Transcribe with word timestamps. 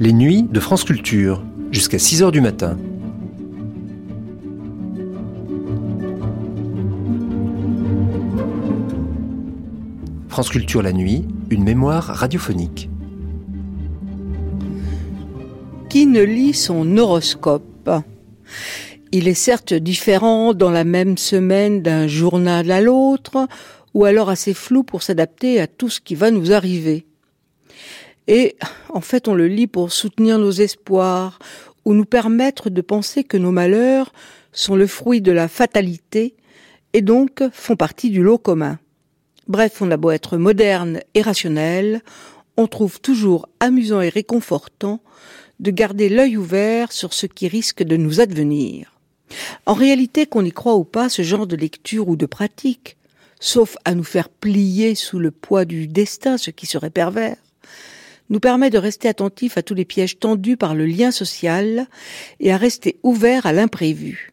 Les 0.00 0.12
nuits 0.12 0.44
de 0.44 0.60
France 0.60 0.84
Culture, 0.84 1.42
jusqu'à 1.72 1.98
6 1.98 2.22
h 2.22 2.30
du 2.30 2.40
matin. 2.40 2.78
France 10.28 10.50
Culture 10.50 10.82
la 10.82 10.92
nuit, 10.92 11.24
une 11.50 11.64
mémoire 11.64 12.04
radiophonique. 12.04 12.88
Qui 15.90 16.06
ne 16.06 16.22
lit 16.22 16.54
son 16.54 16.96
horoscope? 16.96 17.90
Il 19.10 19.26
est 19.26 19.34
certes 19.34 19.74
différent 19.74 20.54
dans 20.54 20.70
la 20.70 20.84
même 20.84 21.18
semaine 21.18 21.82
d'un 21.82 22.06
journal 22.06 22.70
à 22.70 22.80
l'autre, 22.80 23.48
ou 23.94 24.04
alors 24.04 24.30
assez 24.30 24.54
flou 24.54 24.84
pour 24.84 25.02
s'adapter 25.02 25.58
à 25.60 25.66
tout 25.66 25.88
ce 25.88 26.00
qui 26.00 26.14
va 26.14 26.30
nous 26.30 26.52
arriver. 26.52 27.07
Et 28.28 28.56
en 28.90 29.00
fait, 29.00 29.26
on 29.26 29.34
le 29.34 29.48
lit 29.48 29.66
pour 29.66 29.90
soutenir 29.90 30.38
nos 30.38 30.50
espoirs 30.50 31.38
ou 31.86 31.94
nous 31.94 32.04
permettre 32.04 32.68
de 32.68 32.82
penser 32.82 33.24
que 33.24 33.38
nos 33.38 33.50
malheurs 33.50 34.12
sont 34.52 34.76
le 34.76 34.86
fruit 34.86 35.22
de 35.22 35.32
la 35.32 35.48
fatalité 35.48 36.36
et 36.92 37.00
donc 37.00 37.42
font 37.52 37.74
partie 37.74 38.10
du 38.10 38.22
lot 38.22 38.36
commun. 38.38 38.78
Bref, 39.46 39.80
on 39.80 39.90
a 39.90 39.96
beau 39.96 40.10
être 40.10 40.36
moderne 40.36 41.00
et 41.14 41.22
rationnel, 41.22 42.02
on 42.58 42.66
trouve 42.66 43.00
toujours 43.00 43.48
amusant 43.60 44.02
et 44.02 44.10
réconfortant 44.10 45.00
de 45.58 45.70
garder 45.70 46.10
l'œil 46.10 46.36
ouvert 46.36 46.92
sur 46.92 47.14
ce 47.14 47.26
qui 47.26 47.48
risque 47.48 47.82
de 47.82 47.96
nous 47.96 48.20
advenir. 48.20 48.94
En 49.64 49.72
réalité, 49.72 50.26
qu'on 50.26 50.44
y 50.44 50.52
croit 50.52 50.76
ou 50.76 50.84
pas, 50.84 51.08
ce 51.08 51.22
genre 51.22 51.46
de 51.46 51.56
lecture 51.56 52.08
ou 52.08 52.16
de 52.16 52.26
pratique, 52.26 52.98
sauf 53.40 53.76
à 53.86 53.94
nous 53.94 54.04
faire 54.04 54.28
plier 54.28 54.94
sous 54.94 55.18
le 55.18 55.30
poids 55.30 55.64
du 55.64 55.86
destin, 55.86 56.36
ce 56.36 56.50
qui 56.50 56.66
serait 56.66 56.90
pervers, 56.90 57.36
nous 58.30 58.40
permet 58.40 58.70
de 58.70 58.78
rester 58.78 59.08
attentif 59.08 59.56
à 59.56 59.62
tous 59.62 59.74
les 59.74 59.84
pièges 59.84 60.18
tendus 60.18 60.56
par 60.56 60.74
le 60.74 60.86
lien 60.86 61.10
social 61.10 61.86
et 62.40 62.52
à 62.52 62.56
rester 62.56 62.98
ouvert 63.02 63.46
à 63.46 63.52
l'imprévu. 63.52 64.32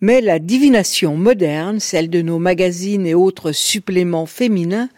Mais 0.00 0.20
la 0.20 0.38
divination 0.38 1.16
moderne, 1.16 1.80
celle 1.80 2.10
de 2.10 2.22
nos 2.22 2.38
magazines 2.38 3.06
et 3.06 3.14
autres 3.14 3.52
suppléments 3.52 4.26
féminins, 4.26 4.88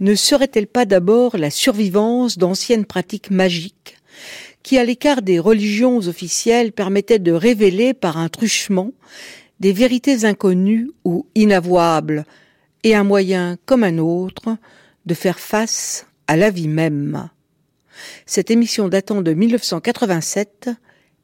ne 0.00 0.14
serait-elle 0.14 0.66
pas 0.66 0.86
d'abord 0.86 1.36
la 1.36 1.50
survivance 1.50 2.38
d'anciennes 2.38 2.86
pratiques 2.86 3.30
magiques 3.30 3.96
qui, 4.62 4.78
à 4.78 4.84
l'écart 4.84 5.22
des 5.22 5.38
religions 5.38 5.98
officielles, 5.98 6.72
permettaient 6.72 7.18
de 7.18 7.32
révéler 7.32 7.94
par 7.94 8.18
un 8.18 8.28
truchement 8.28 8.92
des 9.58 9.72
vérités 9.72 10.24
inconnues 10.24 10.90
ou 11.04 11.26
inavouables, 11.34 12.24
et 12.82 12.94
un 12.94 13.04
moyen 13.04 13.58
comme 13.66 13.84
un 13.84 13.98
autre 13.98 14.56
de 15.06 15.14
faire 15.14 15.38
face 15.38 16.06
à 16.30 16.36
la 16.36 16.50
vie 16.50 16.68
même. 16.68 17.28
Cette 18.24 18.52
émission 18.52 18.88
datant 18.88 19.20
de 19.20 19.32
1987 19.34 20.70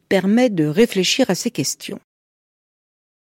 permet 0.09 0.51
de 0.51 0.67
réfléchir 0.67 1.31
à 1.31 1.37
ces 1.37 1.53
questions. 1.53 2.01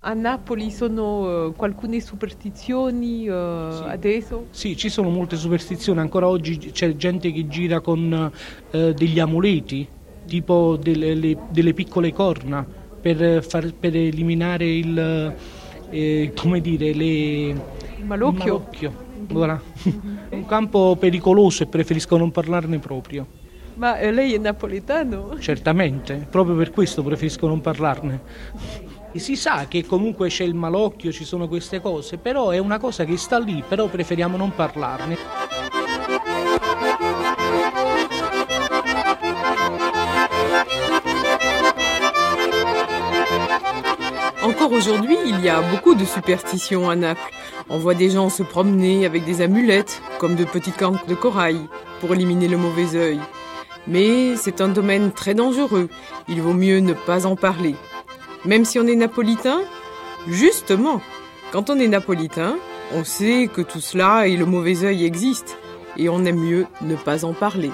A 0.01 0.15
Napoli 0.15 0.71
sono 0.71 1.49
uh, 1.49 1.63
alcune 1.63 2.01
superstizioni 2.01 3.27
uh, 3.27 3.71
sì. 3.71 3.83
adesso? 3.87 4.47
Sì, 4.49 4.75
ci 4.75 4.89
sono 4.89 5.09
molte 5.09 5.35
superstizioni, 5.35 5.99
ancora 5.99 6.27
oggi 6.27 6.57
c'è 6.57 6.95
gente 6.95 7.31
che 7.31 7.47
gira 7.47 7.79
con 7.81 8.31
uh, 8.71 8.93
degli 8.93 9.19
amuleti, 9.19 9.87
tipo 10.25 10.77
delle, 10.77 11.13
le, 11.13 11.37
delle 11.51 11.73
piccole 11.73 12.11
corna, 12.11 12.65
per, 12.99 13.43
far, 13.43 13.71
per 13.73 13.95
eliminare 13.95 14.67
il, 14.67 15.35
eh, 15.91 16.31
come 16.35 16.61
dire, 16.61 16.93
le, 16.93 17.05
il 17.05 18.05
malocchio. 18.05 18.43
Il 18.43 18.51
malocchio 18.51 19.04
Voilà. 19.27 19.59
Un 20.29 20.45
campo 20.45 20.95
pericoloso 20.97 21.63
e 21.63 21.67
preferisco 21.67 22.17
non 22.17 22.31
parlarne 22.31 22.79
proprio. 22.79 23.25
Ma 23.75 23.97
eh, 23.97 24.11
lei 24.11 24.33
è 24.33 24.37
napoletano? 24.37 25.37
Certamente, 25.39 26.27
proprio 26.29 26.55
per 26.55 26.71
questo 26.71 27.03
preferisco 27.03 27.47
non 27.47 27.61
parlarne. 27.61 28.21
Si 29.15 29.35
sa 29.35 29.67
che 29.67 29.85
comunque 29.85 30.27
c'è 30.27 30.43
il 30.43 30.55
malocchio, 30.55 31.11
ci 31.11 31.23
sono 31.23 31.47
queste 31.47 31.79
cose, 31.79 32.17
però 32.17 32.49
è 32.49 32.57
una 32.57 32.79
cosa 32.79 33.05
che 33.05 33.15
sta 33.17 33.39
lì, 33.39 33.63
però 33.67 33.87
preferiamo 33.87 34.35
non 34.35 34.53
parlarne. 34.53 35.74
Aujourd'hui, 44.75 45.17
il 45.25 45.39
y 45.39 45.49
a 45.49 45.61
beaucoup 45.61 45.95
de 45.95 46.03
superstitions 46.03 46.89
à 46.89 46.95
Naples. 46.95 47.31
On 47.69 47.77
voit 47.77 47.93
des 47.93 48.09
gens 48.09 48.29
se 48.29 48.43
promener 48.43 49.05
avec 49.05 49.23
des 49.23 49.41
amulettes, 49.41 50.01
comme 50.19 50.35
de 50.35 50.43
petites 50.43 50.77
cancres 50.77 51.05
de 51.05 51.15
corail, 51.15 51.59
pour 52.01 52.13
éliminer 52.13 52.47
le 52.47 52.57
mauvais 52.57 52.95
œil. 52.95 53.19
Mais 53.87 54.35
c'est 54.35 54.61
un 54.61 54.67
domaine 54.67 55.11
très 55.11 55.33
dangereux, 55.33 55.89
il 56.27 56.41
vaut 56.41 56.53
mieux 56.53 56.79
ne 56.79 56.93
pas 56.93 57.25
en 57.25 57.35
parler. 57.35 57.75
Même 58.43 58.65
si 58.65 58.77
on 58.77 58.87
est 58.87 58.95
napolitain, 58.95 59.61
justement, 60.27 61.01
quand 61.51 61.69
on 61.69 61.79
est 61.79 61.87
napolitain, 61.87 62.55
on 62.93 63.03
sait 63.03 63.49
que 63.51 63.61
tout 63.61 63.81
cela 63.81 64.27
et 64.27 64.35
le 64.35 64.45
mauvais 64.45 64.83
œil 64.83 65.05
existent, 65.05 65.53
et 65.97 66.09
on 66.09 66.25
aime 66.25 66.39
mieux 66.39 66.65
ne 66.81 66.95
pas 66.95 67.23
en 67.23 67.33
parler. 67.33 67.71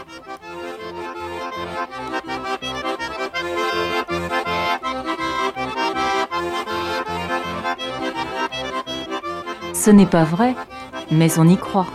Ce 9.83 9.89
n'est 9.89 10.05
pas 10.05 10.25
vrai, 10.25 10.53
mais 11.09 11.39
on 11.39 11.47
y 11.47 11.57
croit. 11.57 11.87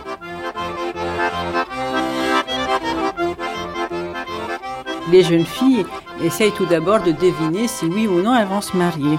Les 5.09 5.23
jeunes 5.23 5.45
filles 5.45 5.85
essayent 6.21 6.51
tout 6.51 6.65
d'abord 6.65 7.01
de 7.01 7.13
deviner 7.13 7.69
si 7.69 7.85
oui 7.85 8.05
ou 8.05 8.21
non 8.21 8.35
elles 8.35 8.45
vont 8.45 8.59
se 8.59 8.75
marier. 8.75 9.17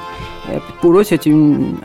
Euh, 0.50 0.58
pour 0.82 0.98
eux, 0.98 1.02
c'est 1.02 1.24
une, 1.24 1.76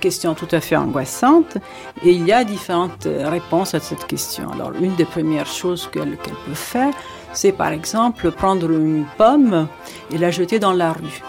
question 0.00 0.32
tout 0.32 0.48
à 0.52 0.60
fait 0.62 0.76
angoissante 0.76 1.58
et 2.02 2.12
il 2.12 2.26
y 2.26 2.32
a 2.32 2.44
différentes 2.44 3.06
réponses 3.06 3.74
à 3.74 3.80
cette 3.80 4.06
question. 4.06 4.50
Alors, 4.52 4.72
une 4.80 4.94
des 4.94 5.04
premières 5.04 5.46
choses 5.46 5.86
qu'elles 5.92 6.16
peuvent 6.16 6.54
faire, 6.54 6.94
c'est 7.34 7.52
par 7.52 7.72
exemple 7.72 8.30
prendre 8.30 8.70
une 8.70 9.04
pomme 9.18 9.68
et 10.10 10.16
la 10.16 10.30
jeter 10.30 10.58
dans 10.58 10.72
la 10.72 10.94
rue. 10.94 11.22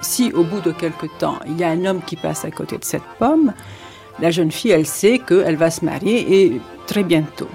Si 0.00 0.32
au 0.32 0.42
bout 0.42 0.60
de 0.60 0.72
quelque 0.72 1.06
temps, 1.20 1.38
il 1.46 1.56
y 1.56 1.62
a 1.62 1.68
un 1.68 1.84
homme 1.84 2.00
qui 2.04 2.16
passe 2.16 2.44
à 2.44 2.50
côté 2.50 2.76
de 2.76 2.84
cette 2.84 3.06
pomme, 3.20 3.52
la 4.20 4.30
jeune 4.30 4.50
fille, 4.50 4.70
elle 4.70 4.86
sait 4.86 5.18
qu'elle 5.18 5.56
va 5.56 5.70
se 5.70 5.84
marier 5.84 6.44
et 6.44 6.60
très 6.86 7.02
bientôt. 7.02 7.48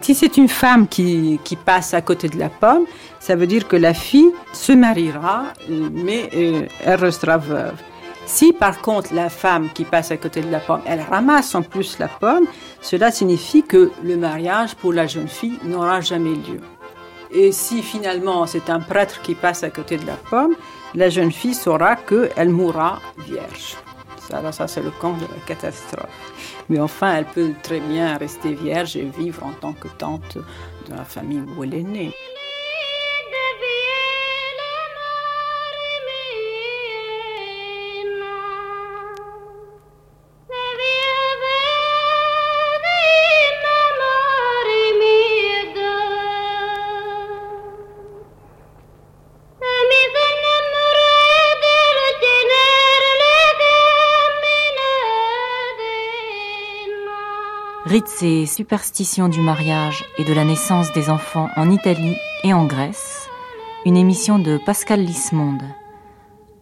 Si 0.00 0.14
c'est 0.14 0.36
une 0.36 0.48
femme 0.48 0.86
qui, 0.86 1.40
passe 1.64 1.94
à 1.94 2.00
côté 2.00 2.28
de 2.28 2.38
la 2.38 2.48
pomme, 2.48 2.84
ça 3.18 3.34
veut 3.34 3.46
dire 3.46 3.66
que 3.66 3.76
la 3.76 3.94
fille 3.94 4.30
se 4.52 4.72
mariera, 4.72 5.44
mais 5.68 6.30
euh, 6.34 6.66
elle 6.84 7.00
restera 7.00 7.38
veuve. 7.38 7.74
Si 8.26 8.52
par 8.52 8.80
contre 8.80 9.14
la 9.14 9.30
femme 9.30 9.68
qui 9.72 9.84
passe 9.84 10.10
à 10.10 10.16
côté 10.16 10.40
de 10.40 10.50
la 10.50 10.58
pomme, 10.58 10.82
elle 10.84 11.00
ramasse 11.00 11.54
en 11.54 11.62
plus 11.62 11.98
la 11.98 12.08
pomme, 12.08 12.46
cela 12.80 13.10
signifie 13.10 13.62
que 13.62 13.90
le 14.02 14.16
mariage 14.16 14.74
pour 14.74 14.92
la 14.92 15.06
jeune 15.06 15.28
fille 15.28 15.58
n'aura 15.64 16.00
jamais 16.00 16.34
lieu. 16.34 16.60
Et 17.30 17.52
si 17.52 17.82
finalement 17.82 18.46
c'est 18.46 18.68
un 18.68 18.80
prêtre 18.80 19.22
qui 19.22 19.34
passe 19.34 19.62
à 19.62 19.70
côté 19.70 19.96
de 19.96 20.06
la 20.06 20.16
pomme, 20.30 20.54
la 20.94 21.08
jeune 21.08 21.32
fille 21.32 21.54
saura 21.54 21.96
qu'elle 21.96 22.50
mourra 22.50 23.00
vierge. 23.18 23.76
Alors 24.32 24.52
ça, 24.52 24.66
c'est 24.66 24.82
le 24.82 24.90
camp 24.90 25.12
de 25.14 25.22
la 25.22 25.40
catastrophe. 25.46 26.08
Mais 26.68 26.80
enfin, 26.80 27.16
elle 27.16 27.26
peut 27.26 27.52
très 27.62 27.80
bien 27.80 28.16
rester 28.16 28.54
vierge 28.54 28.96
et 28.96 29.04
vivre 29.04 29.44
en 29.44 29.52
tant 29.52 29.72
que 29.72 29.88
tante 29.88 30.36
de 30.36 30.94
la 30.94 31.04
famille 31.04 31.42
où 31.56 31.64
elle 31.64 31.74
est 31.74 31.82
née. 31.82 32.14
Et 57.98 58.44
superstitions 58.44 59.30
du 59.30 59.40
mariage 59.40 60.04
et 60.18 60.24
de 60.24 60.34
la 60.34 60.44
naissance 60.44 60.92
des 60.92 61.08
enfants 61.08 61.48
en 61.56 61.70
Italie 61.70 62.14
et 62.44 62.52
en 62.52 62.66
Grèce, 62.66 63.26
une 63.86 63.96
émission 63.96 64.38
de 64.38 64.58
Pascal 64.58 65.00
Lismonde. 65.00 65.62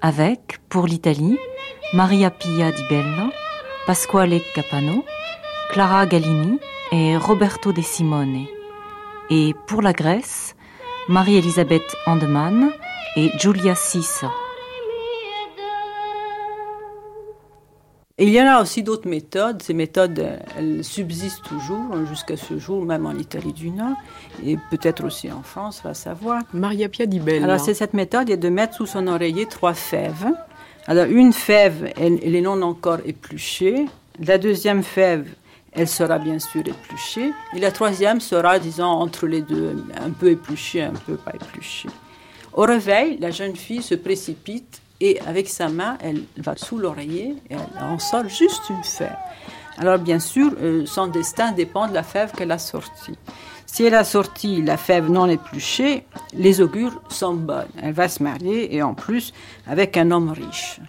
Avec, 0.00 0.60
pour 0.69 0.86
l'Italie, 0.86 1.36
Maria 1.92 2.31
Pia 2.31 2.70
Di 2.70 2.82
Bello, 2.88 3.32
Pasquale 3.84 4.40
Capano, 4.54 5.04
Clara 5.70 6.06
Gallini 6.06 6.60
et 6.92 7.16
Roberto 7.16 7.72
De 7.72 7.82
Simone. 7.82 8.46
Et 9.28 9.56
pour 9.66 9.82
la 9.82 9.92
Grèce, 9.92 10.54
Marie-Elisabeth 11.08 11.96
Andeman 12.06 12.70
et 13.16 13.32
Giulia 13.38 13.75
Sissa. 13.75 14.31
Il 18.19 18.28
y 18.28 18.40
en 18.40 18.46
a 18.46 18.62
aussi 18.62 18.82
d'autres 18.82 19.08
méthodes. 19.08 19.61
Ces 19.62 19.75
méthodes, 19.75 20.38
elles 20.56 20.84
subsistent 20.84 21.43
toujours 21.43 22.06
jusqu'à 22.06 22.37
ce 22.37 22.58
jour, 22.58 22.84
même 22.84 23.06
en 23.06 23.14
Italie 23.14 23.52
du 23.52 23.70
Nord, 23.70 23.96
et 24.44 24.56
peut-être 24.70 25.05
aussi 25.05 25.32
en 25.32 25.43
France, 25.43 25.81
va 25.82 25.94
savoir. 25.94 26.43
Maria 26.52 26.88
Pia 26.88 27.06
di 27.06 27.19
Bella. 27.19 27.44
Alors, 27.44 27.61
c'est 27.61 27.75
cette 27.75 27.94
méthode 27.94 28.31
est 28.31 28.37
de 28.37 28.49
mettre 28.49 28.75
sous 28.75 28.87
son 28.87 29.08
oreiller 29.08 29.46
trois 29.46 29.75
fèves. 29.75 30.28
Alors, 30.87 31.06
une 31.06 31.32
fève, 31.32 31.93
elle, 31.96 32.20
elle 32.22 32.37
est 32.37 32.40
non 32.40 32.62
encore 32.62 32.99
épluchée. 33.05 33.87
La 34.25 34.38
deuxième 34.38 34.84
fève, 34.84 35.26
elle 35.72 35.88
sera 35.88 36.20
bien 36.20 36.38
sûr 36.38 36.60
épluchée. 36.60 37.32
Et 37.56 37.58
la 37.58 37.72
troisième 37.72 38.20
sera, 38.20 38.60
disons, 38.60 38.84
entre 38.84 39.26
les 39.26 39.43
deux, 39.43 39.84
un 40.00 40.10
peu 40.10 40.31
épluchée, 40.31 40.82
un 40.82 40.93
peu 40.93 41.17
pas 41.17 41.32
épluchée. 41.34 41.88
Au 42.52 42.62
réveil, 42.62 43.19
la 43.19 43.32
jeune 43.32 43.56
fille 43.56 43.82
se 43.82 43.96
précipite 43.96 44.81
et 45.04 45.20
avec 45.26 45.50
sa 45.50 45.68
main, 45.68 45.98
elle 46.00 46.22
va 46.38 46.56
sous 46.56 46.78
l'oreiller 46.78 47.36
et 47.50 47.54
elle 47.54 47.82
en 47.82 47.98
sort 47.98 48.26
juste 48.26 48.70
une 48.70 48.82
fève. 48.82 49.14
Alors 49.76 49.98
bien 49.98 50.18
sûr, 50.18 50.52
euh, 50.62 50.86
son 50.86 51.08
destin 51.08 51.52
dépend 51.52 51.88
de 51.88 51.92
la 51.92 52.02
fève 52.02 52.32
qu'elle 52.32 52.52
a 52.52 52.58
sortie. 52.58 53.18
Si 53.66 53.84
elle 53.84 53.96
a 53.96 54.04
sorti 54.04 54.62
la 54.62 54.78
fève 54.78 55.10
non 55.10 55.28
épluchée, 55.28 56.06
les 56.32 56.62
augures 56.62 57.02
sont 57.10 57.34
bonnes. 57.34 57.68
Elle 57.82 57.92
va 57.92 58.08
se 58.08 58.22
marier 58.22 58.74
et 58.74 58.82
en 58.82 58.94
plus 58.94 59.34
avec 59.66 59.98
un 59.98 60.10
homme 60.10 60.30
riche. 60.30 60.80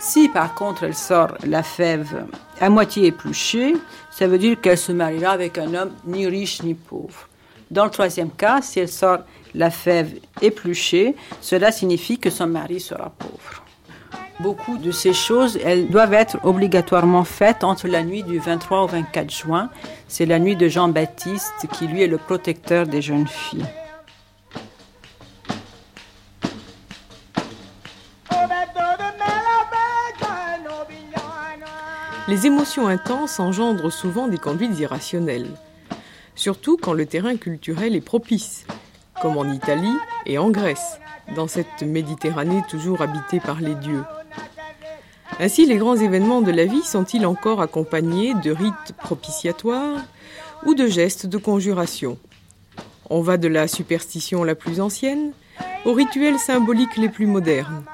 Si 0.00 0.28
par 0.28 0.56
contre 0.56 0.82
elle 0.82 0.96
sort 0.96 1.36
la 1.46 1.62
fève 1.62 2.26
à 2.60 2.68
moitié 2.68 3.06
épluchée, 3.06 3.74
ça 4.10 4.26
veut 4.26 4.38
dire 4.38 4.60
qu'elle 4.60 4.78
se 4.78 4.90
mariera 4.90 5.30
avec 5.30 5.56
un 5.56 5.72
homme 5.74 5.92
ni 6.04 6.26
riche 6.26 6.64
ni 6.64 6.74
pauvre. 6.74 7.28
Dans 7.70 7.84
le 7.84 7.90
troisième 7.90 8.30
cas, 8.30 8.60
si 8.60 8.80
elle 8.80 8.88
sort 8.88 9.20
la 9.54 9.70
fève 9.70 10.12
épluchée, 10.40 11.14
cela 11.40 11.72
signifie 11.72 12.18
que 12.18 12.30
son 12.30 12.46
mari 12.46 12.80
sera 12.80 13.10
pauvre. 13.10 13.64
Beaucoup 14.40 14.78
de 14.78 14.90
ces 14.90 15.12
choses, 15.12 15.58
doivent 15.90 16.14
être 16.14 16.38
obligatoirement 16.42 17.24
faites 17.24 17.62
entre 17.64 17.86
la 17.86 18.02
nuit 18.02 18.22
du 18.22 18.38
23 18.38 18.82
au 18.82 18.86
24 18.86 19.30
juin. 19.30 19.70
C'est 20.08 20.26
la 20.26 20.38
nuit 20.38 20.56
de 20.56 20.68
Jean-Baptiste 20.68 21.66
qui, 21.72 21.86
lui, 21.86 22.02
est 22.02 22.08
le 22.08 22.18
protecteur 22.18 22.86
des 22.86 23.02
jeunes 23.02 23.28
filles. 23.28 23.66
Les 32.28 32.46
émotions 32.46 32.88
intenses 32.88 33.38
engendrent 33.38 33.92
souvent 33.92 34.26
des 34.26 34.38
conduites 34.38 34.78
irrationnelles, 34.78 35.50
surtout 36.34 36.78
quand 36.80 36.94
le 36.94 37.04
terrain 37.04 37.36
culturel 37.36 37.94
est 37.94 38.00
propice, 38.00 38.64
comme 39.22 39.38
en 39.38 39.50
Italie 39.50 39.96
et 40.26 40.36
en 40.36 40.50
Grèce, 40.50 40.98
dans 41.36 41.46
cette 41.46 41.82
Méditerranée 41.82 42.62
toujours 42.68 43.00
habitée 43.00 43.38
par 43.38 43.60
les 43.60 43.76
dieux. 43.76 44.04
Ainsi, 45.38 45.64
les 45.64 45.76
grands 45.76 45.96
événements 45.96 46.42
de 46.42 46.50
la 46.50 46.66
vie 46.66 46.82
sont-ils 46.82 47.24
encore 47.24 47.62
accompagnés 47.62 48.34
de 48.34 48.50
rites 48.50 48.92
propitiatoires 48.98 50.00
ou 50.66 50.74
de 50.74 50.88
gestes 50.88 51.26
de 51.26 51.38
conjuration? 51.38 52.18
On 53.08 53.22
va 53.22 53.36
de 53.36 53.48
la 53.48 53.68
superstition 53.68 54.42
la 54.42 54.56
plus 54.56 54.80
ancienne 54.80 55.32
aux 55.84 55.92
rituels 55.92 56.38
symboliques 56.38 56.96
les 56.96 57.08
plus 57.08 57.26
modernes. 57.26 57.84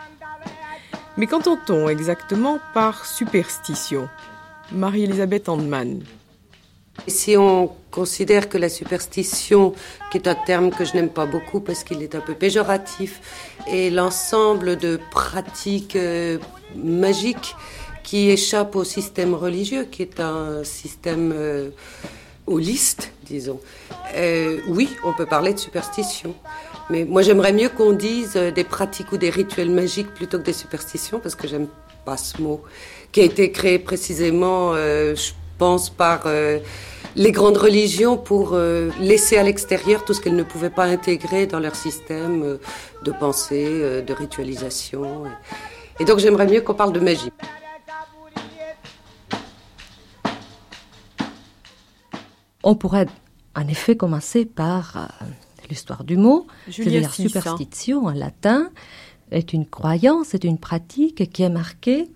Mais 1.19 1.27
qu'entend-on 1.27 1.89
exactement 1.89 2.59
par 2.73 3.05
superstition? 3.05 4.09
Marie-Elisabeth 4.73 5.49
Handman. 5.49 6.01
Si 7.06 7.37
on 7.37 7.71
considère 7.91 8.49
que 8.49 8.59
la 8.59 8.69
superstition, 8.69 9.73
qui 10.11 10.19
est 10.19 10.29
un 10.29 10.35
terme 10.35 10.71
que 10.71 10.85
je 10.85 10.95
n'aime 10.95 11.09
pas 11.09 11.27
beaucoup 11.27 11.61
parce 11.61 11.85
qu'il 11.85 12.03
est 12.03 12.15
un 12.15 12.21
peu 12.21 12.35
péjoratif, 12.35 13.21
est 13.67 13.91
l'ensemble 13.91 14.77
de 14.77 15.00
pratiques 15.11 15.97
euh, 15.97 16.39
magiques 16.77 17.55
qui 18.09 18.31
échappent 18.31 18.75
au 18.75 18.85
système 18.85 19.35
religieux, 19.35 19.85
qui 19.85 20.00
est 20.00 20.19
un 20.19 20.65
système 20.65 21.31
euh, 21.37 21.69
holiste, 22.47 23.12
disons, 23.25 23.61
euh, 24.17 24.61
oui, 24.67 24.89
on 25.05 25.12
peut 25.12 25.27
parler 25.27 25.53
de 25.53 25.59
superstition. 25.59 26.35
Mais 26.89 27.05
moi, 27.05 27.21
j'aimerais 27.21 27.53
mieux 27.53 27.69
qu'on 27.69 27.93
dise 27.93 28.33
euh, 28.37 28.50
des 28.50 28.65
pratiques 28.65 29.12
ou 29.12 29.19
des 29.19 29.29
rituels 29.29 29.71
magiques 29.71 30.15
plutôt 30.15 30.39
que 30.39 30.45
des 30.45 30.55
superstitions, 30.55 31.21
parce 31.21 31.35
que 31.35 31.47
j'aime 31.47 31.69
pas 32.06 32.17
ce 32.17 32.41
mot, 32.41 32.62
qui 33.12 33.21
a 33.21 33.25
été 33.25 33.53
créé 33.53 33.79
précisément, 33.79 34.75
je 34.75 35.33
pense, 35.59 35.91
par 35.91 36.23
les 37.17 37.33
grandes 37.33 37.57
religions 37.57 38.17
pour 38.17 38.57
laisser 39.01 39.37
à 39.37 39.43
l'extérieur 39.43 40.05
tout 40.05 40.15
ce 40.15 40.21
qu'elles 40.21 40.37
ne 40.37 40.43
pouvaient 40.43 40.71
pas 40.71 40.85
intégrer 40.85 41.47
dans 41.47 41.61
leur 41.61 41.75
système 41.75 42.59
de 43.05 43.13
pensée, 43.13 44.03
de 44.03 44.13
ritualisation. 44.13 45.25
Et 46.01 46.05
donc, 46.05 46.19
j'aimerais 46.19 46.47
mieux 46.47 46.61
qu'on 46.61 46.75
parle 46.75 46.93
de 46.93 47.01
magie. 47.01 47.33
On 52.63 52.75
pourrait 52.75 53.07
en 53.57 53.67
effet 53.67 53.97
commencer 53.97 54.45
par 54.45 55.09
l'histoire 55.69 56.05
du 56.05 56.17
mot, 56.17 56.47
c'est-à-dire 56.71 57.13
superstition 57.13 58.07
en 58.07 58.13
latin, 58.13 58.71
est 59.31 59.53
une 59.53 59.67
croyance, 59.67 60.35
est 60.35 60.45
une 60.45 60.59
pratique 60.59 61.31
qui 61.31 61.43
est 61.43 61.51
marquée, 61.51 62.09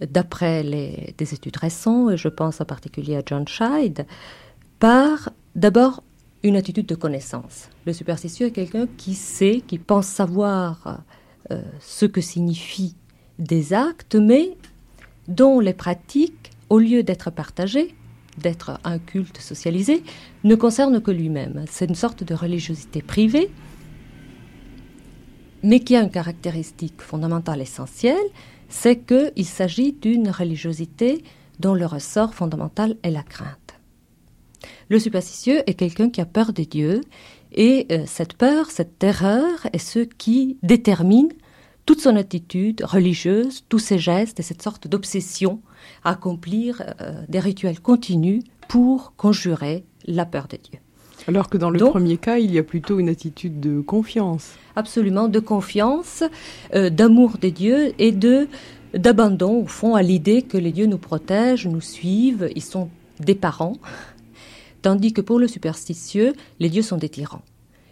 d'après 0.00 0.64
des 0.64 1.34
études 1.34 1.56
récentes, 1.56 2.12
et 2.12 2.16
je 2.16 2.28
pense 2.28 2.60
en 2.60 2.64
particulier 2.64 3.16
à 3.16 3.22
John 3.24 3.46
Scheid, 3.46 4.06
par 4.78 5.30
d'abord 5.54 6.02
une 6.42 6.56
attitude 6.56 6.86
de 6.86 6.94
connaissance. 6.94 7.68
Le 7.86 7.92
superstitieux 7.92 8.48
est 8.48 8.50
quelqu'un 8.50 8.88
qui 8.96 9.14
sait, 9.14 9.62
qui 9.66 9.78
pense 9.78 10.06
savoir 10.06 11.02
euh, 11.50 11.62
ce 11.80 12.06
que 12.06 12.20
signifient 12.20 12.96
des 13.38 13.72
actes, 13.72 14.16
mais 14.16 14.56
dont 15.28 15.60
les 15.60 15.74
pratiques, 15.74 16.50
au 16.68 16.78
lieu 16.78 17.02
d'être 17.02 17.30
partagées, 17.30 17.94
d'être 18.38 18.80
un 18.84 18.98
culte 18.98 19.38
socialisé, 19.38 20.02
ne 20.42 20.54
concerne 20.54 21.00
que 21.00 21.10
lui-même. 21.10 21.64
C'est 21.70 21.88
une 21.88 21.94
sorte 21.94 22.24
de 22.24 22.34
religiosité 22.34 23.02
privée, 23.02 23.50
mais 25.62 25.80
qui 25.80 25.94
a 25.96 26.02
une 26.02 26.10
caractéristique 26.10 27.00
fondamentale 27.00 27.60
essentielle, 27.60 28.16
c'est 28.72 29.04
qu'il 29.04 29.44
s'agit 29.44 29.92
d'une 29.92 30.30
religiosité 30.30 31.22
dont 31.60 31.74
le 31.74 31.86
ressort 31.86 32.34
fondamental 32.34 32.96
est 33.02 33.10
la 33.10 33.22
crainte. 33.22 33.78
Le 34.88 34.98
superstitieux 34.98 35.62
est 35.68 35.74
quelqu'un 35.74 36.08
qui 36.10 36.20
a 36.20 36.26
peur 36.26 36.52
des 36.52 36.64
dieux, 36.64 37.02
et 37.52 37.86
euh, 37.92 38.04
cette 38.06 38.32
peur, 38.32 38.70
cette 38.70 38.98
terreur 38.98 39.66
est 39.72 39.78
ce 39.78 40.00
qui 40.00 40.56
détermine 40.62 41.28
toute 41.84 42.00
son 42.00 42.16
attitude 42.16 42.82
religieuse, 42.82 43.64
tous 43.68 43.78
ses 43.78 43.98
gestes 43.98 44.40
et 44.40 44.42
cette 44.42 44.62
sorte 44.62 44.88
d'obsession 44.88 45.60
à 46.02 46.10
accomplir 46.10 46.82
euh, 47.00 47.22
des 47.28 47.40
rituels 47.40 47.80
continus 47.80 48.42
pour 48.68 49.14
conjurer 49.16 49.84
la 50.06 50.24
peur 50.24 50.48
de 50.48 50.56
Dieu. 50.56 50.78
Alors 51.28 51.50
que 51.50 51.58
dans 51.58 51.70
le 51.70 51.78
premier 51.78 52.16
cas, 52.16 52.38
il 52.38 52.52
y 52.52 52.58
a 52.58 52.62
plutôt 52.62 52.98
une 52.98 53.10
attitude 53.10 53.60
de 53.60 53.80
confiance. 53.80 54.54
Absolument, 54.76 55.28
de 55.28 55.38
confiance, 55.38 56.22
euh, 56.74 56.90
d'amour 56.90 57.38
des 57.38 57.50
dieux 57.50 57.92
et 57.98 58.12
de 58.12 58.48
d'abandon 58.94 59.62
au 59.62 59.66
fond 59.66 59.94
à 59.94 60.02
l'idée 60.02 60.42
que 60.42 60.58
les 60.58 60.70
dieux 60.70 60.84
nous 60.84 60.98
protègent, 60.98 61.66
nous 61.66 61.80
suivent, 61.80 62.50
ils 62.54 62.62
sont 62.62 62.90
des 63.20 63.34
parents, 63.34 63.78
tandis 64.82 65.14
que 65.14 65.22
pour 65.22 65.38
le 65.38 65.48
superstitieux, 65.48 66.34
les 66.60 66.68
dieux 66.68 66.82
sont 66.82 66.98
des 66.98 67.08
tyrans. 67.08 67.40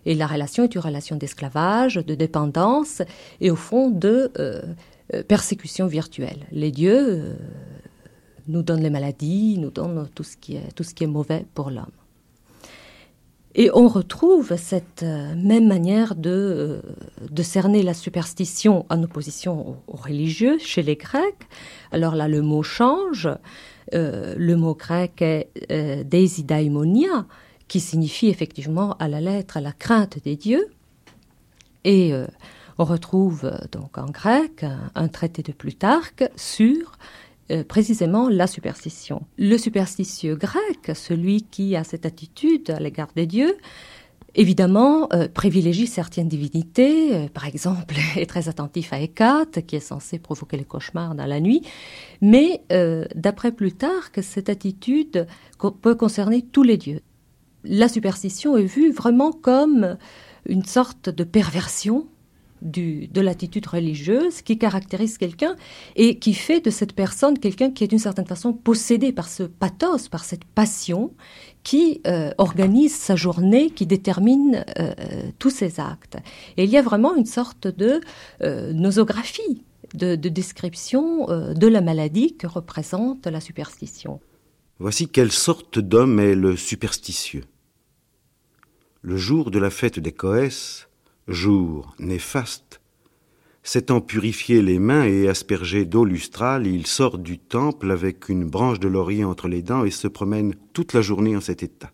Et 0.05 0.15
la 0.15 0.27
relation 0.27 0.65
est 0.65 0.75
une 0.75 0.81
relation 0.83 1.17
d'esclavage, 1.17 1.95
de 1.95 2.15
dépendance 2.15 3.01
et 3.41 3.51
au 3.51 3.57
fond 3.57 3.89
de 3.89 4.31
euh, 4.39 4.61
euh, 5.15 5.23
persécution 5.23 5.87
virtuelle. 5.87 6.47
Les 6.53 6.71
dieux 6.71 7.37
nous 8.47 8.63
donnent 8.63 8.83
les 8.83 8.91
maladies, 8.91 9.57
nous 9.59 9.71
donnent 9.71 10.07
tout 10.15 10.25
ce 10.25 10.37
qui 10.37 10.57
est, 10.57 10.73
tout 10.75 10.83
ce 10.83 10.95
qui 10.95 11.05
est 11.05 11.07
mauvais 11.07 11.47
pour 11.55 11.71
l'homme. 11.71 12.00
Et 13.55 13.71
on 13.75 13.89
retrouve 13.89 14.57
cette 14.57 15.03
même 15.03 15.67
manière 15.67 16.15
de, 16.15 16.83
de 17.29 17.43
cerner 17.43 17.83
la 17.83 17.95
superstition 17.95 18.87
en 18.89 19.03
opposition 19.03 19.77
aux, 19.89 19.97
religieux 19.97 20.59
chez 20.59 20.83
les 20.83 20.97
Grecs. 20.97 21.49
Alors 21.91 22.15
là, 22.15 22.29
le 22.29 22.43
mot 22.43 22.63
change. 22.63 23.29
le 23.93 24.55
mot 24.55 24.75
grec 24.75 25.21
est 25.21 25.49
euh, 25.73 26.05
desidaimonia, 26.05 27.27
qui 27.71 27.79
signifie 27.79 28.29
effectivement 28.29 28.97
à 28.99 29.07
la 29.07 29.21
lettre 29.21 29.61
la 29.61 29.73
crainte 29.73 30.23
des 30.25 30.37
dieux. 30.37 30.69
Et 31.85 32.13
euh, 32.13 32.27
on 32.79 32.85
retrouve 32.85 33.45
euh, 33.45 33.59
donc 33.71 33.97
en 33.97 34.07
grec 34.07 34.65
un, 34.95 35.09
traité 35.09 35.43
de 35.43 35.53
Plutarque 35.53 36.25
sur 36.37 36.93
euh, 37.51 37.65
précisément 37.65 38.29
la 38.29 38.47
superstition. 38.47 39.23
Le 39.39 39.57
superstitieux 39.57 40.37
grec, 40.37 40.93
celui 40.95 41.43
qui 41.43 41.77
a 41.77 41.85
cette 41.85 42.07
attitude 42.07 42.71
à 42.71 42.81
l'égard 42.81 43.09
des 43.15 43.27
dieux, 43.27 43.57
évidemment 44.37 45.09
privilégie 45.35 45.89
certaines 45.89 46.29
divinités, 46.29 47.29
par 47.35 47.47
exemple 47.47 47.97
est 48.17 48.27
très 48.27 48.49
attentif 48.49 48.93
à 48.93 49.01
Hécate, 49.01 49.67
qui 49.67 49.75
est 49.75 49.81
censé 49.81 50.21
provoquer 50.21 50.57
les 50.57 50.65
cauchemars 50.65 51.17
dans 51.17 51.27
la 51.27 51.41
nuit, 51.41 51.63
mais 52.21 52.63
d'après 53.17 53.51
Plutarque, 53.51 54.23
cette 54.23 54.49
attitude 54.49 55.27
peut 55.83 55.97
concerner 55.97 56.43
tous 56.43 56.63
les 56.63 56.77
dieux 56.77 57.01
la 57.65 57.89
superstition 57.89 58.57
est 58.57 58.65
vue 58.65 58.91
vraiment 58.91 59.33
comme 59.33 59.97
une 60.47 60.65
sorte 60.65 61.11
de 61.11 61.25
perversion 61.25 62.07
de 62.63 63.21
l'attitude 63.21 63.67
religieuse 63.67 64.43
qui 64.43 64.59
caractérise 64.59 65.19
quelqu'un 65.19 65.57
et 65.97 66.19
qui 66.19 66.35
fait 66.35 66.61
de 66.61 66.71
cette 66.71 66.95
personne 66.95 67.39
quelqu'un 67.39 67.71
qui 67.71 67.85
est 67.85 67.89
d'une 67.89 67.99
certaine 67.99 68.27
façon 68.27 68.53
possédé 68.53 69.13
par 69.13 69.29
ce 69.29 69.45
pathos, 69.45 70.09
par 70.09 70.25
cette 70.25 70.45
passion 70.45 71.13
qui 71.63 72.01
euh, 72.07 72.31
organise 72.39 72.95
sa 72.95 73.17
journée, 73.17 73.71
qui 73.71 73.87
détermine 73.87 74.65
euh, 74.79 74.93
tous 75.39 75.51
ses 75.51 75.81
actes. 75.81 76.17
Et 76.57 76.65
il 76.65 76.71
y 76.71 76.77
a 76.77 76.83
vraiment 76.83 77.15
une 77.15 77.27
sorte 77.27 77.67
de 77.67 78.01
euh, 78.43 78.73
nosographie, 78.73 79.65
de, 79.95 80.17
de 80.17 80.29
description 80.29 81.27
de 81.27 81.67
la 81.67 81.81
maladie 81.81 82.37
que 82.37 82.47
représente 82.47 83.27
la 83.27 83.41
superstition. 83.41 84.21
Voici 84.79 85.09
quelle 85.09 85.33
sorte 85.33 85.79
d'homme 85.79 86.21
est 86.21 86.35
le 86.35 86.57
superstitieux. 86.57 87.45
Le 89.03 89.17
jour 89.17 89.51
de 89.51 89.59
la 89.59 89.71
fête 89.71 89.99
des 89.99 90.13
Coès, 90.13 90.89
jour 91.29 91.95
néfaste, 91.99 92.81
s'étant 93.63 94.01
purifié 94.01 94.63
les 94.63 94.79
mains 94.79 95.05
et 95.05 95.29
aspergé 95.29 95.85
d'eau 95.85 96.05
lustrale, 96.05 96.67
il 96.67 96.87
sort 96.87 97.19
du 97.19 97.39
temple 97.39 97.91
avec 97.91 98.29
une 98.29 98.45
branche 98.45 98.81
de 98.81 98.89
laurier 98.89 99.25
entre 99.25 99.49
les 99.49 99.63
dents 99.63 99.85
et 99.85 99.91
se 99.91 100.09
promène 100.09 100.55
toute 100.73 100.93
la 100.93 101.03
journée 101.03 101.37
en 101.37 101.41
cet 101.41 101.63
état. 101.63 101.93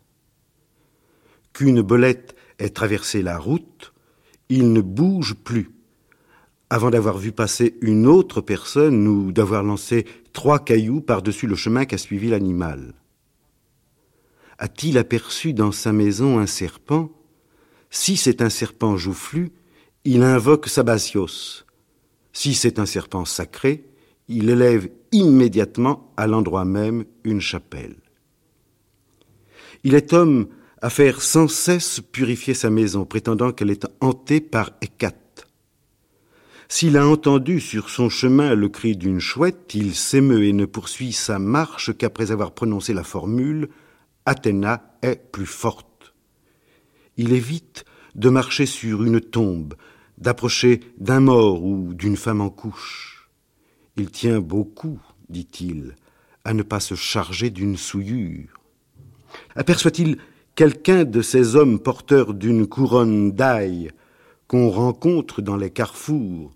Qu'une 1.52 1.82
belette 1.82 2.36
ait 2.58 2.70
traversé 2.70 3.22
la 3.22 3.38
route, 3.38 3.92
il 4.48 4.72
ne 4.72 4.80
bouge 4.80 5.34
plus, 5.34 5.70
avant 6.70 6.90
d'avoir 6.90 7.18
vu 7.18 7.32
passer 7.32 7.76
une 7.80 8.06
autre 8.06 8.40
personne 8.40 9.06
ou 9.06 9.32
d'avoir 9.32 9.62
lancé 9.62 10.06
trois 10.32 10.58
cailloux 10.58 11.00
par-dessus 11.00 11.46
le 11.46 11.56
chemin 11.56 11.84
qu'a 11.84 11.98
suivi 11.98 12.28
l'animal. 12.28 12.94
A-t-il 14.58 14.98
aperçu 14.98 15.52
dans 15.52 15.72
sa 15.72 15.92
maison 15.92 16.38
un 16.38 16.46
serpent 16.46 17.10
si 17.96 18.18
c'est 18.18 18.42
un 18.42 18.50
serpent 18.50 18.98
joufflu, 18.98 19.52
il 20.04 20.22
invoque 20.22 20.68
Sabasios. 20.68 21.64
Si 22.34 22.52
c'est 22.52 22.78
un 22.78 22.84
serpent 22.84 23.24
sacré, 23.24 23.86
il 24.28 24.50
élève 24.50 24.90
immédiatement 25.12 26.12
à 26.18 26.26
l'endroit 26.26 26.66
même 26.66 27.06
une 27.24 27.40
chapelle. 27.40 27.96
Il 29.82 29.94
est 29.94 30.12
homme 30.12 30.48
à 30.82 30.90
faire 30.90 31.22
sans 31.22 31.48
cesse 31.48 32.00
purifier 32.12 32.52
sa 32.52 32.68
maison, 32.68 33.06
prétendant 33.06 33.50
qu'elle 33.50 33.70
est 33.70 33.86
hantée 34.02 34.42
par 34.42 34.72
Hécate. 34.82 35.48
S'il 36.68 36.98
a 36.98 37.08
entendu 37.08 37.60
sur 37.60 37.88
son 37.88 38.10
chemin 38.10 38.54
le 38.54 38.68
cri 38.68 38.94
d'une 38.94 39.20
chouette, 39.20 39.74
il 39.74 39.94
s'émeut 39.94 40.44
et 40.44 40.52
ne 40.52 40.66
poursuit 40.66 41.14
sa 41.14 41.38
marche 41.38 41.96
qu'après 41.96 42.30
avoir 42.30 42.52
prononcé 42.52 42.92
la 42.92 43.04
formule 43.04 43.70
Athéna 44.26 44.98
est 45.00 45.32
plus 45.32 45.46
forte 45.46 45.86
il 47.16 47.32
évite 47.32 47.84
de 48.16 48.30
marcher 48.30 48.66
sur 48.66 49.04
une 49.04 49.20
tombe, 49.20 49.74
d'approcher 50.18 50.80
d'un 50.98 51.20
mort 51.20 51.62
ou 51.62 51.94
d'une 51.94 52.16
femme 52.16 52.40
en 52.40 52.50
couche. 52.50 53.30
Il 53.96 54.10
tient 54.10 54.40
beaucoup, 54.40 54.98
dit-il, 55.28 55.94
à 56.44 56.54
ne 56.54 56.62
pas 56.62 56.80
se 56.80 56.94
charger 56.94 57.50
d'une 57.50 57.76
souillure. 57.76 58.60
Aperçoit-il 59.54 60.16
quelqu'un 60.54 61.04
de 61.04 61.20
ces 61.20 61.56
hommes 61.56 61.78
porteurs 61.78 62.32
d'une 62.32 62.66
couronne 62.66 63.32
d'ail 63.32 63.90
qu'on 64.48 64.70
rencontre 64.70 65.42
dans 65.42 65.56
les 65.56 65.70
carrefours? 65.70 66.52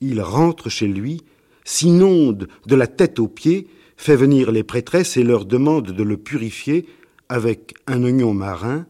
Il 0.00 0.20
rentre 0.20 0.68
chez 0.68 0.88
lui, 0.88 1.22
s'inonde 1.64 2.48
de 2.66 2.74
la 2.74 2.88
tête 2.88 3.20
aux 3.20 3.28
pieds, 3.28 3.68
fait 3.96 4.16
venir 4.16 4.50
les 4.50 4.64
prêtresses 4.64 5.16
et 5.16 5.22
leur 5.22 5.44
demande 5.44 5.92
de 5.92 6.02
le 6.02 6.16
purifier 6.16 6.86
avec 7.28 7.74
un 7.86 8.02
oignon 8.02 8.34
marin, 8.34 8.86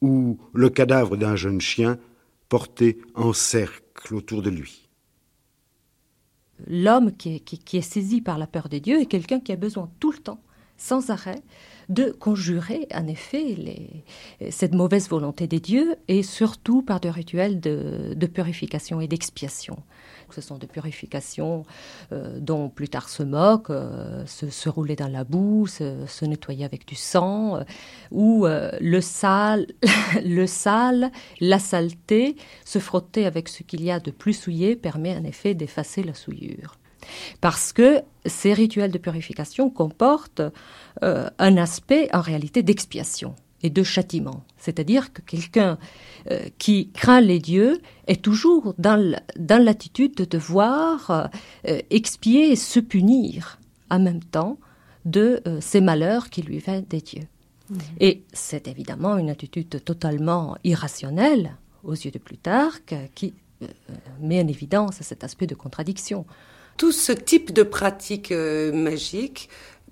ou 0.00 0.38
le 0.52 0.70
cadavre 0.70 1.16
d'un 1.16 1.36
jeune 1.36 1.60
chien 1.60 1.98
porté 2.48 2.98
en 3.14 3.32
cercle 3.32 4.14
autour 4.14 4.42
de 4.42 4.50
lui. 4.50 4.88
L'homme 6.66 7.12
qui 7.12 7.42
est, 7.72 7.80
saisi 7.80 8.20
par 8.20 8.38
la 8.38 8.46
peur 8.46 8.68
des 8.68 8.80
dieux 8.80 9.00
est 9.00 9.06
quelqu'un 9.06 9.40
qui 9.40 9.52
a 9.52 9.56
besoin 9.56 9.90
tout 10.00 10.10
le 10.10 10.18
temps, 10.18 10.40
sans 10.76 11.10
arrêt, 11.10 11.42
de 11.88 12.10
conjurer 12.10 12.86
en 12.92 13.06
effet 13.06 13.56
cette 14.50 14.74
mauvaise 14.74 15.08
volonté 15.08 15.46
des 15.46 15.60
dieux 15.60 15.96
et 16.08 16.22
surtout 16.22 16.82
par 16.82 17.00
des 17.00 17.10
rituels 17.10 17.60
de 17.60 18.26
purification 18.26 19.00
et 19.00 19.08
d'expiation. 19.08 19.78
Ce 20.34 20.40
sont 20.40 20.58
des 20.58 20.66
purifications 20.66 21.64
euh, 22.12 22.38
dont 22.40 22.68
plus 22.68 22.88
tard 22.88 23.08
se 23.08 23.22
moque, 23.22 23.70
euh, 23.70 24.24
se, 24.26 24.68
rouler 24.68 24.96
dans 24.96 25.08
la 25.08 25.24
boue, 25.24 25.66
se, 25.66 26.24
nettoyer 26.24 26.64
avec 26.64 26.86
du 26.86 26.94
sang, 26.94 27.56
euh, 27.56 27.62
ou 28.10 28.46
le 28.46 29.00
sale, 29.00 29.66
le 30.24 30.46
sale, 30.46 31.10
la 31.40 31.58
saleté, 31.58 32.36
se 32.64 32.78
frotter 32.78 33.26
avec 33.26 33.48
ce 33.48 33.62
qu'il 33.62 33.82
y 33.82 33.90
a 33.90 34.00
de 34.00 34.10
plus 34.10 34.34
souillé 34.34 34.76
permet 34.76 35.16
en 35.16 35.24
effet 35.24 35.54
d'effacer 35.54 36.02
la 36.02 36.14
souillure. 36.14 36.76
Parce 37.40 37.72
que 37.72 38.02
ces 38.26 38.52
rituels 38.52 38.90
de 38.90 38.98
purification 38.98 39.70
comportent 39.70 40.42
un 41.00 41.56
aspect 41.56 42.08
en 42.12 42.20
réalité 42.20 42.62
d'expiation 42.62 43.34
et 43.62 43.70
de 43.70 43.82
châtiment. 43.82 44.44
C'est-à-dire 44.58 45.12
que 45.12 45.22
quelqu'un 45.22 45.78
euh, 46.30 46.48
qui 46.58 46.90
craint 46.90 47.20
les 47.20 47.38
dieux 47.38 47.80
est 48.06 48.22
toujours 48.22 48.74
dans 48.78 49.18
l'attitude 49.36 50.14
de 50.14 50.24
devoir 50.24 51.30
euh, 51.66 51.80
expier 51.90 52.52
et 52.52 52.56
se 52.56 52.80
punir 52.80 53.58
en 53.90 53.98
même 53.98 54.22
temps 54.22 54.58
de 55.04 55.40
euh, 55.46 55.60
ces 55.60 55.80
malheurs 55.80 56.30
qui 56.30 56.42
lui 56.42 56.58
viennent 56.58 56.84
des 56.84 57.00
dieux. 57.00 57.26
Mhm. 57.70 57.78
Et 58.00 58.22
c'est 58.32 58.68
évidemment 58.68 59.16
une 59.18 59.30
attitude 59.30 59.82
totalement 59.84 60.56
irrationnelle 60.64 61.56
aux 61.84 61.94
yeux 61.94 62.10
de 62.10 62.18
Plutarque 62.18 62.94
qui 63.14 63.34
met 64.20 64.40
en 64.40 64.46
évidence 64.46 64.96
cet 65.00 65.24
aspect 65.24 65.46
de 65.46 65.54
contradiction. 65.54 66.26
Tout 66.76 66.92
ce 66.92 67.10
type 67.10 67.52
de 67.52 67.64
pratique 67.64 68.32
magique 68.32 69.48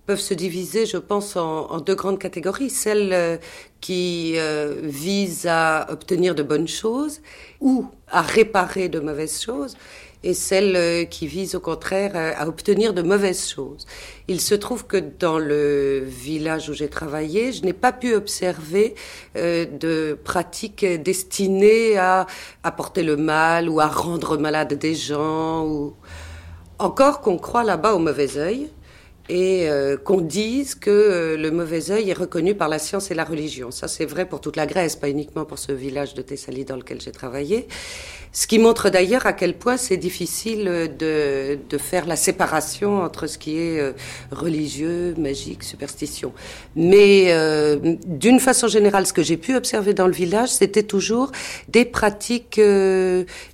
peuvent 0.07 0.21
se 0.21 0.35
diviser, 0.35 0.87
je 0.87 0.97
pense, 0.97 1.37
en, 1.37 1.81
deux 1.81 1.95
grandes 1.95 2.19
catégories. 2.19 2.71
Celles 2.71 3.13
euh, 3.13 3.37
qui 3.81 4.35
euh, 4.37 4.77
visent 4.83 5.47
à 5.49 5.89
obtenir 5.91 6.35
de 6.35 6.43
bonnes 6.43 6.69
choses 6.69 7.21
ou 7.61 7.87
à 8.11 8.23
réparer 8.23 8.89
de 8.89 9.01
mauvaises 9.01 9.41
choses, 9.41 9.77
et 10.23 10.33
celles 10.33 10.77
euh, 10.77 11.05
qui 11.05 11.27
visent 11.27 11.57
au 11.57 11.61
contraire 11.61 12.13
à 12.15 12.47
obtenir 12.47 12.95
de 12.95 13.03
mauvaises 13.03 13.49
choses. 13.49 13.85
Il 14.29 14.41
se 14.41 14.55
trouve 14.55 14.87
que 14.87 14.97
dans 14.97 15.39
le 15.39 16.05
village 16.07 16.69
où 16.69 16.73
j'ai 16.73 16.89
travaillé, 16.89 17.53
je 17.53 17.63
n'ai 17.65 17.73
pas 17.73 17.93
pu 17.93 18.15
observer 18.15 18.95
de 19.35 20.19
pratiques 20.25 20.85
destinées 20.85 21.99
à 21.99 22.27
apporter 22.63 23.03
le 23.03 23.17
mal 23.17 23.69
ou 23.69 23.81
à 23.81 23.89
rendre 23.89 24.39
malade 24.39 24.75
des 24.75 24.95
gens, 24.95 25.67
ou 25.67 25.95
encore 26.79 27.21
qu'on 27.21 27.39
croit 27.39 27.65
là-bas 27.65 27.95
au 27.95 27.99
mauvais 27.99 28.37
œil 28.37 28.71
et 29.29 29.69
euh, 29.69 29.97
qu'on 29.97 30.21
dise 30.21 30.75
que 30.75 30.91
euh, 30.91 31.37
le 31.37 31.51
mauvais 31.51 31.91
œil 31.91 32.11
est 32.11 32.19
reconnu 32.19 32.55
par 32.55 32.69
la 32.69 32.79
science 32.79 33.11
et 33.11 33.15
la 33.15 33.25
religion. 33.25 33.71
Ça, 33.71 33.89
c'est 33.89 34.05
vrai 34.05 34.27
pour 34.27 34.41
toute 34.41 34.57
la 34.57 34.67
Grèce, 34.67 34.97
pas 34.97 35.09
uniquement 35.09 35.45
pour 35.45 35.59
ce 35.59 35.73
village 35.73 36.15
de 36.15 36.23
Thessalie 36.23 36.65
dans 36.65 36.77
lequel 36.77 37.01
j'ai 37.01 37.11
travaillé. 37.11 37.67
Ce 38.33 38.47
qui 38.47 38.59
montre 38.59 38.91
d'ailleurs 38.91 39.27
à 39.27 39.33
quel 39.33 39.55
point 39.55 39.77
c'est 39.77 39.97
difficile 39.97 40.65
de, 40.99 41.59
de, 41.69 41.79
faire 41.79 42.07
la 42.07 42.17
séparation 42.17 43.03
entre 43.03 43.27
ce 43.27 43.39
qui 43.39 43.59
est 43.59 43.81
euh, 43.81 43.93
religieux, 44.31 45.15
magique, 45.19 45.63
superstition. 45.65 46.33
Mais 46.75 47.35
d'une 48.07 48.41
façon 48.41 48.69
générale, 48.69 49.07
ce 49.07 49.13
que 49.13 49.23
j'ai 49.23 49.37
pu 49.37 49.57
observer 49.57 49.95
dans 49.95 50.07
le 50.07 50.13
village, 50.13 50.51
c'était 50.51 50.83
toujours 50.83 51.33
des 51.69 51.85
pratiques 51.85 52.61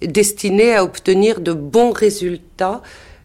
destinées 0.03 0.75
à 0.75 0.85
obtenir 0.85 1.41
de 1.41 1.53
bons 1.53 1.93
résultats 1.93 2.83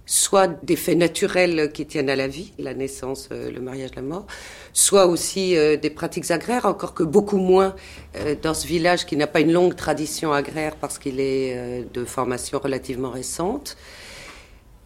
soit 0.07 0.47
des 0.63 0.77
faits 0.77 0.97
naturels 0.97 1.69
qui 1.73 1.85
tiennent 1.85 2.09
à 2.09 2.15
la 2.15 2.27
vie, 2.27 2.53
la 2.57 2.73
naissance, 2.73 3.27
euh, 3.31 3.51
le 3.51 3.59
mariage, 3.59 3.91
la 3.95 4.01
mort, 4.01 4.25
soit 4.71 5.05
aussi 5.05 5.55
euh, 5.57 5.75
des 5.75 5.89
pratiques 5.89 6.31
agraires, 6.31 6.65
encore 6.65 6.93
que 6.93 7.03
beaucoup 7.03 7.37
moins 7.37 7.75
euh, 8.15 8.33
dans 8.41 8.53
ce 8.53 8.65
village 8.65 9.05
qui 9.05 9.17
n'a 9.17 9.27
pas 9.27 9.41
une 9.41 9.51
longue 9.51 9.75
tradition 9.75 10.31
agraire 10.31 10.77
parce 10.77 10.97
qu'il 10.97 11.19
est 11.19 11.83
de 11.93 12.05
formation 12.05 12.57
relativement 12.59 13.11
récente. 13.11 13.77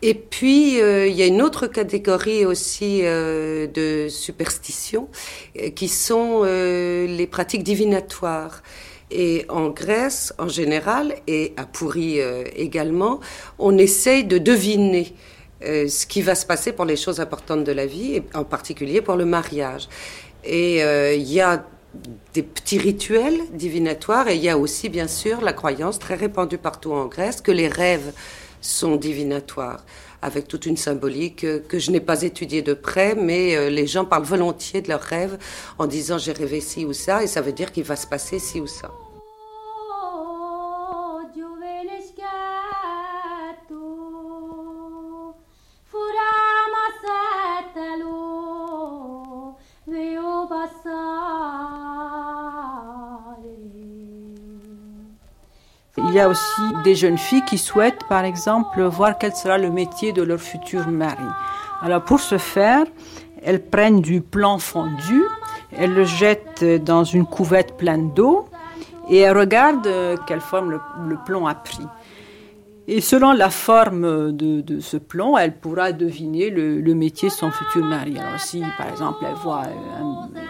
Et 0.01 0.15
puis, 0.15 0.79
il 0.79 1.13
y 1.13 1.21
a 1.21 1.27
une 1.27 1.43
autre 1.43 1.67
catégorie 1.67 2.43
aussi 2.43 3.03
de 3.03 4.07
superstitions 4.09 5.09
qui 5.75 5.87
sont 5.87 6.41
les 6.43 7.27
pratiques 7.29 7.61
divinatoires. 7.61 8.63
Et 9.11 9.45
en 9.49 9.69
Grèce, 9.69 10.33
en 10.39 10.47
général, 10.47 11.15
et 11.27 11.53
à 11.57 11.65
Pourri 11.65 12.21
euh, 12.21 12.45
également, 12.55 13.19
on 13.59 13.77
essaye 13.77 14.23
de 14.23 14.37
deviner 14.37 15.13
euh, 15.63 15.89
ce 15.89 16.05
qui 16.07 16.21
va 16.21 16.33
se 16.33 16.45
passer 16.45 16.71
pour 16.71 16.85
les 16.85 16.95
choses 16.95 17.19
importantes 17.19 17.65
de 17.65 17.73
la 17.73 17.85
vie, 17.85 18.15
et 18.15 18.23
en 18.33 18.45
particulier 18.45 19.01
pour 19.01 19.17
le 19.17 19.25
mariage. 19.25 19.89
Et 20.45 20.81
euh, 20.81 21.13
il 21.13 21.31
y 21.31 21.41
a 21.41 21.65
des 22.33 22.41
petits 22.41 22.77
rituels 22.77 23.41
divinatoires, 23.51 24.29
et 24.29 24.35
il 24.35 24.41
y 24.41 24.49
a 24.49 24.57
aussi, 24.57 24.87
bien 24.87 25.09
sûr, 25.09 25.41
la 25.41 25.51
croyance 25.51 25.99
très 25.99 26.15
répandue 26.15 26.57
partout 26.57 26.93
en 26.93 27.07
Grèce 27.07 27.41
que 27.41 27.51
les 27.51 27.67
rêves 27.67 28.13
sont 28.61 28.95
divinatoires 28.95 29.83
avec 30.21 30.47
toute 30.47 30.67
une 30.67 30.77
symbolique 30.77 31.45
que 31.67 31.79
je 31.79 31.89
n'ai 31.89 31.99
pas 31.99 32.21
étudiée 32.21 32.61
de 32.61 32.75
près, 32.75 33.15
mais 33.15 33.71
les 33.71 33.87
gens 33.87 34.05
parlent 34.05 34.23
volontiers 34.23 34.83
de 34.83 34.87
leurs 34.87 35.01
rêves 35.01 35.39
en 35.79 35.87
disant 35.87 36.19
j'ai 36.19 36.31
rêvé 36.31 36.61
ci 36.61 36.85
ou 36.85 36.93
ça, 36.93 37.23
et 37.23 37.27
ça 37.27 37.41
veut 37.41 37.53
dire 37.53 37.71
qu'il 37.71 37.85
va 37.85 37.95
se 37.95 38.05
passer 38.05 38.37
ci 38.37 38.61
ou 38.61 38.67
ça. 38.67 38.91
Il 55.97 56.13
y 56.13 56.19
a 56.19 56.27
aussi 56.27 56.61
des 56.83 56.95
jeunes 56.95 57.17
filles 57.17 57.43
qui 57.45 57.57
souhaitent, 57.57 58.03
par 58.09 58.25
exemple, 58.25 58.81
voir 58.83 59.17
quel 59.17 59.33
sera 59.33 59.57
le 59.57 59.69
métier 59.69 60.11
de 60.11 60.21
leur 60.21 60.39
futur 60.39 60.87
mari. 60.87 61.23
Alors 61.81 62.03
pour 62.03 62.19
ce 62.19 62.37
faire, 62.37 62.85
elles 63.43 63.63
prennent 63.63 64.01
du 64.01 64.21
plan 64.21 64.57
fondu, 64.59 65.23
elles 65.77 65.93
le 65.93 66.05
jettent 66.05 66.63
dans 66.83 67.03
une 67.03 67.25
couvette 67.25 67.77
pleine 67.77 68.13
d'eau 68.13 68.45
et 69.09 69.19
elles 69.19 69.37
regardent 69.37 69.87
euh, 69.87 70.17
quelle 70.27 70.41
forme 70.41 70.71
le, 70.71 70.79
le 71.07 71.17
plan 71.25 71.47
a 71.47 71.55
pris. 71.55 71.87
Et 72.93 72.99
selon 72.99 73.31
la 73.31 73.49
forme 73.49 74.33
de, 74.33 74.81
ce 74.81 74.97
plomb, 74.97 75.37
elle 75.37 75.55
pourra 75.55 75.93
deviner 75.93 76.49
le, 76.49 76.93
métier 76.93 77.29
de 77.29 77.33
son 77.33 77.49
futur 77.49 77.85
mari. 77.85 78.19
Alors 78.19 78.37
si, 78.37 78.61
par 78.77 78.89
exemple, 78.89 79.23
elle 79.25 79.35
voit 79.35 79.63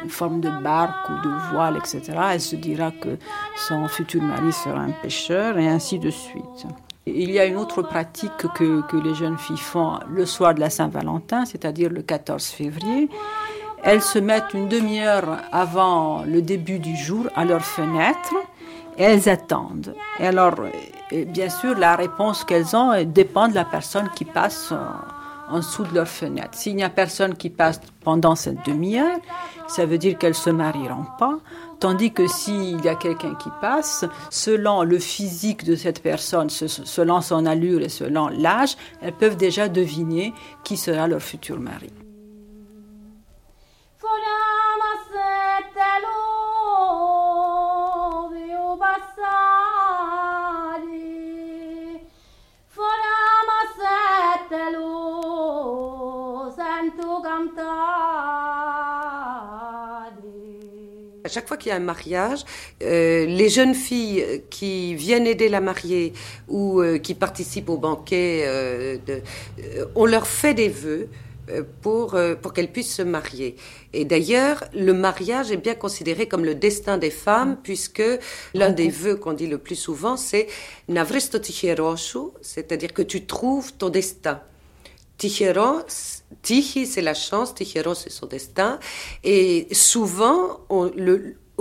une 0.03 0.09
forme 0.09 0.41
de 0.41 0.49
barque 0.49 1.07
ou 1.11 1.13
de 1.23 1.51
voile, 1.51 1.77
etc., 1.77 2.01
elle 2.33 2.41
se 2.41 2.55
dira 2.55 2.89
que 2.89 3.09
son 3.55 3.87
futur 3.87 4.23
mari 4.23 4.51
sera 4.53 4.79
un 4.79 4.89
pêcheur, 4.89 5.59
et 5.59 5.67
ainsi 5.67 5.99
de 5.99 6.09
suite. 6.09 6.65
Il 7.05 7.29
y 7.29 7.37
a 7.37 7.45
une 7.45 7.57
autre 7.57 7.83
pratique 7.83 8.31
que, 8.55 8.81
que 8.87 8.97
les 8.97 9.13
jeunes 9.13 9.37
filles 9.37 9.57
font 9.57 9.99
le 10.09 10.25
soir 10.25 10.55
de 10.55 10.61
la 10.61 10.71
Saint-Valentin, 10.71 11.45
c'est-à-dire 11.45 11.91
le 11.91 12.01
14 12.01 12.43
février. 12.43 13.07
Elles 13.83 14.01
se 14.01 14.17
mettent 14.17 14.55
une 14.55 14.67
demi-heure 14.67 15.37
avant 15.51 16.23
le 16.23 16.41
début 16.41 16.79
du 16.79 16.95
jour 16.95 17.27
à 17.35 17.45
leur 17.45 17.61
fenêtre 17.61 18.33
elles 18.97 19.29
attendent. 19.29 19.95
Et 20.19 20.27
alors, 20.27 20.55
bien 21.11 21.49
sûr, 21.49 21.77
la 21.77 21.95
réponse 21.95 22.43
qu'elles 22.43 22.75
ont 22.75 23.03
dépend 23.05 23.47
de 23.47 23.55
la 23.55 23.65
personne 23.65 24.09
qui 24.15 24.25
passe 24.25 24.73
en, 25.49 25.57
dessous 25.57 25.83
de 25.83 25.95
leur 25.95 26.07
fenêtre. 26.07 26.51
S'il 26.53 26.75
n'y 26.77 26.83
a 26.83 26.89
personne 26.89 27.35
qui 27.35 27.49
passe 27.49 27.81
pendant 28.03 28.35
cette 28.35 28.65
demi-heure, 28.65 29.17
ça 29.67 29.85
veut 29.85 29.97
dire 29.97 30.17
qu'elles 30.17 30.35
se 30.35 30.49
marieront 30.49 31.05
pas. 31.19 31.39
Tandis 31.79 32.13
que 32.13 32.27
s'il 32.27 32.79
y 32.85 32.87
a 32.87 32.95
quelqu'un 32.95 33.35
qui 33.35 33.49
passe, 33.59 34.05
selon 34.29 34.83
le 34.83 34.99
physique 34.99 35.65
de 35.65 35.75
cette 35.75 36.01
personne, 36.01 36.49
selon 36.49 37.21
son 37.21 37.45
allure 37.45 37.81
et 37.81 37.89
selon 37.89 38.27
l'âge, 38.27 38.77
elles 39.01 39.13
peuvent 39.13 39.37
déjà 39.37 39.67
deviner 39.67 40.33
qui 40.63 40.77
sera 40.77 41.07
leur 41.07 41.21
futur 41.21 41.59
mari. 41.59 41.91
Chaque 61.31 61.47
fois 61.47 61.57
qu'il 61.57 61.69
y 61.69 61.73
a 61.73 61.77
un 61.77 61.79
mariage, 61.79 62.45
euh, 62.83 63.25
les 63.25 63.49
jeunes 63.49 63.73
filles 63.73 64.43
qui 64.49 64.93
viennent 64.95 65.25
aider 65.25 65.49
la 65.49 65.61
mariée 65.61 66.13
ou 66.47 66.81
euh, 66.81 66.97
qui 66.99 67.15
participent 67.15 67.69
au 67.69 67.77
banquet, 67.77 68.43
euh, 68.45 68.97
on 69.95 70.05
leur 70.05 70.27
fait 70.27 70.53
des 70.53 70.69
vœux 70.69 71.07
pour, 71.81 72.17
pour 72.41 72.53
qu'elles 72.53 72.71
puissent 72.71 72.95
se 72.95 73.01
marier. 73.01 73.57
Et 73.91 74.05
d'ailleurs, 74.05 74.63
le 74.73 74.93
mariage 74.93 75.51
est 75.51 75.57
bien 75.57 75.75
considéré 75.75 76.27
comme 76.27 76.45
le 76.45 76.55
destin 76.55 76.97
des 76.97 77.09
femmes, 77.09 77.57
puisque 77.61 78.03
l'un 78.53 78.69
des 78.69 78.87
vœux 78.87 79.15
qu'on 79.17 79.33
dit 79.33 79.47
le 79.47 79.57
plus 79.57 79.75
souvent, 79.75 80.15
c'est 80.15 80.47
Navresto 80.87 81.39
c'est-à-dire 82.41 82.93
que 82.93 83.01
tu 83.01 83.25
trouves 83.25 83.73
ton 83.73 83.89
destin. 83.89 84.39
Tichi, 86.41 86.87
c'est 86.87 87.01
la 87.01 87.13
chance, 87.13 87.53
Tichero, 87.53 87.93
c'est 87.93 88.09
son 88.09 88.25
destin. 88.25 88.79
Et 89.23 89.67
souvent, 89.71 90.61
au 90.69 90.87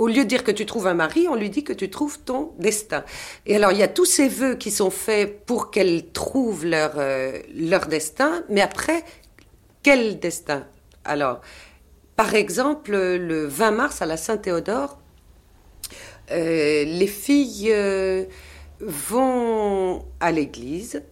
lieu 0.07 0.23
de 0.23 0.23
dire 0.23 0.43
que 0.43 0.51
tu 0.51 0.65
trouves 0.65 0.87
un 0.87 0.93
mari, 0.93 1.27
on 1.27 1.35
lui 1.35 1.49
dit 1.49 1.63
que 1.63 1.73
tu 1.73 1.89
trouves 1.89 2.19
ton 2.19 2.51
destin. 2.57 3.03
Et 3.45 3.55
alors, 3.55 3.71
il 3.71 3.77
y 3.77 3.83
a 3.83 3.87
tous 3.87 4.05
ces 4.05 4.27
vœux 4.27 4.55
qui 4.55 4.71
sont 4.71 4.89
faits 4.89 5.45
pour 5.45 5.71
qu'elles 5.71 6.11
trouvent 6.11 6.65
leur, 6.65 6.93
euh, 6.97 7.39
leur 7.55 7.85
destin, 7.85 8.43
mais 8.49 8.61
après, 8.61 9.03
quel 9.83 10.19
destin? 10.19 10.65
Alors, 11.05 11.41
par 12.15 12.35
exemple, 12.35 12.91
le 12.91 13.45
20 13.45 13.71
mars 13.71 14.01
à 14.01 14.05
la 14.05 14.17
Saint-Théodore, 14.17 14.97
euh, 16.31 16.83
les 16.85 17.07
filles 17.07 17.71
euh, 17.71 18.25
vont 18.79 20.05
à 20.19 20.31
l'église 20.31 21.03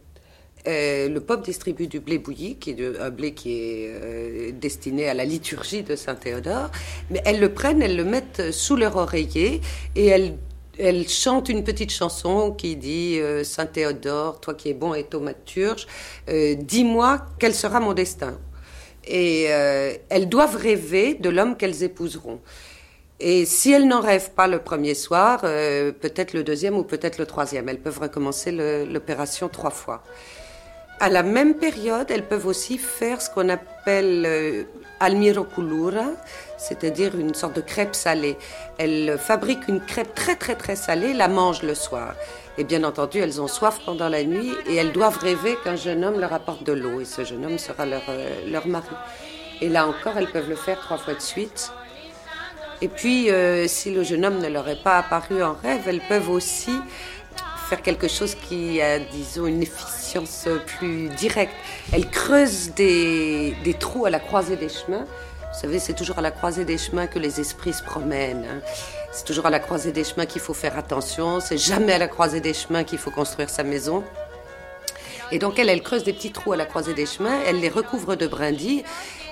euh, 0.67 1.07
le 1.07 1.21
pape 1.21 1.43
distribue 1.43 1.87
du 1.87 1.99
blé 1.99 2.17
bouilli, 2.17 2.57
qui 2.57 2.71
est 2.71 2.99
un 2.99 3.09
blé 3.09 3.33
qui 3.33 3.53
est 3.53 3.91
euh, 3.93 4.51
destiné 4.51 5.07
à 5.07 5.13
la 5.13 5.23
liturgie 5.23 5.83
de 5.83 5.95
Saint 5.95 6.15
Théodore. 6.15 6.69
Mais 7.09 7.21
elles 7.25 7.39
le 7.39 7.53
prennent, 7.53 7.81
elles 7.81 7.95
le 7.95 8.03
mettent 8.03 8.51
sous 8.51 8.75
leur 8.75 8.97
oreiller 8.97 9.61
et 9.95 10.07
elles, 10.07 10.37
chantent 11.07 11.49
une 11.49 11.63
petite 11.63 11.91
chanson 11.91 12.51
qui 12.51 12.75
dit 12.75 13.19
euh, 13.19 13.43
Saint 13.43 13.65
Théodore, 13.65 14.39
toi 14.41 14.53
qui 14.53 14.69
es 14.69 14.73
bon 14.73 14.93
et 14.93 15.03
thaumaturge, 15.03 15.87
dis-moi 16.27 17.25
quel 17.37 17.53
sera 17.53 17.79
mon 17.79 17.93
destin. 17.93 18.37
Et 19.05 19.45
elles 19.45 20.29
doivent 20.29 20.55
rêver 20.55 21.15
de 21.15 21.29
l'homme 21.29 21.57
qu'elles 21.57 21.83
épouseront. 21.83 22.39
Et 23.19 23.45
si 23.45 23.71
elles 23.71 23.87
n'en 23.87 24.01
rêvent 24.01 24.31
pas 24.31 24.47
le 24.47 24.59
premier 24.59 24.93
soir, 24.93 25.41
peut-être 25.41 26.33
le 26.33 26.43
deuxième 26.43 26.77
ou 26.77 26.83
peut-être 26.83 27.17
le 27.17 27.25
troisième. 27.25 27.67
Elles 27.69 27.79
peuvent 27.79 27.99
recommencer 27.99 28.51
l'opération 28.51 29.49
trois 29.49 29.71
fois. 29.71 30.03
À 30.99 31.09
la 31.09 31.23
même 31.23 31.55
période, 31.55 32.12
elles 32.12 32.27
peuvent 32.27 32.47
aussi 32.47 32.77
faire 32.77 33.21
ce 33.21 33.29
qu'on 33.29 33.49
appelle 33.49 34.25
euh, 34.25 34.63
c'est-à-dire 36.57 37.17
une 37.17 37.33
sorte 37.33 37.55
de 37.55 37.62
crêpe 37.62 37.95
salée. 37.95 38.38
Elles 38.77 39.17
fabriquent 39.17 39.67
une 39.67 39.79
crêpe 39.79 40.13
très 40.13 40.35
très 40.35 40.55
très 40.55 40.75
salée, 40.75 41.13
la 41.13 41.27
mangent 41.27 41.63
le 41.63 41.75
soir. 41.75 42.15
Et 42.57 42.63
bien 42.63 42.83
entendu, 42.83 43.19
elles 43.19 43.41
ont 43.41 43.47
soif 43.47 43.79
pendant 43.85 44.09
la 44.09 44.23
nuit 44.23 44.51
et 44.67 44.75
elles 44.75 44.91
doivent 44.91 45.17
rêver 45.17 45.57
qu'un 45.63 45.77
jeune 45.77 46.03
homme 46.03 46.19
leur 46.19 46.33
apporte 46.33 46.63
de 46.63 46.73
l'eau 46.73 46.99
et 46.99 47.05
ce 47.05 47.23
jeune 47.23 47.45
homme 47.45 47.57
sera 47.57 47.85
leur, 47.85 48.03
euh, 48.09 48.29
leur 48.51 48.67
mari. 48.67 48.88
Et 49.62 49.69
là 49.69 49.88
encore, 49.88 50.17
elles 50.17 50.31
peuvent 50.31 50.49
le 50.49 50.55
faire 50.55 50.79
trois 50.79 50.97
fois 50.97 51.13
de 51.13 51.21
suite. 51.21 51.71
Et 52.81 52.88
puis, 52.88 53.29
euh, 53.29 53.67
si 53.67 53.93
le 53.93 54.03
jeune 54.03 54.25
homme 54.25 54.39
ne 54.39 54.47
leur 54.47 54.67
est 54.69 54.81
pas 54.81 54.97
apparu 54.99 55.43
en 55.43 55.53
rêve, 55.53 55.81
elles 55.88 56.01
peuvent 56.07 56.29
aussi 56.29 56.79
faire 57.69 57.82
quelque 57.84 58.08
chose 58.08 58.34
qui 58.34 58.82
a, 58.82 58.97
disons, 58.97 59.45
une 59.45 59.62
efficience 59.62 60.47
plus 60.65 61.08
directe. 61.10 61.53
Elle 61.93 62.10
creuse 62.10 62.71
des, 62.73 63.55
des 63.63 63.75
trous 63.75 64.05
à 64.05 64.10
la 64.10 64.19
croisée 64.19 64.55
des 64.55 64.69
chemins. 64.69 65.05
Vous 65.05 65.60
savez, 65.60 65.77
c'est 65.77 65.93
toujours 65.93 66.17
à 66.17 66.21
la 66.21 66.32
croisée 66.32 66.65
des 66.65 66.79
chemins 66.79 67.05
que 67.05 67.19
les 67.19 67.39
esprits 67.39 67.73
se 67.73 67.84
promènent. 67.84 68.45
Hein. 68.49 68.62
C'est 69.12 69.25
toujours 69.25 69.45
à 69.45 69.51
la 69.51 69.60
croisée 69.60 69.91
des 69.91 70.03
chemins 70.03 70.25
qu'il 70.25 70.41
faut 70.41 70.55
faire 70.55 70.77
attention. 70.79 71.39
C'est 71.39 71.60
jamais 71.60 71.93
à 71.93 71.99
la 71.99 72.08
croisée 72.08 72.41
des 72.41 72.55
chemins 72.55 72.84
qu'il 72.84 72.97
faut 72.97 73.12
construire 73.12 73.51
sa 73.51 73.63
maison. 73.63 74.03
Et 75.31 75.39
donc 75.39 75.59
elle, 75.59 75.69
elle 75.69 75.81
creuse 75.81 76.03
des 76.03 76.13
petits 76.13 76.31
trous 76.31 76.53
à 76.53 76.57
la 76.57 76.65
croisée 76.65 76.93
des 76.93 77.05
chemins, 77.05 77.39
elle 77.45 77.59
les 77.59 77.69
recouvre 77.69 78.15
de 78.15 78.27
brindilles, 78.27 78.83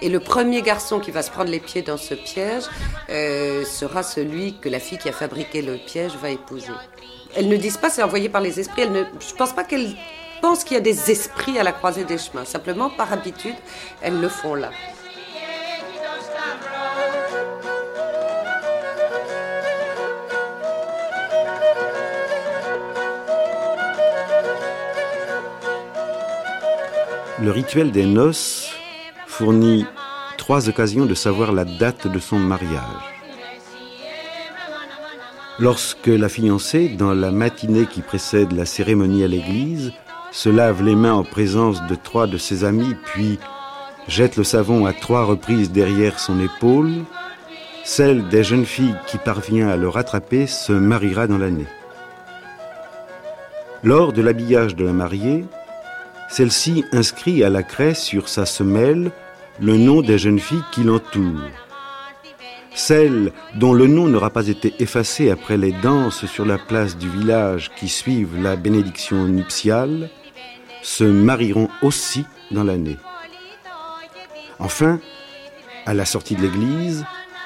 et 0.01 0.09
le 0.09 0.19
premier 0.19 0.61
garçon 0.61 0.99
qui 0.99 1.11
va 1.11 1.23
se 1.23 1.31
prendre 1.31 1.49
les 1.49 1.59
pieds 1.59 1.81
dans 1.81 1.97
ce 1.97 2.13
piège 2.13 2.63
euh, 3.09 3.65
sera 3.65 4.03
celui 4.03 4.57
que 4.59 4.69
la 4.69 4.79
fille 4.79 4.97
qui 4.97 5.09
a 5.09 5.13
fabriqué 5.13 5.61
le 5.61 5.77
piège 5.77 6.13
va 6.21 6.29
épouser. 6.29 6.71
Elles 7.35 7.47
ne 7.47 7.57
disent 7.57 7.77
pas 7.77 7.89
c'est 7.89 8.03
envoyé 8.03 8.29
par 8.29 8.41
les 8.41 8.59
esprits. 8.59 8.81
Elles 8.81 8.91
ne, 8.91 9.03
je 9.19 9.33
pense 9.33 9.53
pas 9.53 9.63
qu'elles 9.63 9.95
pensent 10.41 10.63
qu'il 10.63 10.75
y 10.75 10.77
a 10.77 10.81
des 10.81 11.11
esprits 11.11 11.59
à 11.59 11.63
la 11.63 11.71
croisée 11.71 12.03
des 12.03 12.17
chemins. 12.17 12.45
Simplement, 12.45 12.89
par 12.89 13.11
habitude, 13.11 13.55
elles 14.01 14.19
le 14.19 14.29
font 14.29 14.55
là. 14.55 14.71
Le 27.39 27.51
rituel 27.51 27.91
des 27.91 28.07
noces 28.07 28.71
fournit 29.27 29.85
trois 30.39 30.69
occasions 30.69 31.05
de 31.05 31.13
savoir 31.13 31.51
la 31.51 31.65
date 31.65 32.07
de 32.07 32.17
son 32.17 32.39
mariage. 32.39 32.81
Lorsque 35.59 36.07
la 36.07 36.29
fiancée, 36.29 36.89
dans 36.89 37.13
la 37.13 37.29
matinée 37.29 37.85
qui 37.85 38.01
précède 38.01 38.53
la 38.53 38.65
cérémonie 38.65 39.23
à 39.23 39.27
l'église, 39.27 39.93
se 40.31 40.49
lave 40.49 40.81
les 40.81 40.95
mains 40.95 41.13
en 41.13 41.23
présence 41.23 41.85
de 41.85 41.93
trois 41.93 42.25
de 42.25 42.37
ses 42.37 42.63
amis, 42.63 42.95
puis 43.05 43.37
jette 44.07 44.35
le 44.35 44.43
savon 44.43 44.87
à 44.87 44.93
trois 44.93 45.23
reprises 45.23 45.71
derrière 45.71 46.19
son 46.19 46.39
épaule, 46.39 47.03
celle 47.83 48.27
des 48.29 48.43
jeunes 48.43 48.65
filles 48.65 48.97
qui 49.05 49.19
parvient 49.19 49.69
à 49.69 49.77
le 49.77 49.89
rattraper 49.89 50.47
se 50.47 50.73
mariera 50.73 51.27
dans 51.27 51.37
l'année. 51.37 51.67
Lors 53.83 54.11
de 54.11 54.23
l'habillage 54.23 54.75
de 54.75 54.85
la 54.85 54.93
mariée, 54.93 55.45
celle-ci 56.29 56.85
inscrit 56.91 57.43
à 57.43 57.49
la 57.49 57.63
craie 57.63 57.93
sur 57.93 58.29
sa 58.29 58.45
semelle 58.45 59.11
le 59.59 59.77
nom 59.77 60.01
des 60.01 60.17
jeunes 60.17 60.39
filles 60.39 60.63
qui 60.71 60.83
l'entourent. 60.83 61.49
Celles 62.75 63.31
dont 63.55 63.73
le 63.73 63.87
nom 63.87 64.07
n'aura 64.07 64.29
pas 64.29 64.47
été 64.47 64.73
effacé 64.79 65.31
après 65.31 65.57
les 65.57 65.71
danses 65.71 66.25
sur 66.27 66.45
la 66.45 66.59
place 66.59 66.97
du 66.97 67.09
village 67.09 67.71
qui 67.75 67.89
suivent 67.89 68.39
la 68.39 68.55
bénédiction 68.55 69.25
nuptiale 69.25 70.09
se 70.83 71.03
marieront 71.03 71.69
aussi 71.81 72.23
dans 72.51 72.63
l'année. 72.63 72.97
Enfin, 74.59 74.99
à 75.87 75.93
la 75.93 76.05
sortie 76.05 76.35
de 76.35 76.41
l'église, 76.41 77.03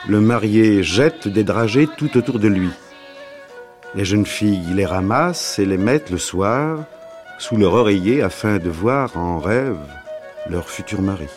le 0.08 0.20
marié 0.20 0.84
jette 0.84 1.28
des 1.28 1.44
dragées 1.44 1.88
tout 1.98 2.18
autour 2.18 2.40
de 2.40 2.48
lui. 2.48 2.70
Les 3.96 4.06
jeunes 4.06 4.26
filles 4.26 4.74
les 4.74 4.86
ramassent 4.86 5.60
et 5.60 5.66
les 5.66 5.78
mettent 5.78 6.10
le 6.10 6.18
soir 6.18 6.86
sous 7.42 7.58
leur 7.58 7.74
oreiller 7.74 8.22
afin 8.22 8.60
de 8.60 8.70
voir 8.70 9.18
en 9.18 9.40
rêve 9.40 9.80
leur 10.48 10.70
futur 10.70 11.02
mari. 11.02 11.28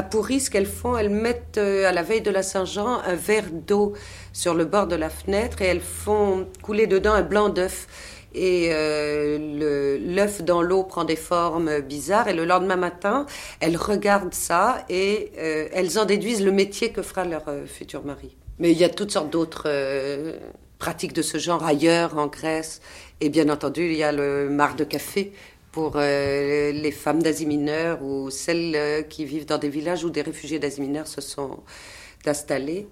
À 0.00 0.08
ce 0.38 0.48
qu'elles 0.48 0.64
font, 0.64 0.96
elles 0.96 1.10
mettent 1.10 1.58
euh, 1.58 1.86
à 1.86 1.92
la 1.92 2.02
veille 2.02 2.22
de 2.22 2.30
la 2.30 2.42
Saint-Jean 2.42 3.02
un 3.04 3.16
verre 3.16 3.50
d'eau 3.52 3.92
sur 4.32 4.54
le 4.54 4.64
bord 4.64 4.86
de 4.86 4.96
la 4.96 5.10
fenêtre 5.10 5.60
et 5.60 5.66
elles 5.66 5.82
font 5.82 6.46
couler 6.62 6.86
dedans 6.86 7.12
un 7.12 7.20
blanc 7.20 7.50
d'œuf. 7.50 7.86
Et 8.34 8.70
euh, 8.72 9.98
l'œuf 9.98 10.40
dans 10.40 10.62
l'eau 10.62 10.84
prend 10.84 11.04
des 11.04 11.16
formes 11.16 11.80
bizarres. 11.80 12.28
Et 12.28 12.32
le 12.32 12.46
lendemain 12.46 12.76
matin, 12.76 13.26
elles 13.60 13.76
regardent 13.76 14.32
ça 14.32 14.86
et 14.88 15.32
euh, 15.36 15.68
elles 15.74 15.98
en 15.98 16.06
déduisent 16.06 16.42
le 16.42 16.52
métier 16.52 16.92
que 16.92 17.02
fera 17.02 17.26
leur 17.26 17.44
futur 17.66 18.02
mari. 18.02 18.34
Mais 18.58 18.72
il 18.72 18.78
y 18.78 18.84
a 18.84 18.88
toutes 18.88 19.10
sortes 19.10 19.28
d'autres 19.28 19.68
pratiques 20.78 21.12
de 21.12 21.22
ce 21.22 21.36
genre 21.36 21.62
ailleurs, 21.62 22.16
en 22.16 22.28
Grèce. 22.28 22.80
Et 23.20 23.28
bien 23.28 23.50
entendu, 23.50 23.84
il 23.84 23.96
y 23.98 24.02
a 24.02 24.12
le 24.12 24.48
mar 24.48 24.76
de 24.76 24.84
café 24.84 25.34
pour 25.72 25.92
euh, 25.96 26.72
les 26.72 26.90
femmes 26.90 27.22
d'Asie 27.22 27.46
mineure 27.46 28.02
ou 28.02 28.30
celles 28.30 28.74
euh, 28.74 29.02
qui 29.02 29.24
vivent 29.24 29.46
dans 29.46 29.58
des 29.58 29.68
villages 29.68 30.04
où 30.04 30.10
des 30.10 30.22
réfugiés 30.22 30.58
d'Asie 30.58 30.80
mineure 30.80 31.06
se 31.06 31.20
sont 31.20 31.60
installés. 32.26 32.88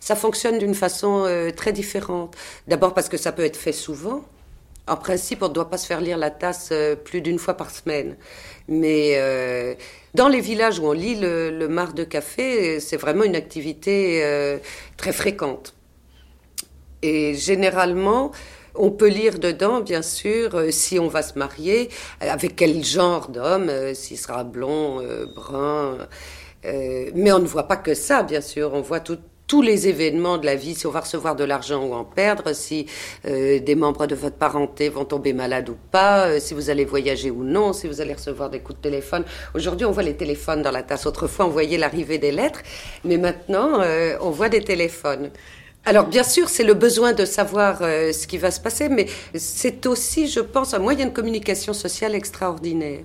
Ça 0.00 0.16
fonctionne 0.16 0.58
d'une 0.58 0.74
façon 0.74 1.24
euh, 1.26 1.50
très 1.50 1.72
différente. 1.72 2.36
D'abord 2.66 2.94
parce 2.94 3.08
que 3.08 3.16
ça 3.16 3.32
peut 3.32 3.44
être 3.44 3.56
fait 3.56 3.72
souvent. 3.72 4.24
En 4.86 4.96
principe, 4.96 5.42
on 5.42 5.48
ne 5.48 5.52
doit 5.52 5.68
pas 5.68 5.78
se 5.78 5.86
faire 5.86 6.00
lire 6.00 6.16
la 6.16 6.30
tasse 6.30 6.72
plus 7.04 7.20
d'une 7.20 7.38
fois 7.38 7.54
par 7.54 7.70
semaine. 7.70 8.16
Mais 8.68 9.20
dans 10.14 10.28
les 10.28 10.40
villages 10.40 10.78
où 10.78 10.86
on 10.86 10.92
lit 10.92 11.14
le, 11.14 11.50
le 11.50 11.68
mar 11.68 11.92
de 11.92 12.04
café, 12.04 12.80
c'est 12.80 12.96
vraiment 12.96 13.24
une 13.24 13.36
activité 13.36 14.58
très 14.96 15.12
fréquente. 15.12 15.74
Et 17.02 17.34
généralement, 17.34 18.32
on 18.78 18.90
peut 18.90 19.08
lire 19.08 19.38
dedans, 19.38 19.80
bien 19.80 20.02
sûr, 20.02 20.54
euh, 20.54 20.70
si 20.70 20.98
on 20.98 21.08
va 21.08 21.22
se 21.22 21.38
marier, 21.38 21.90
euh, 22.22 22.30
avec 22.30 22.56
quel 22.56 22.84
genre 22.84 23.28
d'homme, 23.28 23.68
euh, 23.68 23.94
s'il 23.94 24.18
sera 24.18 24.44
blond, 24.44 25.02
brun. 25.34 26.08
mais 26.64 27.32
on 27.32 27.38
ne 27.38 27.46
voit 27.46 27.68
pas 27.68 27.76
que 27.76 27.94
ça, 27.94 28.22
bien 28.22 28.40
sûr. 28.40 28.72
On 28.74 28.80
voit 28.80 29.00
tous 29.00 29.62
les 29.62 29.88
événements 29.88 30.38
de 30.38 30.46
la 30.46 30.54
vie, 30.54 30.74
si 30.74 30.86
on 30.86 30.90
va 30.90 31.00
recevoir 31.00 31.34
de 31.36 31.44
l'argent 31.44 31.82
ou 31.84 31.94
en 31.94 32.04
perdre, 32.04 32.52
si 32.52 32.86
des 33.24 33.74
membres 33.76 34.06
de 34.06 34.14
votre 34.14 34.36
parenté 34.36 34.88
vont 34.88 35.04
tomber 35.04 35.32
malades 35.32 35.68
ou 35.70 35.76
pas, 35.90 36.38
si 36.40 36.54
vous 36.54 36.68
allez 36.70 36.84
voyager 36.84 37.30
ou 37.30 37.44
non, 37.44 37.72
si 37.72 37.86
vous 37.88 38.00
allez 38.00 38.14
recevoir 38.14 38.50
des 38.50 38.60
coups 38.60 38.78
de 38.78 38.82
téléphone. 38.82 39.24
Aujourd'hui, 39.54 39.86
on 39.86 39.92
voit 39.92 40.02
les 40.02 40.16
téléphones 40.16 40.62
dans 40.62 40.72
la 40.72 40.82
tasse. 40.82 41.06
Autrefois, 41.06 41.46
on 41.46 41.50
voyait 41.50 41.78
l'arrivée 41.78 42.18
des 42.18 42.32
lettres, 42.32 42.62
mais 43.04 43.16
maintenant, 43.16 43.80
on 44.20 44.30
voit 44.30 44.48
des 44.48 44.62
téléphones. 44.62 45.30
Alors 45.84 46.06
bien 46.06 46.22
sûr, 46.22 46.48
c'est 46.48 46.64
le 46.64 46.74
besoin 46.74 47.12
de 47.12 47.24
savoir 47.24 47.78
euh, 47.80 48.12
ce 48.12 48.26
qui 48.26 48.36
va 48.36 48.50
se 48.50 48.60
passer, 48.60 48.88
mais 48.88 49.06
c'est 49.34 49.86
aussi, 49.86 50.28
je 50.28 50.40
pense, 50.40 50.74
un 50.74 50.78
moyen 50.78 51.06
de 51.06 51.12
communication 51.12 51.72
sociale 51.72 52.14
extraordinaire. 52.14 53.00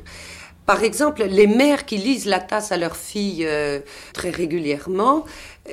Par 0.66 0.84
exemple, 0.84 1.24
les 1.24 1.48
mères 1.48 1.86
qui 1.86 1.98
lisent 1.98 2.26
la 2.26 2.40
tasse 2.40 2.72
à 2.72 2.78
leurs 2.78 2.96
filles 2.96 3.46
euh, 3.46 3.80
très 4.14 4.30
régulièrement, 4.30 5.26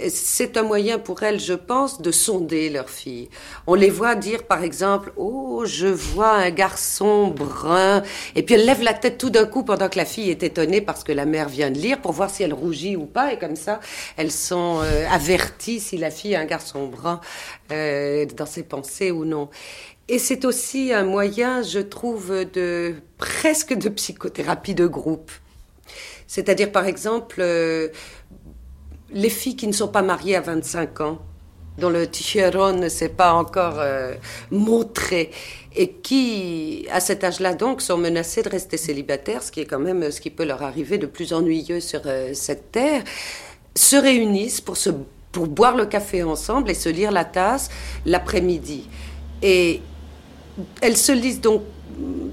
c'est 0.09 0.57
un 0.57 0.63
moyen 0.63 1.01
pour 1.01 1.25
elles, 1.25 1.41
je 1.41 1.53
pense, 1.53 2.01
de 2.01 2.13
sonder 2.13 2.71
leurs 2.71 2.91
filles. 2.91 3.29
On 3.67 3.75
les 3.75 3.91
voit 3.91 4.15
dire, 4.15 4.45
par 4.45 4.63
exemple, 4.63 5.13
Oh, 5.17 5.65
je 5.67 5.89
vois 5.89 6.33
un 6.33 6.51
garçon 6.51 7.29
brun. 7.29 8.03
Et 8.37 8.45
puis 8.45 8.55
elles 8.55 8.65
lèvent 8.65 8.83
la 8.83 8.95
tête 8.95 9.19
tout 9.19 9.31
d'un 9.31 9.47
coup 9.47 9.65
pendant 9.65 9.89
que 9.89 9.99
la 9.99 10.05
fille 10.05 10.31
est 10.31 10.45
étonnée 10.45 10.81
parce 10.81 11.03
que 11.03 11.11
la 11.11 11.27
mère 11.27 11.49
vient 11.49 11.71
de 11.71 11.79
lire 11.79 12.01
pour 12.01 12.13
voir 12.13 12.31
si 12.31 12.45
elle 12.45 12.55
rougit 12.55 12.97
ou 12.97 13.07
pas. 13.07 13.33
Et 13.33 13.39
comme 13.39 13.57
ça, 13.57 13.81
elles 14.17 14.31
sont 14.31 14.81
euh, 14.81 15.07
averties 15.11 15.81
si 15.81 15.97
la 15.97 16.11
fille 16.11 16.37
a 16.37 16.41
un 16.41 16.47
garçon 16.47 16.87
brun 16.87 17.21
euh, 17.73 18.27
dans 18.27 18.47
ses 18.47 18.63
pensées 18.63 19.11
ou 19.11 19.25
non. 19.25 19.49
Et 20.09 20.19
c'est 20.19 20.45
aussi 20.45 20.93
un 20.93 21.05
moyen, 21.05 21.63
je 21.63 21.81
trouve, 21.81 22.45
de 22.53 22.95
presque 23.19 23.75
de 23.75 23.89
psychothérapie 23.89 24.75
de 24.75 24.87
groupe. 24.87 25.31
C'est-à-dire, 26.31 26.71
par 26.71 26.87
exemple, 26.87 27.41
euh, 27.41 27.89
les 29.13 29.31
filles 29.31 29.57
qui 29.57 29.67
ne 29.67 29.73
sont 29.73 29.89
pas 29.89 30.03
mariées 30.03 30.37
à 30.37 30.41
25 30.41 31.01
ans, 31.01 31.19
dont 31.79 31.91
le 31.91 32.07
ticheron 32.07 32.73
ne 32.73 32.89
s'est 32.89 33.09
pas 33.09 33.33
encore 33.33 33.77
euh, 33.79 34.15
montré, 34.51 35.31
et 35.75 35.93
qui, 35.93 36.87
à 36.91 37.01
cet 37.01 37.25
âge-là, 37.25 37.55
donc, 37.55 37.81
sont 37.81 37.97
menacées 37.97 38.43
de 38.43 38.49
rester 38.49 38.77
célibataires, 38.77 39.43
ce 39.43 39.51
qui 39.51 39.61
est 39.61 39.67
quand 39.67 39.79
même 39.79 40.11
ce 40.11 40.21
qui 40.21 40.31
peut 40.31 40.45
leur 40.45 40.63
arriver 40.63 40.99
de 40.99 41.07
plus 41.07 41.33
ennuyeux 41.33 41.81
sur 41.81 42.03
euh, 42.07 42.31
cette 42.35 42.73
terre, 42.73 43.03
se 43.75 43.97
réunissent 43.97 44.61
pour, 44.61 44.77
se, 44.77 44.91
pour 45.33 45.47
boire 45.47 45.77
le 45.77 45.87
café 45.87 46.23
ensemble 46.23 46.71
et 46.71 46.75
se 46.75 46.89
lire 46.89 47.13
la 47.13 47.25
tasse 47.25 47.71
l'après-midi. 48.05 48.89
Et 49.43 49.81
elles 50.81 50.97
se 50.97 51.13
lisent 51.13 51.41
donc 51.41 51.63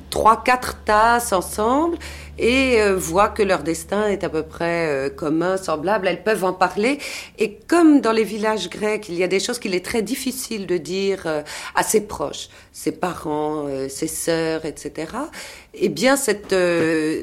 trois, 0.10 0.44
quatre 0.44 0.84
tasses 0.84 1.34
ensemble 1.34 1.98
et 2.40 2.82
euh, 2.82 2.96
voient 2.96 3.30
que 3.30 3.44
leur 3.44 3.64
destin 3.64 4.08
est 4.08 4.24
à 4.24 4.30
peu 4.30 4.44
près 4.44 4.88
euh, 4.88 5.10
commun, 5.10 5.58
semblable. 5.58 6.08
Elles 6.08 6.24
peuvent 6.24 6.44
en 6.44 6.54
parler. 6.54 7.00
Et 7.40 7.58
comme 7.68 8.02
dans 8.02 8.12
les 8.12 8.24
villages 8.24 8.70
grecs, 8.70 9.10
il 9.10 9.16
y 9.16 9.24
a 9.24 9.28
des 9.28 9.40
choses 9.40 9.60
qu'il 9.60 9.74
est 9.74 9.84
très 9.86 10.02
difficile 10.02 10.68
de 10.68 10.78
dire 10.78 11.24
euh, 11.26 11.42
à 11.76 11.84
ses 11.84 12.02
proches, 12.02 12.50
ses 12.72 12.92
parents, 12.92 13.68
ses 13.90 14.08
sœurs, 14.08 14.66
etc. 14.66 15.12
Eh 15.74 15.90
bien, 15.90 16.16
cette, 16.16 16.56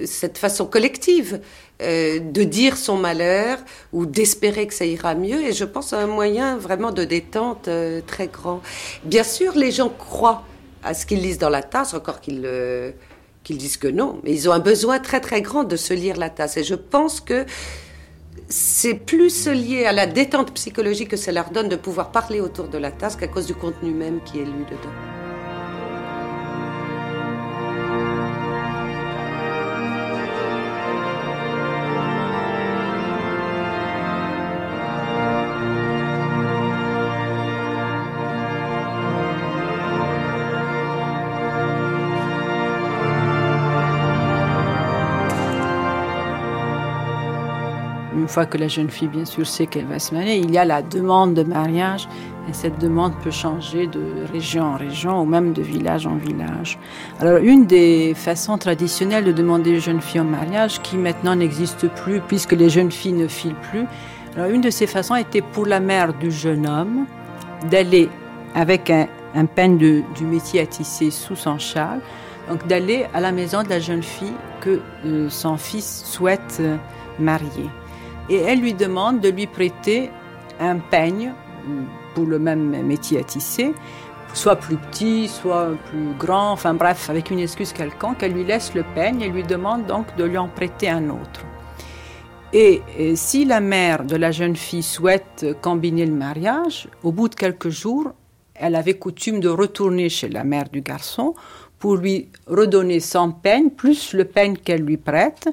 cette 0.07 0.39
façon 0.39 0.67
collective 0.67 1.41
de 1.81 2.45
dire 2.45 2.77
son 2.77 2.97
malheur 2.97 3.59
ou 3.93 4.07
d'espérer 4.07 4.67
que 4.67 4.75
ça 4.75 4.85
ira 4.85 5.15
mieux, 5.15 5.43
et 5.43 5.53
je 5.53 5.65
pense 5.65 5.93
un 5.93 6.07
moyen 6.07 6.57
vraiment 6.57 6.93
de 6.93 7.05
détente 7.05 7.69
très 8.07 8.27
grand. 8.29 8.63
Bien 9.05 9.25
sûr, 9.25 9.57
les 9.57 9.71
gens 9.71 9.89
croient 9.89 10.45
à 10.85 10.95
ce 10.95 11.07
qu'ils 11.07 11.21
lisent 11.21 11.39
dans 11.39 11.49
la 11.49 11.63
tasse, 11.63 11.95
encore 11.95 12.21
qu'ils 12.21 12.49
qu'ils 13.45 13.59
disent 13.59 13.77
que 13.77 13.89
non. 13.89 14.21
Mais 14.25 14.33
ils 14.33 14.49
ont 14.49 14.53
un 14.53 14.59
besoin 14.59 14.99
très 14.99 15.21
très 15.21 15.43
grand 15.43 15.65
de 15.65 15.77
se 15.77 15.95
lire 15.95 16.17
la 16.17 16.31
tasse. 16.31 16.57
Et 16.57 16.65
je 16.65 16.75
pense 16.75 17.21
que 17.21 17.45
c'est 18.49 18.95
plus 18.95 19.47
lié 19.47 19.85
à 19.85 19.93
la 19.93 20.07
détente 20.07 20.53
psychologique 20.55 21.11
que 21.11 21.17
ça 21.17 21.31
leur 21.31 21.51
donne 21.51 21.69
de 21.69 21.77
pouvoir 21.77 22.11
parler 22.11 22.41
autour 22.41 22.69
de 22.69 22.79
la 22.79 22.91
tasse 22.91 23.17
qu'à 23.17 23.29
cause 23.29 23.47
du 23.47 23.55
contenu 23.55 23.93
même 23.93 24.21
qui 24.25 24.39
est 24.39 24.45
lu 24.45 24.65
dedans. 24.71 25.14
Fois 48.35 48.47
que 48.47 48.59
la 48.59 48.67
jeune 48.67 48.91
fille, 48.91 49.07
bien 49.07 49.25
sûr, 49.25 49.47
sait 49.47 49.67
qu'elle 49.67 49.87
va 49.87 50.01
se 50.01 50.13
marier, 50.13 50.37
il 50.39 50.51
y 50.51 50.59
a 50.59 50.65
la 50.65 50.83
demande 50.83 51.35
de 51.35 51.45
mariage. 51.45 52.09
Et 52.49 52.53
cette 52.53 52.79
demande 52.81 53.15
peut 53.23 53.31
changer 53.31 53.87
de 53.87 54.03
région 54.33 54.65
en 54.65 54.77
région 54.77 55.23
ou 55.23 55.25
même 55.25 55.53
de 55.53 55.63
village 55.63 56.05
en 56.07 56.17
village. 56.17 56.79
Alors, 57.21 57.39
une 57.39 57.65
des 57.65 58.13
façons 58.15 58.59
traditionnelles 58.59 59.25
de 59.25 59.33
demander 59.33 59.71
une 59.71 59.81
jeune 59.81 60.01
fille 60.01 60.21
en 60.21 60.25
mariage, 60.25 60.83
qui 60.83 60.97
maintenant 60.97 61.37
n'existe 61.37 61.87
plus 62.03 62.21
puisque 62.21 62.53
les 62.53 62.69
jeunes 62.69 62.91
filles 62.91 63.13
ne 63.13 63.29
filent 63.29 63.63
plus, 63.71 63.87
alors 64.37 64.51
une 64.51 64.61
de 64.61 64.71
ces 64.71 64.89
façons 64.89 65.15
était 65.15 65.41
pour 65.41 65.65
la 65.65 65.79
mère 65.79 66.13
du 66.13 66.33
jeune 66.33 66.67
homme 66.67 67.07
d'aller 67.71 68.11
avec 68.55 68.91
un, 68.91 69.07
un 69.37 69.47
peigne 69.47 69.79
du 69.79 70.25
métier 70.25 70.61
à 70.61 70.67
tisser 70.67 71.11
sous 71.13 71.37
son 71.37 71.59
châle, 71.59 72.01
donc 72.51 72.67
d'aller 72.67 73.07
à 73.15 73.21
la 73.21 73.31
maison 73.31 73.63
de 73.63 73.69
la 73.69 73.79
jeune 73.79 74.03
fille 74.03 74.37
que 74.61 74.81
euh, 75.07 75.31
son 75.31 75.57
fils 75.57 76.03
souhaite 76.05 76.59
euh, 76.61 76.77
marier 77.21 77.71
et 78.29 78.37
elle 78.37 78.61
lui 78.61 78.75
demande 78.75 79.21
de 79.21 79.29
lui 79.29 79.47
prêter 79.47 80.11
un 80.61 80.79
peigne 80.79 81.33
pour 82.15 82.27
le 82.27 82.39
même 82.39 82.83
métier 82.87 83.21
à 83.21 83.25
tisser 83.25 83.73
soit 84.35 84.57
plus 84.57 84.77
petit, 84.77 85.29
soit 85.29 85.71
plus 85.87 86.13
grand, 86.19 86.53
enfin 86.53 86.75
bref, 86.75 87.09
avec 87.09 87.31
une 87.31 87.39
excuse 87.39 87.73
quelconque, 87.73 88.23
elle 88.23 88.33
lui 88.33 88.45
laisse 88.45 88.75
le 88.75 88.85
peigne 88.95 89.23
et 89.23 89.29
lui 89.29 89.45
demande 89.45 89.87
donc 89.87 90.15
de 90.17 90.25
lui 90.25 90.37
en 90.37 90.49
prêter 90.49 90.89
un 90.89 91.09
autre. 91.09 91.45
Et, 92.53 92.83
si 93.17 93.45
la 93.45 93.61
mère 93.61 94.05
de 94.05 94.17
la 94.17 94.31
jeune 94.31 94.55
fille 94.55 94.83
souhaite 94.83 95.47
combiner 95.61 96.07
le 96.07 96.13
mariage, 96.13 96.89
au 97.03 97.11
bout 97.11 97.29
de 97.29 97.35
quelques 97.35 97.71
jours, 97.71 98.13
elle 98.55 98.77
avait 98.77 98.95
coutume 98.95 99.41
de 99.41 99.49
retourner 99.49 100.09
chez 100.09 100.29
la 100.29 100.45
mère 100.45 100.69
du 100.69 100.81
garçon 100.81 101.35
pour 101.81 101.97
lui 101.97 102.29
redonner 102.47 103.01
son 103.01 103.33
peigne 103.33 103.71
plus 103.71 104.13
le 104.15 104.25
peigne 104.25 104.57
qu'elle 104.57 104.83
lui 104.83 104.97
prête. 104.97 105.49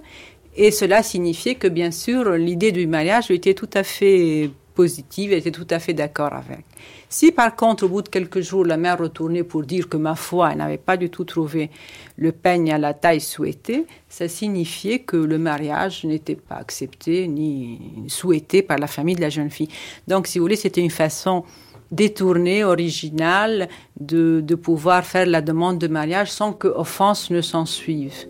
Et 0.55 0.71
cela 0.71 1.01
signifiait 1.01 1.55
que, 1.55 1.67
bien 1.67 1.91
sûr, 1.91 2.31
l'idée 2.31 2.71
du 2.71 2.87
mariage 2.87 3.31
était 3.31 3.53
tout 3.53 3.69
à 3.73 3.83
fait 3.83 4.49
positive, 4.73 5.31
elle 5.31 5.39
était 5.39 5.51
tout 5.51 5.67
à 5.69 5.79
fait 5.79 5.93
d'accord 5.93 6.33
avec. 6.33 6.65
Si 7.09 7.31
par 7.31 7.55
contre, 7.55 7.83
au 7.83 7.89
bout 7.89 8.01
de 8.01 8.09
quelques 8.09 8.41
jours, 8.41 8.65
la 8.65 8.77
mère 8.77 8.97
retournait 8.97 9.43
pour 9.43 9.63
dire 9.63 9.89
que 9.89 9.97
ma 9.97 10.15
foi, 10.15 10.51
elle 10.51 10.59
n'avait 10.59 10.77
pas 10.77 10.97
du 10.97 11.09
tout 11.09 11.25
trouvé 11.25 11.69
le 12.15 12.31
peigne 12.31 12.71
à 12.71 12.77
la 12.77 12.93
taille 12.93 13.21
souhaitée, 13.21 13.85
ça 14.07 14.27
signifiait 14.27 14.99
que 14.99 15.17
le 15.17 15.37
mariage 15.37 16.05
n'était 16.05 16.35
pas 16.35 16.55
accepté 16.55 17.27
ni 17.27 17.79
souhaité 18.07 18.61
par 18.61 18.77
la 18.77 18.87
famille 18.87 19.15
de 19.15 19.21
la 19.21 19.29
jeune 19.29 19.49
fille. 19.49 19.69
Donc, 20.07 20.27
si 20.27 20.39
vous 20.39 20.45
voulez, 20.45 20.55
c'était 20.55 20.81
une 20.81 20.89
façon 20.89 21.43
détournée, 21.91 22.63
originale, 22.63 23.67
de, 23.99 24.55
pouvoir 24.55 25.05
faire 25.05 25.25
la 25.25 25.41
demande 25.41 25.77
de 25.77 25.87
mariage 25.87 26.31
sans 26.31 26.53
que 26.53 26.67
offense 26.67 27.29
ne 27.29 27.41
s'en 27.41 27.65
suive. 27.65 28.25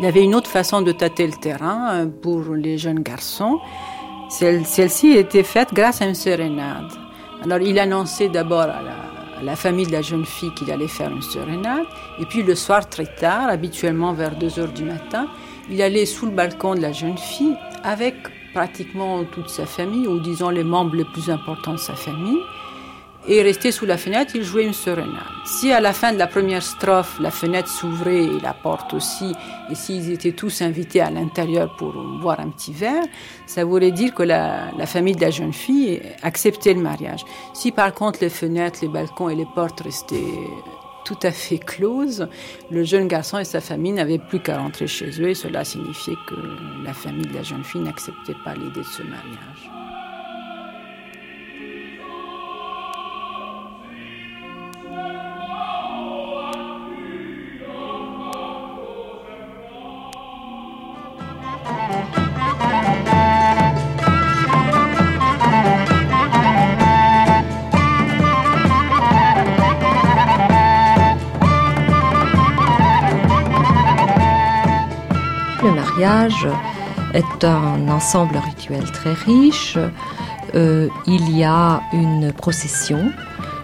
Il 0.00 0.06
avait 0.06 0.24
une 0.24 0.34
autre 0.34 0.48
façon 0.48 0.80
de 0.80 0.92
tâter 0.92 1.26
le 1.26 1.34
terrain 1.34 1.90
euh, 1.92 2.06
pour 2.06 2.54
les 2.54 2.78
jeunes 2.78 3.00
garçons. 3.00 3.60
Celle-ci 4.30 5.08
était 5.10 5.42
faite 5.42 5.74
grâce 5.74 6.00
à 6.00 6.06
une 6.06 6.14
sérénade. 6.14 6.90
Alors 7.42 7.58
il 7.58 7.78
annonçait 7.78 8.30
d'abord 8.30 8.62
à 8.62 8.80
la, 9.42 9.56
famille 9.56 9.86
de 9.86 9.92
la 9.92 10.00
jeune 10.00 10.24
fille 10.24 10.54
qu'il 10.54 10.72
allait 10.72 10.88
faire 10.88 11.10
une 11.10 11.20
sérénade. 11.20 11.84
Et 12.18 12.24
puis 12.24 12.42
le 12.42 12.54
soir 12.54 12.88
très 12.88 13.04
tard, 13.04 13.50
habituellement 13.50 14.14
vers 14.14 14.36
2 14.36 14.58
heures 14.58 14.72
du 14.72 14.84
matin, 14.84 15.26
il 15.70 15.82
allait 15.82 16.06
sous 16.06 16.24
le 16.24 16.32
balcon 16.32 16.74
de 16.74 16.80
la 16.80 16.92
jeune 16.92 17.18
fille 17.18 17.56
avec 17.84 18.14
pratiquement 18.54 19.24
toute 19.24 19.50
sa 19.50 19.66
famille, 19.66 20.06
ou 20.06 20.18
disons 20.18 20.48
les 20.48 20.64
membres 20.64 20.96
les 20.96 21.04
plus 21.04 21.28
importants 21.28 21.74
de 21.74 21.78
sa 21.78 21.94
famille 21.94 22.40
et 23.30 23.42
resté 23.42 23.70
sous 23.70 23.86
la 23.86 23.96
fenêtre, 23.96 24.32
il 24.34 24.42
jouait 24.42 24.64
une 24.64 24.72
sérénade. 24.72 25.22
Si 25.44 25.70
à 25.70 25.80
la 25.80 25.92
fin 25.92 26.12
de 26.12 26.18
la 26.18 26.26
première 26.26 26.64
strophe, 26.64 27.20
la 27.20 27.30
fenêtre 27.30 27.68
s'ouvrait 27.68 28.24
et 28.24 28.40
la 28.40 28.52
porte 28.52 28.92
aussi, 28.92 29.32
et 29.70 29.76
s'ils 29.76 30.10
étaient 30.10 30.32
tous 30.32 30.62
invités 30.62 31.00
à 31.00 31.10
l'intérieur 31.10 31.76
pour 31.76 31.92
boire 31.92 32.40
un 32.40 32.50
petit 32.50 32.72
verre, 32.72 33.04
ça 33.46 33.64
voulait 33.64 33.92
dire 33.92 34.14
que 34.14 34.24
la, 34.24 34.72
la, 34.76 34.86
famille 34.86 35.14
de 35.14 35.20
la 35.20 35.30
jeune 35.30 35.52
fille 35.52 36.02
acceptait 36.22 36.74
le 36.74 36.80
mariage. 36.80 37.24
Si 37.54 37.70
par 37.70 37.94
contre 37.94 38.18
les 38.20 38.30
fenêtres, 38.30 38.80
les 38.82 38.88
balcons 38.88 39.28
et 39.28 39.36
les 39.36 39.46
portes 39.54 39.80
restaient 39.80 40.16
tout 41.04 41.18
à 41.22 41.30
fait 41.30 41.58
closes, 41.58 42.28
le 42.68 42.82
jeune 42.82 43.06
garçon 43.06 43.38
et 43.38 43.44
sa 43.44 43.60
famille 43.60 43.92
n'avaient 43.92 44.18
plus 44.18 44.40
qu'à 44.40 44.58
rentrer 44.58 44.88
chez 44.88 45.10
eux 45.22 45.28
et 45.28 45.34
cela 45.34 45.64
signifiait 45.64 46.18
que 46.26 46.34
la 46.84 46.92
famille 46.92 47.26
de 47.26 47.34
la 47.34 47.44
jeune 47.44 47.64
fille 47.64 47.80
n'acceptait 47.80 48.36
pas 48.44 48.54
l'idée 48.54 48.80
de 48.80 48.84
ce 48.84 49.02
mariage. 49.04 49.69
Est 76.02 77.44
un 77.44 77.88
ensemble 77.88 78.36
rituel 78.36 78.84
très 78.92 79.12
riche. 79.12 79.78
Euh, 80.54 80.88
il 81.06 81.36
y 81.36 81.44
a 81.44 81.80
une 81.92 82.32
procession, 82.32 83.12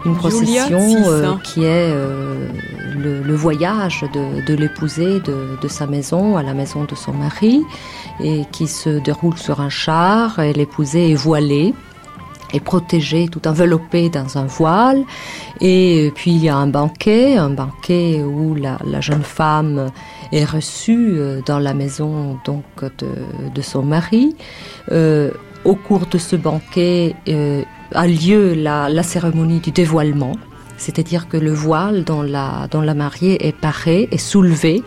une 0.04 0.14
procession 0.14 0.78
euh, 0.80 1.34
qui 1.42 1.64
est 1.64 1.90
euh, 1.90 2.48
le, 2.96 3.34
voyage 3.34 4.04
de, 4.14 4.46
de 4.46 4.54
l'épousée 4.54 5.20
de, 5.20 5.58
de, 5.60 5.68
sa 5.68 5.86
maison 5.86 6.36
à 6.36 6.42
la 6.42 6.54
maison 6.54 6.84
de 6.84 6.94
son 6.94 7.12
mari 7.12 7.62
et 8.20 8.44
qui 8.52 8.68
se 8.68 9.00
déroule 9.00 9.36
sur 9.36 9.60
un 9.60 9.68
char 9.68 10.38
et 10.38 10.52
l'épousée 10.52 11.10
est 11.10 11.16
voilée 11.16 11.74
est 12.52 12.60
protégée, 12.60 13.28
tout 13.28 13.46
enveloppée 13.48 14.08
dans 14.08 14.38
un 14.38 14.46
voile. 14.46 15.02
Et 15.60 16.12
puis 16.14 16.32
il 16.32 16.44
y 16.44 16.48
a 16.48 16.56
un 16.56 16.66
banquet, 16.66 17.36
un 17.36 17.50
banquet 17.50 18.22
où 18.22 18.54
la, 18.54 18.78
jeune 19.00 19.22
femme 19.22 19.90
est 20.32 20.44
reçue 20.44 21.14
euh, 21.18 21.40
dans 21.46 21.58
la 21.58 21.74
maison 21.74 22.38
donc 22.44 22.64
de, 22.98 23.62
son 23.62 23.82
mari. 23.82 24.34
Euh, 24.92 25.30
au 25.64 25.74
cours 25.74 26.06
de 26.06 26.18
ce 26.18 26.36
banquet 26.36 27.14
euh, 27.28 27.62
a 27.92 28.06
lieu 28.06 28.54
la, 28.54 29.02
cérémonie 29.02 29.60
du 29.60 29.70
dévoilement, 29.70 30.36
c'est-à-dire 30.76 31.28
que 31.28 31.36
le 31.36 31.52
voile 31.52 32.04
dont 32.04 32.22
la, 32.22 32.68
dont 32.70 32.82
la 32.82 32.94
mariée 32.94 33.46
est 33.46 33.56
paré 33.56 34.08
est 34.10 34.18
soulevé. 34.18 34.82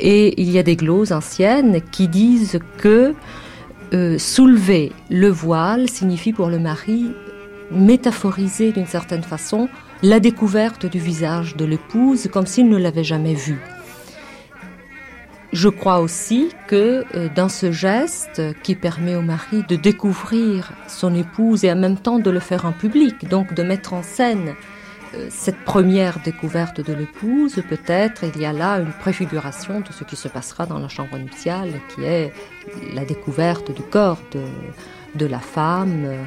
Et 0.00 0.40
il 0.40 0.50
y 0.50 0.58
a 0.58 0.62
des 0.62 0.76
gloses 0.76 1.12
anciennes 1.12 1.80
qui 1.92 2.08
disent 2.08 2.58
que 2.78 3.14
euh, 3.94 4.18
soulever 4.18 4.92
le 5.08 5.28
voile 5.28 5.88
signifie 5.88 6.32
pour 6.32 6.48
le 6.48 6.58
mari 6.58 7.12
métaphoriser 7.70 8.72
d'une 8.72 8.86
certaine 8.86 9.22
façon 9.22 9.68
la 10.02 10.20
découverte 10.20 10.84
du 10.84 10.98
visage 10.98 11.56
de 11.56 11.64
l'épouse 11.64 12.28
comme 12.32 12.46
s'il 12.46 12.68
ne 12.68 12.76
l'avait 12.76 13.04
jamais 13.04 13.34
vue. 13.34 13.60
Je 15.52 15.68
crois 15.68 16.00
aussi 16.00 16.48
que 16.66 17.04
euh, 17.14 17.28
dans 17.36 17.48
ce 17.48 17.70
geste 17.70 18.42
qui 18.64 18.74
permet 18.74 19.14
au 19.14 19.22
mari 19.22 19.62
de 19.68 19.76
découvrir 19.76 20.72
son 20.88 21.14
épouse 21.14 21.64
et 21.64 21.70
en 21.70 21.76
même 21.76 21.96
temps 21.96 22.18
de 22.18 22.30
le 22.30 22.40
faire 22.40 22.66
en 22.66 22.72
public, 22.72 23.28
donc 23.28 23.54
de 23.54 23.62
mettre 23.62 23.92
en 23.92 24.02
scène 24.02 24.54
cette 25.30 25.58
première 25.64 26.18
découverte 26.20 26.80
de 26.80 26.92
l'épouse, 26.92 27.62
peut-être 27.68 28.24
il 28.24 28.40
y 28.40 28.46
a 28.46 28.52
là 28.52 28.78
une 28.78 28.92
préfiguration 28.92 29.80
de 29.80 29.92
ce 29.92 30.04
qui 30.04 30.16
se 30.16 30.28
passera 30.28 30.66
dans 30.66 30.78
la 30.78 30.88
chambre 30.88 31.16
nuptiale, 31.18 31.72
qui 31.94 32.04
est 32.04 32.32
la 32.92 33.04
découverte 33.04 33.74
du 33.74 33.82
corps 33.82 34.20
de, 35.14 35.26
la 35.26 35.38
femme, 35.38 36.26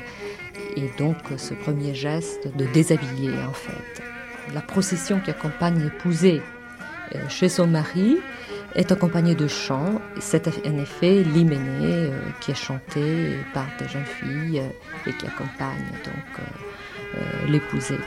et 0.76 0.90
donc 0.98 1.18
ce 1.38 1.54
premier 1.54 1.94
geste 1.94 2.56
de 2.56 2.66
déshabiller 2.66 3.34
en 3.48 3.54
fait. 3.54 4.04
La 4.54 4.62
procession 4.62 5.20
qui 5.20 5.30
accompagne 5.30 5.80
l'épousée 5.84 6.42
euh, 7.16 7.20
chez 7.28 7.50
son 7.50 7.68
mari 7.68 8.18
est 8.76 8.92
accompagnée 8.92 9.36
de 9.36 9.48
chants. 9.48 10.02
C'est 10.20 10.48
en 10.48 10.78
effet 10.80 11.24
l'hyménée 11.24 12.10
euh, 12.10 12.20
qui 12.40 12.52
est 12.52 12.56
chanté 12.56 13.36
par 13.54 13.68
des 13.78 13.88
jeunes 13.90 14.06
filles 14.06 14.62
et 15.06 15.14
qui 15.14 15.26
accompagne 15.26 15.92
donc 16.06 16.46
l'épousée. 17.50 18.00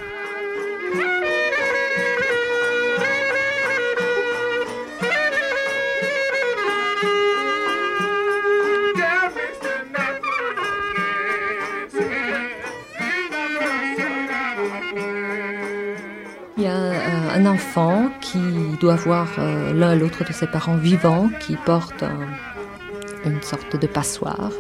Qui 18.20 18.38
doit 18.80 18.96
voir 18.96 19.28
euh, 19.38 19.72
l'un 19.72 19.94
l'autre 19.94 20.24
de 20.24 20.32
ses 20.32 20.46
parents 20.46 20.76
vivants, 20.76 21.30
qui 21.40 21.56
porte 21.56 22.04
une 23.24 23.42
sorte 23.42 23.76
de 23.76 23.86
passoire 23.86 24.50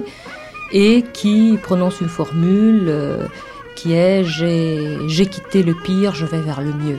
et 0.72 1.02
qui 1.12 1.58
prononce 1.62 2.00
une 2.00 2.08
formule 2.08 2.84
euh, 2.88 3.26
qui 3.74 3.94
est 3.94 4.22
j'ai 4.24 5.26
quitté 5.26 5.62
le 5.62 5.74
pire, 5.74 6.14
je 6.14 6.26
vais 6.26 6.40
vers 6.40 6.60
le 6.60 6.72
mieux. 6.72 6.98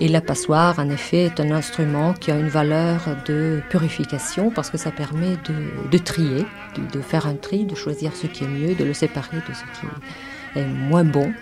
Et 0.00 0.08
la 0.08 0.20
passoire, 0.20 0.78
en 0.80 0.90
effet, 0.90 1.24
est 1.24 1.40
un 1.40 1.52
instrument 1.52 2.14
qui 2.14 2.32
a 2.32 2.36
une 2.36 2.48
valeur 2.48 3.00
de 3.26 3.60
purification 3.70 4.50
parce 4.50 4.68
que 4.68 4.76
ça 4.76 4.90
permet 4.90 5.36
de, 5.90 5.98
trier, 5.98 6.44
de, 6.92 7.00
faire 7.00 7.26
un 7.26 7.36
tri, 7.36 7.64
de 7.64 7.76
choisir 7.76 8.16
ce 8.16 8.26
qui 8.26 8.42
est 8.42 8.48
mieux, 8.48 8.74
de 8.74 8.84
le 8.84 8.92
séparer 8.92 9.36
de 9.36 9.54
ce 9.54 9.62
qui 9.78 10.58
est 10.58 10.66
moins 10.66 11.04
bon. 11.04 11.32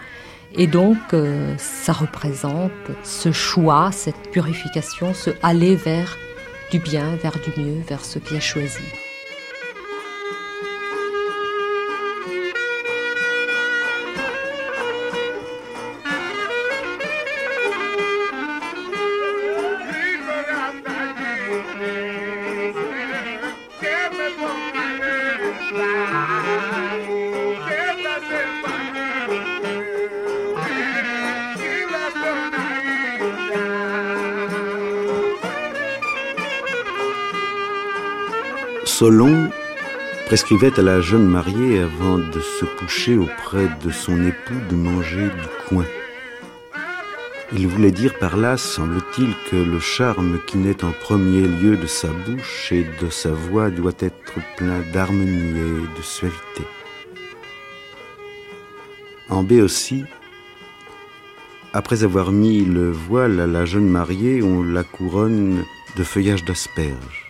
Et 0.54 0.66
donc, 0.66 0.98
euh, 1.14 1.54
ça 1.56 1.92
représente 1.92 2.72
ce 3.04 3.32
choix, 3.32 3.90
cette 3.90 4.30
purification, 4.30 5.14
ce 5.14 5.30
aller 5.42 5.76
vers 5.76 6.16
du 6.70 6.78
bien, 6.78 7.16
vers 7.16 7.38
du 7.38 7.60
mieux, 7.60 7.80
vers 7.88 8.04
ce 8.04 8.18
qui 8.18 8.34
est 8.34 8.40
choisi. 8.40 8.82
Solon 39.02 39.50
prescrivait 40.26 40.78
à 40.78 40.82
la 40.82 41.00
jeune 41.00 41.26
mariée 41.26 41.80
avant 41.80 42.18
de 42.18 42.38
se 42.38 42.64
coucher 42.78 43.18
auprès 43.18 43.68
de 43.84 43.90
son 43.90 44.24
époux 44.24 44.60
de 44.70 44.76
manger 44.76 45.24
du 45.24 45.48
coin. 45.68 45.84
Il 47.52 47.66
voulait 47.66 47.90
dire 47.90 48.16
par 48.20 48.36
là, 48.36 48.56
semble-t-il, 48.56 49.34
que 49.50 49.56
le 49.56 49.80
charme 49.80 50.38
qui 50.46 50.56
naît 50.56 50.84
en 50.84 50.92
premier 50.92 51.48
lieu 51.48 51.76
de 51.76 51.88
sa 51.88 52.06
bouche 52.06 52.70
et 52.70 52.86
de 53.00 53.10
sa 53.10 53.32
voix 53.32 53.70
doit 53.70 53.98
être 53.98 54.34
plein 54.56 54.78
d'harmonie 54.92 55.58
et 55.58 55.98
de 55.98 56.02
suavité. 56.02 56.62
En 59.28 59.42
B 59.42 59.54
aussi, 59.54 60.04
après 61.72 62.04
avoir 62.04 62.30
mis 62.30 62.64
le 62.64 62.92
voile 62.92 63.40
à 63.40 63.48
la 63.48 63.64
jeune 63.64 63.88
mariée, 63.88 64.44
on 64.44 64.62
la 64.62 64.84
couronne 64.84 65.64
de 65.96 66.04
feuillage 66.04 66.44
d'asperges. 66.44 67.21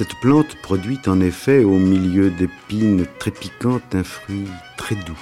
Cette 0.00 0.14
plante 0.14 0.56
produit 0.62 0.98
en 1.08 1.20
effet 1.20 1.62
au 1.62 1.76
milieu 1.76 2.30
d'épines 2.30 3.06
très 3.18 3.30
piquantes 3.30 3.94
un 3.94 4.02
fruit 4.02 4.48
très 4.78 4.94
doux. 4.94 5.20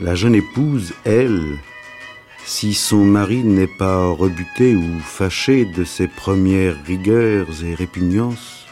La 0.00 0.14
jeune 0.14 0.34
épouse, 0.34 0.94
elle, 1.04 1.58
si 2.46 2.72
son 2.72 3.04
mari 3.04 3.44
n'est 3.44 3.66
pas 3.66 4.06
rebuté 4.06 4.74
ou 4.74 4.98
fâché 4.98 5.66
de 5.66 5.84
ses 5.84 6.08
premières 6.08 6.82
rigueurs 6.86 7.48
et 7.62 7.74
répugnances, 7.74 8.64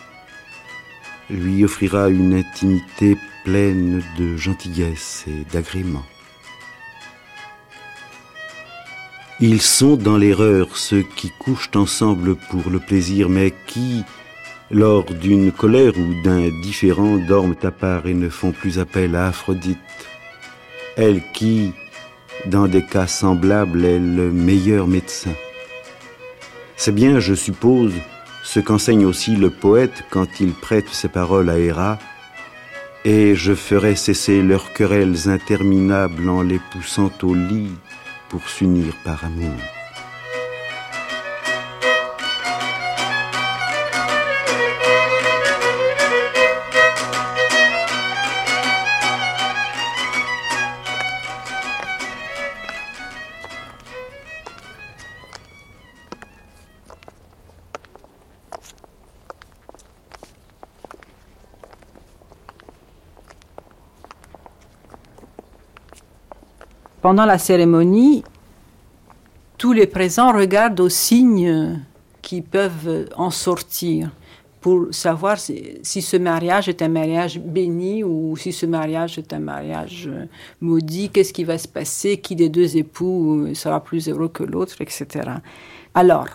lui 1.29 1.63
offrira 1.63 2.09
une 2.09 2.33
intimité 2.33 3.19
pleine 3.45 4.03
de 4.17 4.39
gentillesse 4.39 5.27
et 5.29 5.45
d'agrément. 5.53 6.07
Ils 9.39 9.61
sont 9.61 9.97
dans 9.97 10.17
l'erreur 10.17 10.79
ceux 10.79 11.03
qui 11.03 11.31
couchent 11.39 11.71
ensemble 11.75 12.37
pour 12.37 12.71
le 12.71 12.79
plaisir, 12.79 13.29
mais 13.29 13.53
qui, 13.67 14.03
lors 14.71 15.05
d'une 15.05 15.51
colère 15.51 15.93
ou 15.97 16.23
d'un 16.23 16.49
différend, 16.63 17.17
dorment 17.17 17.57
à 17.63 17.71
part 17.71 18.07
et 18.07 18.15
ne 18.15 18.29
font 18.29 18.53
plus 18.53 18.79
appel 18.79 19.17
à 19.17 19.27
Aphrodite, 19.27 19.79
elle 20.97 21.23
qui, 21.33 21.73
dans 22.47 22.69
des 22.69 22.85
cas 22.85 23.07
semblables, 23.07 23.85
est 23.85 23.99
le 23.99 24.31
meilleur 24.31 24.87
médecin. 24.87 25.33
C'est 26.77 26.95
bien, 26.95 27.21
je 27.21 27.35
suppose, 27.35 27.93
ce 28.45 28.61
qu'enseigne 28.61 29.05
aussi 29.05 29.37
le 29.37 29.51
poète 29.51 30.05
quand 30.11 30.41
il 30.41 30.53
prête 30.53 30.89
ses 30.89 31.09
paroles 31.09 31.51
à 31.51 31.59
Héra, 31.59 31.99
et 33.05 33.35
je 33.35 33.55
ferai 33.55 33.97
cesser 33.97 34.43
leurs 34.43 34.73
querelles 34.73 35.29
interminables 35.29 36.29
en 36.29 36.43
les 36.43 36.61
poussant 36.71 37.11
au 37.23 37.35
lit 37.35 37.73
pour 38.29 38.49
s'unir 38.49 38.95
par 39.05 39.25
amour. 39.25 39.80
Pendant 67.03 67.25
la 67.25 67.39
cérémonie, 67.39 68.23
tous 69.59 69.73
les 69.73 69.87
présents 69.87 70.33
regardent 70.33 70.81
aux 70.81 70.89
signes 70.89 71.81
qui 72.23 72.43
peuvent 72.43 73.09
en 73.17 73.31
sortir 73.31 74.11
pour 74.61 74.89
savoir 74.91 75.39
si, 75.39 75.81
ce 75.83 76.17
mariage 76.19 76.69
est 76.69 76.83
un 76.83 76.89
mariage 76.89 77.39
béni 77.39 78.05
ou 78.05 78.37
si 78.37 78.53
ce 78.53 78.67
mariage 78.67 79.19
est 79.19 79.33
un 79.33 79.39
mariage 79.39 80.11
maudit, 80.61 81.09
qu'est-ce 81.09 81.33
qui 81.33 81.45
va 81.45 81.57
se 81.57 81.69
passer, 81.69 82.19
qui 82.19 82.37
des 82.37 82.51
deux 82.51 82.77
époux 82.77 83.55
sera 83.55 83.83
plus 83.83 84.09
heureux 84.09 84.29
que 84.29 84.43
l'autre, 84.43 84.81
etc. 84.81 85.07
Alors, 85.95 86.29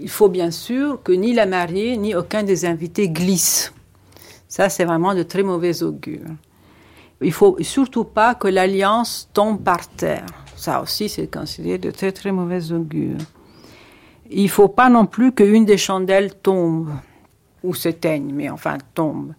il 0.00 0.08
faut 0.08 0.28
bien 0.28 0.50
sûr 0.50 1.00
que 1.02 1.12
ni 1.12 1.32
la 1.32 1.46
mariée 1.46 1.96
ni 1.96 2.16
aucun 2.16 2.42
des 2.42 2.64
invités 2.64 3.08
glissent. 3.08 3.72
Ça, 4.48 4.68
c'est 4.68 4.84
vraiment 4.84 5.14
de 5.14 5.22
très 5.22 5.42
mauvais 5.42 5.82
augure. 5.82 6.26
Il 7.20 7.32
faut 7.32 7.56
surtout 7.60 8.04
pas 8.04 8.34
que 8.34 8.48
l'alliance 8.48 9.28
tombe 9.32 9.60
par 9.62 9.88
terre. 9.88 10.26
Ça 10.56 10.80
aussi, 10.82 11.08
c'est 11.08 11.32
considéré 11.32 11.78
de 11.78 11.90
très 11.90 12.12
très 12.12 12.32
mauvais 12.32 12.72
augure. 12.72 13.18
Il 14.30 14.48
faut 14.48 14.68
pas 14.68 14.88
non 14.88 15.06
plus 15.06 15.32
qu'une 15.32 15.64
des 15.64 15.78
chandelles 15.78 16.34
tombe 16.34 16.90
ou 17.64 17.74
s'éteigne, 17.74 18.32
mais 18.32 18.50
enfin 18.50 18.78
tombe. 18.94 19.32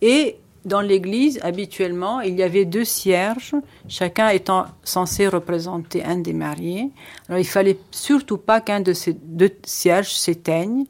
Et 0.00 0.36
dans 0.64 0.80
l'église, 0.80 1.40
habituellement, 1.42 2.20
il 2.20 2.34
y 2.36 2.42
avait 2.42 2.64
deux 2.64 2.84
cierges, 2.84 3.54
chacun 3.88 4.28
étant 4.28 4.66
censé 4.84 5.26
représenter 5.26 6.04
un 6.04 6.18
des 6.18 6.32
mariés. 6.32 6.90
Alors, 7.28 7.40
il 7.40 7.46
fallait 7.46 7.78
surtout 7.90 8.38
pas 8.38 8.60
qu'un 8.60 8.80
de 8.80 8.92
ces 8.92 9.12
deux 9.12 9.50
cierges 9.64 10.12
s'éteigne. 10.12 10.84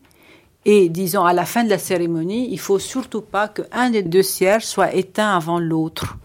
Et 0.64 0.88
disons, 0.88 1.24
à 1.24 1.32
la 1.32 1.44
fin 1.44 1.64
de 1.64 1.70
la 1.70 1.78
cérémonie, 1.78 2.48
il 2.52 2.58
faut 2.60 2.78
surtout 2.78 3.22
pas 3.22 3.48
qu'un 3.48 3.90
des 3.90 4.02
deux 4.02 4.22
cierges 4.22 4.64
soit 4.64 4.94
éteint 4.94 5.36
avant 5.36 5.58
l'autre. 5.58 6.18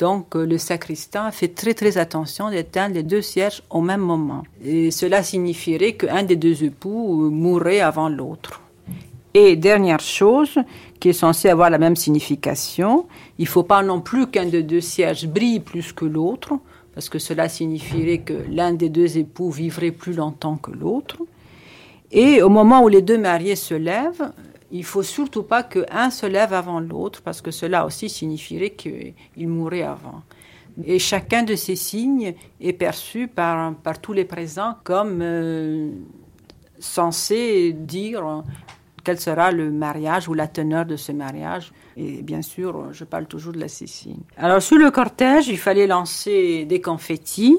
Donc 0.00 0.34
euh, 0.34 0.46
le 0.46 0.56
sacristain 0.56 1.30
fait 1.30 1.48
très 1.48 1.74
très 1.74 1.98
attention 1.98 2.48
d'éteindre 2.48 2.94
les 2.94 3.02
deux 3.02 3.20
cierges 3.20 3.62
au 3.68 3.82
même 3.82 4.00
moment. 4.00 4.44
Et 4.64 4.90
cela 4.90 5.22
signifierait 5.22 5.92
qu'un 5.92 6.22
des 6.22 6.36
deux 6.36 6.64
époux 6.64 7.26
euh, 7.26 7.28
mourrait 7.28 7.80
avant 7.80 8.08
l'autre. 8.08 8.62
Et 9.34 9.56
dernière 9.56 10.00
chose, 10.00 10.58
qui 10.98 11.10
est 11.10 11.12
censée 11.12 11.50
avoir 11.50 11.68
la 11.68 11.76
même 11.78 11.96
signification, 11.96 13.06
il 13.38 13.44
ne 13.44 13.48
faut 13.48 13.62
pas 13.62 13.82
non 13.82 14.00
plus 14.00 14.26
qu'un 14.26 14.46
des 14.46 14.62
deux 14.62 14.80
cierges 14.80 15.28
brille 15.28 15.60
plus 15.60 15.92
que 15.92 16.06
l'autre, 16.06 16.54
parce 16.94 17.10
que 17.10 17.18
cela 17.18 17.50
signifierait 17.50 18.18
que 18.18 18.34
l'un 18.50 18.72
des 18.72 18.88
deux 18.88 19.18
époux 19.18 19.50
vivrait 19.50 19.92
plus 19.92 20.14
longtemps 20.14 20.56
que 20.56 20.70
l'autre. 20.70 21.18
Et 22.10 22.42
au 22.42 22.48
moment 22.48 22.82
où 22.82 22.88
les 22.88 23.02
deux 23.02 23.18
mariés 23.18 23.54
se 23.54 23.74
lèvent, 23.74 24.32
il 24.70 24.84
faut 24.84 25.02
surtout 25.02 25.42
pas 25.42 25.62
qu'un 25.62 26.10
se 26.10 26.26
lève 26.26 26.52
avant 26.52 26.80
l'autre, 26.80 27.22
parce 27.22 27.40
que 27.40 27.50
cela 27.50 27.86
aussi 27.86 28.08
signifierait 28.08 28.70
qu'il 28.70 29.48
mourrait 29.48 29.82
avant. 29.82 30.22
Et 30.84 30.98
chacun 30.98 31.42
de 31.42 31.56
ces 31.56 31.76
signes 31.76 32.34
est 32.60 32.72
perçu 32.72 33.26
par, 33.28 33.74
par 33.74 34.00
tous 34.00 34.12
les 34.12 34.24
présents 34.24 34.76
comme 34.84 35.20
euh, 35.20 35.90
censé 36.78 37.72
dire 37.72 38.44
quel 39.04 39.18
sera 39.18 39.50
le 39.50 39.70
mariage 39.70 40.28
ou 40.28 40.34
la 40.34 40.46
teneur 40.46 40.84
de 40.84 40.96
ce 40.96 41.12
mariage. 41.12 41.72
Et 41.96 42.22
bien 42.22 42.42
sûr, 42.42 42.92
je 42.92 43.04
parle 43.04 43.26
toujours 43.26 43.52
de 43.52 43.58
la 43.58 43.68
Cécile. 43.68 44.16
Alors, 44.36 44.62
sur 44.62 44.76
le 44.76 44.90
cortège, 44.90 45.48
il 45.48 45.58
fallait 45.58 45.86
lancer 45.86 46.64
des 46.64 46.80
confettis, 46.80 47.58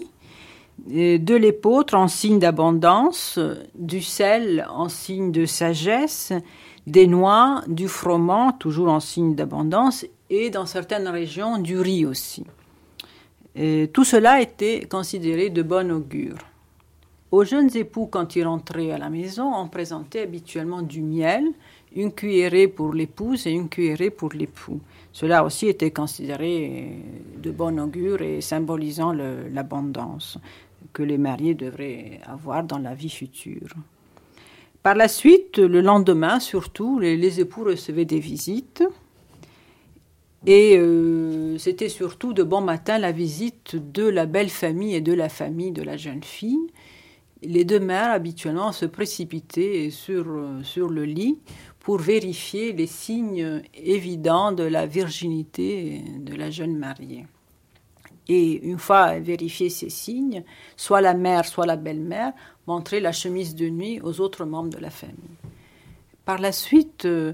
de 0.88 1.36
l'épeautre 1.36 1.96
en 1.96 2.08
signe 2.08 2.40
d'abondance, 2.40 3.40
du 3.76 4.02
sel 4.02 4.66
en 4.70 4.90
signe 4.90 5.32
de 5.32 5.46
sagesse, 5.46 6.34
des 6.88 7.08
noix, 7.08 7.64
du 7.68 7.88
froment, 7.88 8.52
toujours 8.54 8.90
en 8.90 9.00
signe 9.00 9.36
d'abondance, 9.36 10.06
et 10.30 10.50
dans 10.50 10.66
certaines 10.66 11.08
régions, 11.08 11.58
du 11.58 11.80
riz 11.80 12.06
aussi. 12.06 12.46
tout 13.94 14.04
cela 14.04 14.42
était 14.42 14.88
considéré 14.90 15.50
de 15.50 15.62
bon 15.62 15.92
augure. 15.92 16.38
Aux 17.32 17.46
jeunes 17.46 17.76
époux, 17.78 18.08
quand 18.08 18.36
ils 18.36 18.46
rentraient 18.46 18.92
à 18.92 18.98
la 18.98 19.10
maison, 19.10 19.54
on 19.56 19.68
présentait 19.70 20.22
habituellement 20.22 20.82
du 20.82 21.02
miel, 21.02 21.46
une 21.96 22.12
cuillerée 22.12 22.68
pour 22.68 22.94
l'épouse 22.94 23.48
et 23.48 23.52
une 23.52 23.70
cuillerée 23.70 24.10
pour 24.10 24.32
l'époux. 24.34 24.80
Cela 25.14 25.44
aussi 25.44 25.68
était 25.68 25.92
considéré 25.92 26.98
de 27.38 27.52
bon 27.52 27.80
augure 27.80 28.22
et 28.22 28.42
symbolisant 28.42 29.14
l'abondance. 29.14 30.38
que 30.94 31.04
les 31.04 31.18
mariés 31.18 31.54
devraient 31.54 32.20
avoir 32.26 32.64
dans 32.64 32.80
la 32.80 32.94
vie 32.94 33.10
future. 33.10 33.70
Par 34.84 34.96
la 34.96 35.08
suite, 35.08 35.60
le 35.60 35.80
lendemain 35.80 36.40
surtout, 36.40 36.98
les, 36.98 37.40
époux 37.40 37.64
recevaient 37.64 38.06
des 38.06 38.20
visites. 38.20 38.84
Et 40.48 40.76
euh, 40.76 41.60
c'était 41.60 41.90
surtout 41.90 42.34
de 42.34 42.42
bon 42.42 42.62
matin 42.62 42.98
la 42.98 43.12
visite 43.12 43.76
de 43.76 44.08
la 44.08 44.26
belle 44.26 44.50
famille 44.50 44.96
et 44.96 45.02
de 45.02 45.14
la 45.14 45.30
famille 45.30 45.72
de 45.72 45.84
la 45.84 45.98
jeune 45.98 46.24
fille. 46.24 46.68
Les 47.44 47.64
deux 47.64 47.80
mères 47.80 48.10
habituellement 48.10 48.72
se 48.72 48.86
précipitaient 48.86 49.90
sur, 49.92 50.26
sur 50.64 50.90
le 50.90 51.06
lit 51.06 51.38
pour 51.80 51.98
vérifier 51.98 52.74
les 52.74 52.88
signes 52.88 53.62
évidents 53.76 54.52
de 54.52 54.64
la 54.64 54.88
virginité 54.88 56.04
de 56.20 56.36
la 56.36 56.50
jeune 56.50 56.76
mariée. 56.76 57.28
Et 58.28 58.64
une 58.66 58.78
fois 58.78 59.20
vérifié 59.20 59.70
ces 59.70 59.90
signes, 59.90 60.44
soit 60.78 61.02
la 61.02 61.14
mère, 61.14 61.46
soit 61.46 61.66
la 61.66 61.76
belle-mère 61.76 62.34
montraient 62.68 63.00
la 63.00 63.12
chemise 63.12 63.56
de 63.56 63.70
nuit 63.70 64.00
aux 64.02 64.20
autres 64.22 64.46
membres 64.46 64.70
de 64.70 64.78
la 64.78 64.90
famille. 64.90 65.16
Par 66.26 66.38
la 66.38 66.52
suite, 66.52 67.06
euh, 67.06 67.34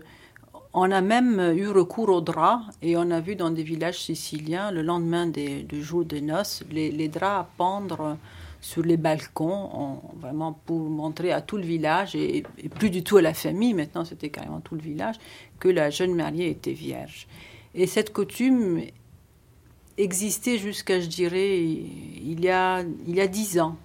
on 0.73 0.91
a 0.91 1.01
même 1.01 1.53
eu 1.55 1.69
recours 1.69 2.09
aux 2.09 2.21
draps 2.21 2.65
et 2.81 2.97
on 2.97 3.09
a 3.11 3.19
vu 3.19 3.35
dans 3.35 3.49
des 3.49 3.63
villages 3.63 3.99
siciliens, 4.03 4.71
le 4.71 4.81
lendemain 4.81 5.27
du 5.27 5.83
jour 5.83 6.05
de 6.05 6.19
noces, 6.19 6.63
les, 6.71 7.07
draps 7.07 7.47
à 7.47 7.49
pendre 7.57 8.17
sur 8.61 8.83
les 8.83 8.97
balcons, 8.97 10.01
vraiment 10.19 10.53
pour 10.65 10.79
montrer 10.79 11.31
à 11.31 11.41
tout 11.41 11.57
le 11.57 11.63
village, 11.63 12.15
et, 12.15 12.43
plus 12.75 12.89
du 12.89 13.03
tout 13.03 13.17
à 13.17 13.21
la 13.21 13.33
famille, 13.33 13.73
maintenant 13.73 14.05
c'était 14.05 14.29
carrément 14.29 14.59
tout 14.59 14.75
le 14.75 14.81
village, 14.81 15.15
que 15.59 15.67
la 15.67 15.89
jeune 15.89 16.13
mariée 16.13 16.49
était 16.49 16.73
vierge. 16.73 17.27
Et 17.73 17.87
cette 17.87 18.13
coutume 18.13 18.81
existait 19.97 20.57
jusqu'à, 20.57 20.99
je 20.99 21.07
dirais, 21.07 21.59
il 21.59 22.39
y 22.39 22.49
a, 22.49 22.81
il 23.07 23.15
y 23.15 23.21
a 23.21 23.27
dix 23.27 23.59
ans. 23.59 23.77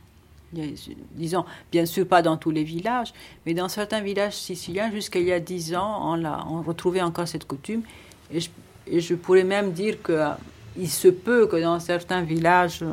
Disons, 0.52 1.44
bien 1.70 1.86
sûr 1.86 2.06
pas 2.06 2.22
dans 2.22 2.36
tous 2.36 2.50
les 2.50 2.64
villages, 2.64 3.12
mais 3.46 3.54
dans 3.54 3.68
certains 3.68 4.00
villages 4.00 4.36
siciliens, 4.36 4.90
jusqu'à 4.90 5.18
il 5.18 5.26
y 5.26 5.32
a 5.32 5.40
dix 5.40 5.74
ans, 5.74 6.00
on, 6.02 6.24
a, 6.24 6.46
on 6.48 6.62
retrouvait 6.62 7.02
encore 7.02 7.28
cette 7.28 7.46
coutume. 7.46 7.82
Et 8.32 8.40
je, 8.40 8.50
et 8.86 9.00
je 9.00 9.14
pourrais 9.14 9.44
même 9.44 9.72
dire 9.72 9.96
qu'il 10.02 10.90
se 10.90 11.08
peut 11.08 11.46
que 11.46 11.56
dans 11.56 11.78
certains 11.80 12.22
villages 12.22 12.84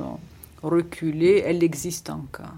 reculés, 0.61 1.43
elle 1.45 1.63
existe 1.63 2.09
encore. 2.09 2.53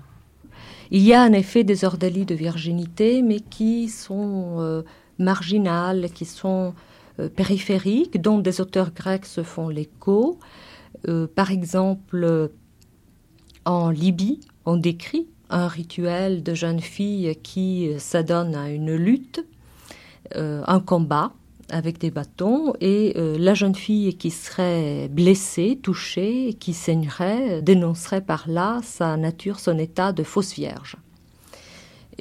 Il 0.91 1.01
y 1.01 1.13
a 1.13 1.23
en 1.23 1.31
effet 1.31 1.63
des 1.63 1.85
ordalies 1.85 2.25
de 2.25 2.35
virginité, 2.35 3.21
mais 3.21 3.39
qui 3.39 3.87
sont 3.87 4.57
euh, 4.59 4.81
marginales, 5.19 6.09
qui 6.13 6.25
sont 6.25 6.73
euh, 7.19 7.29
périphériques, 7.29 8.21
dont 8.21 8.39
des 8.39 8.59
auteurs 8.59 8.91
grecs 8.91 9.25
se 9.25 9.41
font 9.41 9.69
l'écho. 9.69 10.37
Euh, 11.07 11.27
par 11.33 11.49
exemple, 11.49 12.51
en 13.63 13.89
Libye, 13.89 14.41
on 14.65 14.77
décrit 14.77 15.27
un 15.49 15.67
rituel 15.67 16.43
de 16.43 16.53
jeunes 16.53 16.79
filles 16.79 17.35
qui 17.43 17.89
s'adonnent 17.97 18.55
à 18.55 18.69
une 18.69 18.95
lutte, 18.95 19.45
un 20.33 20.79
combat 20.79 21.33
avec 21.69 21.97
des 21.97 22.09
bâtons 22.09 22.73
et 22.79 23.13
la 23.17 23.53
jeune 23.53 23.75
fille 23.75 24.15
qui 24.15 24.31
serait 24.31 25.09
blessée, 25.09 25.77
touchée, 25.81 26.55
qui 26.57 26.73
saignerait, 26.73 27.61
dénoncerait 27.61 28.21
par 28.21 28.45
là 28.47 28.79
sa 28.83 29.17
nature, 29.17 29.59
son 29.59 29.77
état 29.77 30.13
de 30.13 30.23
fausse 30.23 30.53
vierge. 30.53 30.95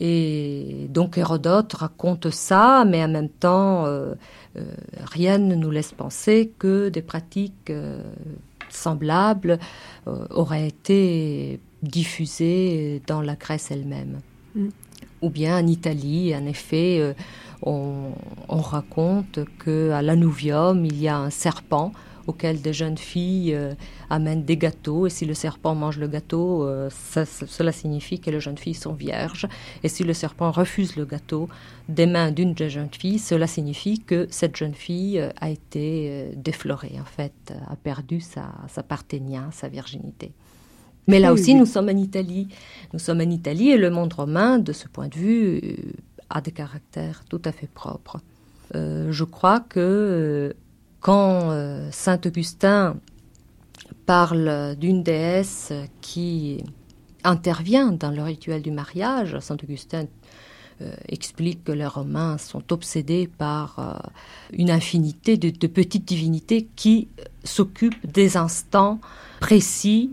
Et 0.00 0.86
donc 0.88 1.18
Hérodote 1.18 1.74
raconte 1.74 2.30
ça, 2.30 2.84
mais 2.86 3.04
en 3.04 3.08
même 3.08 3.28
temps, 3.28 3.84
euh, 3.84 4.14
euh, 4.56 4.64
rien 5.04 5.36
ne 5.36 5.54
nous 5.54 5.70
laisse 5.70 5.92
penser 5.92 6.52
que 6.58 6.88
des 6.88 7.02
pratiques 7.02 7.70
euh, 7.70 8.02
semblables 8.70 9.58
auraient 10.30 10.68
été 10.68 11.60
diffusées 11.82 13.02
dans 13.06 13.22
la 13.22 13.36
Grèce 13.36 13.70
elle-même. 13.70 14.20
Mm. 14.54 14.68
Ou 15.22 15.30
bien 15.30 15.58
en 15.58 15.66
Italie, 15.66 16.34
en 16.34 16.46
effet, 16.46 17.14
on, 17.62 18.12
on, 18.48 18.60
raconte 18.60 19.40
qu'à 19.62 20.00
l'Anuvium, 20.00 20.86
il 20.86 20.98
y 20.98 21.08
a 21.08 21.18
un 21.18 21.28
serpent 21.28 21.92
auquel 22.26 22.60
des 22.60 22.72
jeunes 22.72 22.98
filles 22.98 23.54
euh, 23.54 23.74
amènent 24.08 24.44
des 24.44 24.56
gâteaux. 24.56 25.06
Et 25.06 25.10
si 25.10 25.24
le 25.26 25.34
serpent 25.34 25.74
mange 25.74 25.98
le 25.98 26.08
gâteau, 26.08 26.64
euh, 26.64 26.88
cela 26.90 27.72
signifie 27.72 28.20
que 28.20 28.30
les 28.30 28.40
jeunes 28.40 28.58
filles 28.58 28.74
sont 28.74 28.92
vierges. 28.92 29.46
Et 29.82 29.88
si 29.88 30.04
le 30.04 30.14
serpent 30.14 30.50
refuse 30.50 30.96
le 30.96 31.04
gâteau 31.04 31.48
des 31.88 32.06
mains 32.06 32.30
d'une 32.30 32.54
des 32.54 32.70
jeunes 32.70 32.94
filles, 32.96 33.18
cela 33.18 33.46
signifie 33.46 34.00
que 34.00 34.26
cette 34.30 34.56
jeune 34.56 34.74
fille 34.74 35.18
euh, 35.18 35.30
a 35.40 35.50
été 35.50 36.30
déflorée, 36.36 36.96
en 37.00 37.04
fait, 37.04 37.52
a 37.68 37.76
perdu 37.76 38.20
sa, 38.20 38.52
sa 38.68 38.82
parthénia, 38.82 39.48
sa 39.52 39.68
virginité. 39.68 40.32
Mais 41.10 41.20
là 41.20 41.32
aussi, 41.32 41.54
nous 41.54 41.66
sommes 41.66 41.88
en 41.88 41.96
Italie. 41.96 42.48
Nous 42.92 42.98
sommes 42.98 43.20
en 43.20 43.30
Italie 43.30 43.70
et 43.70 43.76
le 43.76 43.90
monde 43.90 44.12
romain, 44.12 44.58
de 44.58 44.72
ce 44.72 44.88
point 44.88 45.08
de 45.08 45.16
vue, 45.16 45.76
a 46.28 46.40
des 46.40 46.52
caractères 46.52 47.24
tout 47.28 47.42
à 47.44 47.52
fait 47.52 47.68
propres. 47.68 48.18
je 48.74 49.24
crois 49.24 49.60
que 49.60 50.54
quand 51.00 51.50
euh, 51.50 51.88
Saint 51.90 52.20
Augustin 52.24 52.96
parle 54.06 54.76
d'une 54.78 55.02
déesse 55.02 55.72
qui 56.00 56.62
intervient 57.24 57.92
dans 57.92 58.10
le 58.10 58.22
rituel 58.22 58.62
du 58.62 58.70
mariage, 58.70 59.38
Saint 59.40 59.56
Augustin 59.62 60.04
euh, 60.82 60.92
explique 61.08 61.64
que 61.64 61.72
les 61.72 61.86
Romains 61.86 62.38
sont 62.38 62.72
obsédés 62.72 63.28
par 63.28 63.78
euh, 63.78 64.08
une 64.52 64.70
infinité 64.70 65.36
de, 65.36 65.66
petites 65.66 66.04
divinités 66.04 66.68
qui 66.76 67.08
s'occupent 67.44 68.06
des 68.06 68.36
instants 68.36 69.00
précis 69.40 70.10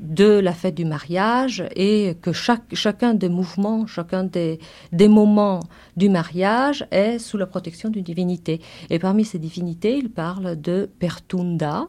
de 0.00 0.38
la 0.38 0.52
fête 0.52 0.74
du 0.74 0.84
mariage 0.84 1.62
et 1.76 2.16
que 2.22 2.32
chaque, 2.32 2.74
chacun 2.74 3.14
des 3.14 3.28
mouvements, 3.28 3.86
chacun 3.86 4.24
des, 4.24 4.58
des, 4.92 5.08
moments 5.08 5.60
du 5.96 6.08
mariage 6.08 6.86
est 6.90 7.18
sous 7.18 7.36
la 7.36 7.46
protection 7.46 7.90
d'une 7.90 8.02
divinité. 8.02 8.60
Et 8.88 8.98
parmi 8.98 9.24
ces 9.24 9.38
divinités, 9.38 9.96
il 9.96 10.10
parle 10.10 10.60
de 10.60 10.88
Pertunda. 10.98 11.88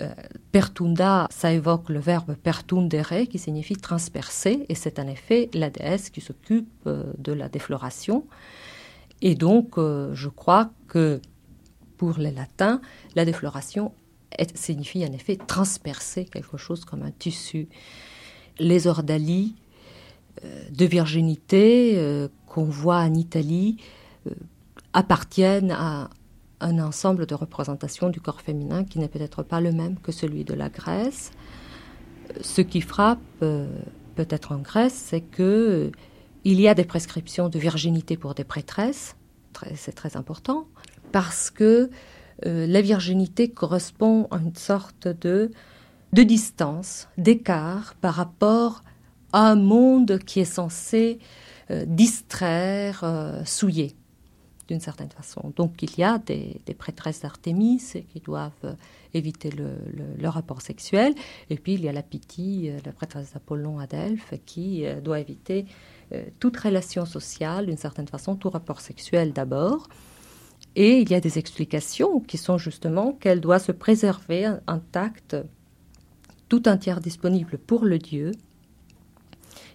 Euh, 0.00 0.12
pertunda, 0.52 1.26
ça 1.30 1.52
évoque 1.52 1.88
le 1.88 1.98
verbe 1.98 2.34
pertundere 2.34 3.26
qui 3.28 3.38
signifie 3.38 3.74
transpercer 3.76 4.64
et 4.68 4.74
c'est 4.74 4.98
en 4.98 5.08
effet 5.08 5.48
la 5.54 5.70
déesse 5.70 6.10
qui 6.10 6.20
s'occupe 6.20 6.68
euh, 6.86 7.04
de 7.18 7.32
la 7.32 7.48
défloration. 7.48 8.24
Et 9.22 9.34
donc, 9.34 9.78
euh, 9.78 10.14
je 10.14 10.28
crois 10.28 10.70
que 10.86 11.20
pour 11.96 12.18
les 12.18 12.30
latins, 12.30 12.80
la 13.16 13.24
défloration 13.24 13.92
signifie 14.54 15.04
en 15.04 15.12
effet 15.12 15.36
transpercer 15.36 16.24
quelque 16.24 16.56
chose 16.56 16.84
comme 16.84 17.02
un 17.02 17.10
tissu. 17.10 17.68
Les 18.58 18.86
ordalies 18.86 19.54
euh, 20.44 20.62
de 20.70 20.84
virginité 20.84 21.94
euh, 21.96 22.28
qu'on 22.46 22.64
voit 22.64 22.98
en 22.98 23.14
Italie 23.14 23.78
euh, 24.26 24.30
appartiennent 24.92 25.72
à 25.72 26.10
un 26.60 26.78
ensemble 26.80 27.26
de 27.26 27.34
représentations 27.34 28.10
du 28.10 28.20
corps 28.20 28.40
féminin 28.40 28.84
qui 28.84 28.98
n'est 28.98 29.08
peut-être 29.08 29.42
pas 29.42 29.60
le 29.60 29.72
même 29.72 29.98
que 30.00 30.12
celui 30.12 30.44
de 30.44 30.54
la 30.54 30.68
Grèce. 30.68 31.30
Ce 32.40 32.60
qui 32.60 32.80
frappe 32.80 33.20
peut-être 33.38 34.52
en 34.52 34.58
Grèce, 34.58 34.92
c'est 34.92 35.20
que 35.20 35.92
il 36.44 36.60
y 36.60 36.66
a 36.66 36.74
des 36.74 36.84
prescriptions 36.84 37.48
de 37.48 37.58
virginité 37.58 38.16
pour 38.16 38.34
des 38.34 38.44
prêtresses, 38.44 39.14
c'est 39.74 39.94
très 39.94 40.16
important, 40.16 40.66
parce 41.12 41.50
que 41.50 41.90
euh, 42.46 42.66
la 42.66 42.80
virginité 42.80 43.48
correspond 43.48 44.28
à 44.30 44.38
une 44.38 44.54
sorte 44.54 45.08
de, 45.08 45.50
de 46.12 46.22
distance, 46.22 47.08
d'écart 47.18 47.94
par 48.00 48.14
rapport 48.14 48.82
à 49.32 49.50
un 49.50 49.56
monde 49.56 50.18
qui 50.18 50.40
est 50.40 50.44
censé 50.44 51.18
euh, 51.70 51.84
distraire, 51.86 53.00
euh, 53.02 53.44
souiller 53.44 53.94
d'une 54.68 54.80
certaine 54.80 55.10
façon. 55.10 55.52
Donc 55.56 55.82
il 55.82 55.98
y 55.98 56.02
a 56.02 56.18
des, 56.18 56.60
prêtresses 56.76 57.22
d'Artémis 57.22 57.82
qui 58.12 58.20
doivent 58.20 58.76
éviter 59.14 59.50
le, 59.50 60.28
rapport 60.28 60.60
sexuel, 60.60 61.14
et 61.48 61.56
puis 61.56 61.72
il 61.72 61.82
y 61.82 61.88
a 61.88 61.92
la 61.92 62.02
Pythie, 62.02 62.70
la 62.84 62.92
prêtresse 62.92 63.32
d'Apollon 63.32 63.78
à 63.78 63.86
Delphes, 63.86 64.34
qui 64.44 64.84
doit 65.02 65.20
éviter 65.20 65.64
toute 66.38 66.58
relation 66.58 67.06
sociale, 67.06 67.64
d'une 67.64 67.78
certaine 67.78 68.08
façon, 68.08 68.36
tout 68.36 68.50
rapport 68.50 68.82
sexuel 68.82 69.32
d'abord, 69.32 69.88
et 70.78 71.00
il 71.00 71.10
y 71.10 71.14
a 71.14 71.20
des 71.20 71.38
explications 71.38 72.20
qui 72.20 72.38
sont 72.38 72.56
justement 72.56 73.10
qu'elle 73.10 73.40
doit 73.40 73.58
se 73.58 73.72
préserver 73.72 74.48
intacte, 74.68 75.36
tout 76.48 76.68
entière 76.68 77.00
disponible 77.00 77.58
pour 77.58 77.84
le 77.84 77.98
Dieu, 77.98 78.30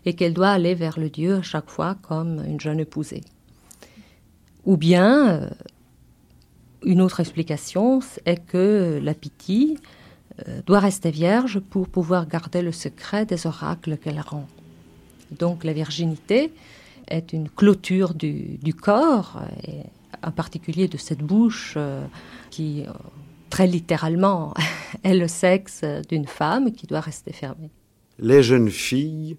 et 0.05 0.13
qu'elle 0.13 0.33
doit 0.33 0.51
aller 0.51 0.75
vers 0.75 0.97
le 0.97 1.09
Dieu 1.09 1.35
à 1.35 1.41
chaque 1.41 1.69
fois 1.69 1.97
comme 2.01 2.41
une 2.45 2.61
jeune 2.61 2.79
épousée. 2.79 3.19
Ou 4.63 4.77
bien, 4.77 5.27
euh, 5.27 5.49
une 6.85 7.01
autre 7.01 7.19
explication 7.19 7.99
est 8.23 8.37
que 8.37 8.97
la 9.03 9.13
Pythie 9.13 9.77
euh, 10.47 10.61
doit 10.65 10.79
rester 10.79 11.11
vierge 11.11 11.59
pour 11.59 11.89
pouvoir 11.89 12.29
garder 12.29 12.61
le 12.61 12.71
secret 12.71 13.25
des 13.25 13.45
oracles 13.45 13.97
qu'elle 13.97 14.21
rend. 14.21 14.47
Donc 15.37 15.65
la 15.65 15.73
virginité 15.73 16.53
est 17.09 17.33
une 17.33 17.49
clôture 17.49 18.13
du, 18.13 18.73
corps. 18.73 19.41
En 20.21 20.31
particulier 20.31 20.87
de 20.87 20.97
cette 20.97 21.21
bouche 21.21 21.73
euh, 21.77 22.05
qui, 22.49 22.83
euh, 22.87 22.91
très 23.49 23.67
littéralement, 23.67 24.53
est 25.03 25.15
le 25.15 25.27
sexe 25.27 25.83
d'une 26.09 26.27
femme 26.27 26.71
qui 26.71 26.87
doit 26.87 27.01
rester 27.01 27.33
fermée. 27.33 27.71
les 28.19 28.43
jeunes 28.43 28.69
filles, 28.69 29.37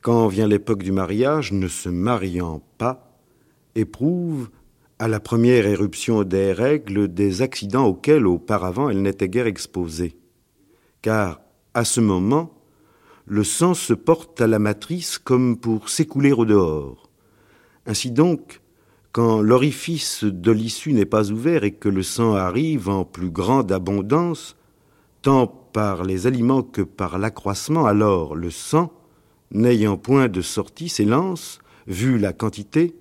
quand 0.00 0.28
vient 0.28 0.46
l'époque 0.46 0.82
du 0.82 0.92
mariage, 0.92 1.52
ne 1.52 1.68
se 1.68 1.88
mariant 1.88 2.62
pas, 2.78 3.18
éprouvent, 3.74 4.50
à 4.98 5.06
la 5.06 5.20
première 5.20 5.66
éruption 5.66 6.24
des 6.24 6.52
règles, 6.52 7.12
des 7.12 7.42
accidents 7.42 7.86
auxquels 7.86 8.26
auparavant 8.26 8.88
elles 8.88 9.02
n'étaient 9.02 9.28
guère 9.28 9.46
exposées. 9.46 10.16
Car, 11.02 11.40
à 11.74 11.84
ce 11.84 12.00
moment, 12.00 12.52
le 13.26 13.44
sang 13.44 13.74
se 13.74 13.92
porte 13.92 14.40
à 14.40 14.46
la 14.46 14.58
matrice 14.58 15.18
comme 15.18 15.56
pour 15.56 15.88
s'écouler 15.88 16.32
au 16.32 16.44
dehors. 16.44 17.10
Ainsi 17.86 18.10
donc, 18.10 18.60
quand 19.18 19.42
l'orifice 19.42 20.22
de 20.22 20.52
l'issue 20.52 20.92
n'est 20.92 21.04
pas 21.04 21.32
ouvert 21.32 21.64
et 21.64 21.72
que 21.72 21.88
le 21.88 22.04
sang 22.04 22.36
arrive 22.36 22.88
en 22.88 23.04
plus 23.04 23.30
grande 23.30 23.72
abondance, 23.72 24.54
tant 25.22 25.48
par 25.48 26.04
les 26.04 26.28
aliments 26.28 26.62
que 26.62 26.82
par 26.82 27.18
l'accroissement, 27.18 27.86
alors 27.86 28.36
le 28.36 28.52
sang, 28.52 28.92
n'ayant 29.50 29.96
point 29.96 30.28
de 30.28 30.40
sortie, 30.40 30.88
s'élance, 30.88 31.58
vu 31.88 32.16
la 32.16 32.32
quantité, 32.32 32.94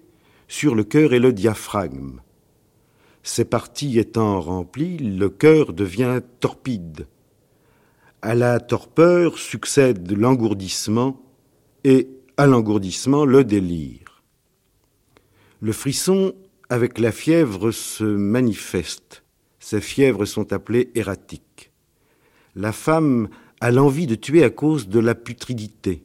sur 0.48 0.74
le 0.74 0.84
cœur 0.84 1.14
et 1.14 1.20
le 1.20 1.34
diaphragme. 1.34 2.20
Ces 3.22 3.46
parties 3.46 4.00
étant 4.00 4.42
remplies, 4.42 4.98
le 4.98 5.30
cœur 5.30 5.72
devient 5.72 6.22
torpide. 6.40 7.06
À 8.24 8.34
la 8.34 8.60
torpeur 8.60 9.38
succède 9.38 10.12
l'engourdissement 10.14 11.22
et 11.84 12.10
à 12.38 12.48
l'engourdissement 12.48 13.24
le 13.24 13.44
délire. 13.44 14.07
Le 15.60 15.72
frisson 15.72 16.34
avec 16.70 17.00
la 17.00 17.12
fièvre 17.12 17.72
se 17.72 18.04
manifeste. 18.04 19.24
Ces 19.60 19.82
fièvres 19.82 20.26
sont 20.26 20.54
appelées 20.54 20.92
erratiques. 20.94 21.72
La 22.56 22.72
femme 22.72 23.30
a 23.60 23.72
l'envie 23.72 24.06
de 24.06 24.14
tuer 24.14 24.44
à 24.44 24.52
cause 24.52 24.88
de 24.88 25.00
la 25.00 25.16
putridité, 25.16 26.04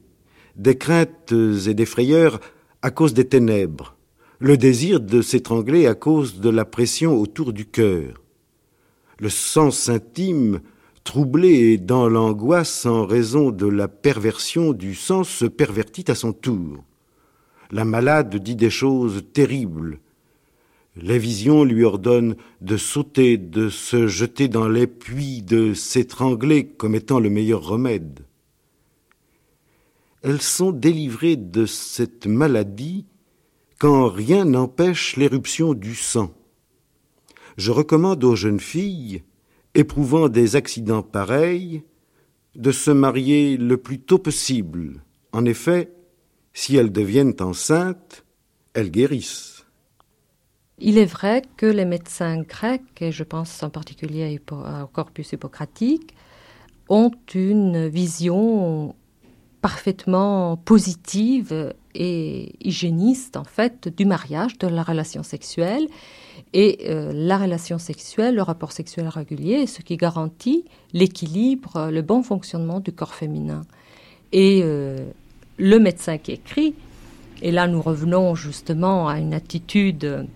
des 0.55 0.75
craintes 0.75 1.31
et 1.31 1.75
des 1.75 1.85
frayeurs 1.85 2.39
à 2.81 2.89
cause 2.89 3.13
des 3.13 3.27
ténèbres, 3.27 3.95
le 4.39 4.57
désir 4.57 4.99
de 4.99 5.21
s'étrangler 5.21 5.85
à 5.85 5.93
cause 5.93 6.39
de 6.39 6.49
la 6.49 6.65
pression 6.65 7.15
autour 7.15 7.53
du 7.53 7.67
cœur. 7.67 8.23
Le 9.19 9.29
sens 9.29 9.87
intime, 9.87 10.61
troublé 11.03 11.73
et 11.73 11.77
dans 11.77 12.09
l'angoisse 12.09 12.87
en 12.87 13.05
raison 13.05 13.51
de 13.51 13.67
la 13.67 13.87
perversion 13.87 14.73
du 14.73 14.95
sens, 14.95 15.29
se 15.29 15.45
pervertit 15.45 16.05
à 16.07 16.15
son 16.15 16.33
tour. 16.33 16.83
La 17.73 17.85
malade 17.85 18.35
dit 18.35 18.55
des 18.55 18.69
choses 18.69 19.23
terribles. 19.33 19.99
Les 20.95 21.17
visions 21.17 21.63
lui 21.63 21.83
ordonnent 21.83 22.35
de 22.61 22.77
sauter, 22.77 23.39
de 23.39 23.69
se 23.69 24.05
jeter 24.05 24.47
dans 24.47 24.67
les 24.67 24.85
puits, 24.85 25.41
de 25.41 25.73
s'étrangler 25.73 26.67
comme 26.67 26.93
étant 26.93 27.19
le 27.19 27.31
meilleur 27.31 27.65
remède. 27.65 28.19
Elles 30.21 30.43
sont 30.43 30.71
délivrées 30.71 31.35
de 31.35 31.65
cette 31.65 32.27
maladie 32.27 33.07
quand 33.79 34.07
rien 34.07 34.45
n'empêche 34.45 35.17
l'éruption 35.17 35.73
du 35.73 35.95
sang. 35.95 36.31
Je 37.57 37.71
recommande 37.71 38.23
aux 38.23 38.35
jeunes 38.35 38.59
filles, 38.59 39.23
éprouvant 39.73 40.29
des 40.29 40.55
accidents 40.55 41.01
pareils, 41.01 41.81
de 42.53 42.71
se 42.71 42.91
marier 42.91 43.57
le 43.57 43.77
plus 43.77 43.97
tôt 43.97 44.19
possible. 44.19 45.01
En 45.31 45.43
effet, 45.45 45.91
si 46.53 46.75
elles 46.77 46.91
deviennent 46.91 47.35
enceintes, 47.39 48.23
elles 48.73 48.91
guérissent. 48.91 49.65
Il 50.79 50.97
est 50.97 51.05
vrai 51.05 51.43
que 51.57 51.65
les 51.65 51.85
médecins 51.85 52.41
grecs, 52.41 53.01
et 53.01 53.11
je 53.11 53.23
pense 53.23 53.61
en 53.63 53.69
particulier 53.69 54.39
au 54.51 54.87
corpus 54.87 55.31
hippocratique, 55.33 56.13
ont 56.89 57.11
une 57.33 57.87
vision 57.87 58.95
parfaitement 59.61 60.57
positive 60.57 61.73
et 61.95 62.53
hygiéniste 62.59 63.37
en 63.37 63.45
fait 63.45 63.87
du 63.87 64.05
mariage, 64.05 64.57
de 64.57 64.67
la 64.67 64.83
relation 64.83 65.23
sexuelle. 65.23 65.87
Et 66.51 66.89
euh, 66.89 67.11
la 67.13 67.37
relation 67.37 67.77
sexuelle, 67.79 68.35
le 68.35 68.41
rapport 68.41 68.73
sexuel 68.73 69.07
régulier, 69.07 69.61
est 69.61 69.67
ce 69.67 69.81
qui 69.81 69.95
garantit 69.95 70.65
l'équilibre, 70.91 71.89
le 71.91 72.01
bon 72.01 72.23
fonctionnement 72.23 72.79
du 72.79 72.91
corps 72.91 73.13
féminin. 73.13 73.61
Et 74.33 74.61
euh, 74.63 75.05
le 75.57 75.79
médecin 75.79 76.17
qui 76.17 76.31
écrit, 76.31 76.75
et 77.41 77.51
là 77.51 77.67
nous 77.67 77.81
revenons 77.81 78.35
justement 78.35 79.07
à 79.07 79.19
une 79.19 79.33
attitude 79.33 80.27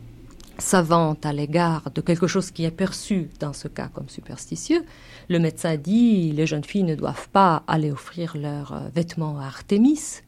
savante 0.59 1.25
à 1.25 1.33
l'égard 1.33 1.89
de 1.91 2.01
quelque 2.01 2.27
chose 2.27 2.51
qui 2.51 2.65
est 2.65 2.71
perçu 2.71 3.29
dans 3.39 3.53
ce 3.53 3.67
cas 3.67 3.89
comme 3.93 4.09
superstitieux, 4.09 4.83
le 5.29 5.39
médecin 5.39 5.77
dit 5.77 6.31
les 6.31 6.47
jeunes 6.47 6.63
filles 6.63 6.83
ne 6.83 6.95
doivent 6.95 7.29
pas 7.29 7.63
aller 7.67 7.91
offrir 7.91 8.35
leurs 8.37 8.73
euh, 8.73 8.89
vêtements 8.93 9.39
à 9.39 9.45
Artémis, 9.45 10.21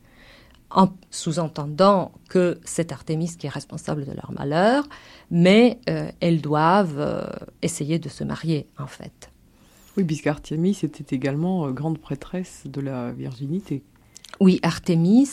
en 0.72 0.90
sous-entendant 1.10 2.12
que 2.30 2.60
c'est 2.64 2.92
Artémis 2.92 3.36
qui 3.38 3.48
est 3.48 3.50
responsable 3.50 4.06
de 4.06 4.12
leur 4.12 4.32
malheur, 4.32 4.88
mais 5.32 5.80
euh, 5.90 6.12
elles 6.20 6.42
doivent 6.42 7.00
euh, 7.00 7.26
essayer 7.62 7.98
de 7.98 8.10
se 8.10 8.24
marier 8.24 8.68
en 8.78 8.88
fait. 8.88 9.32
Oui, 9.98 10.04
puisqu'Artémis 10.04 10.78
était 10.84 11.16
également 11.16 11.70
grande 11.72 11.98
prêtresse 11.98 12.64
de 12.66 12.82
la 12.82 13.12
virginité. 13.12 13.84
Oui, 14.39 14.59
Artémis 14.63 15.30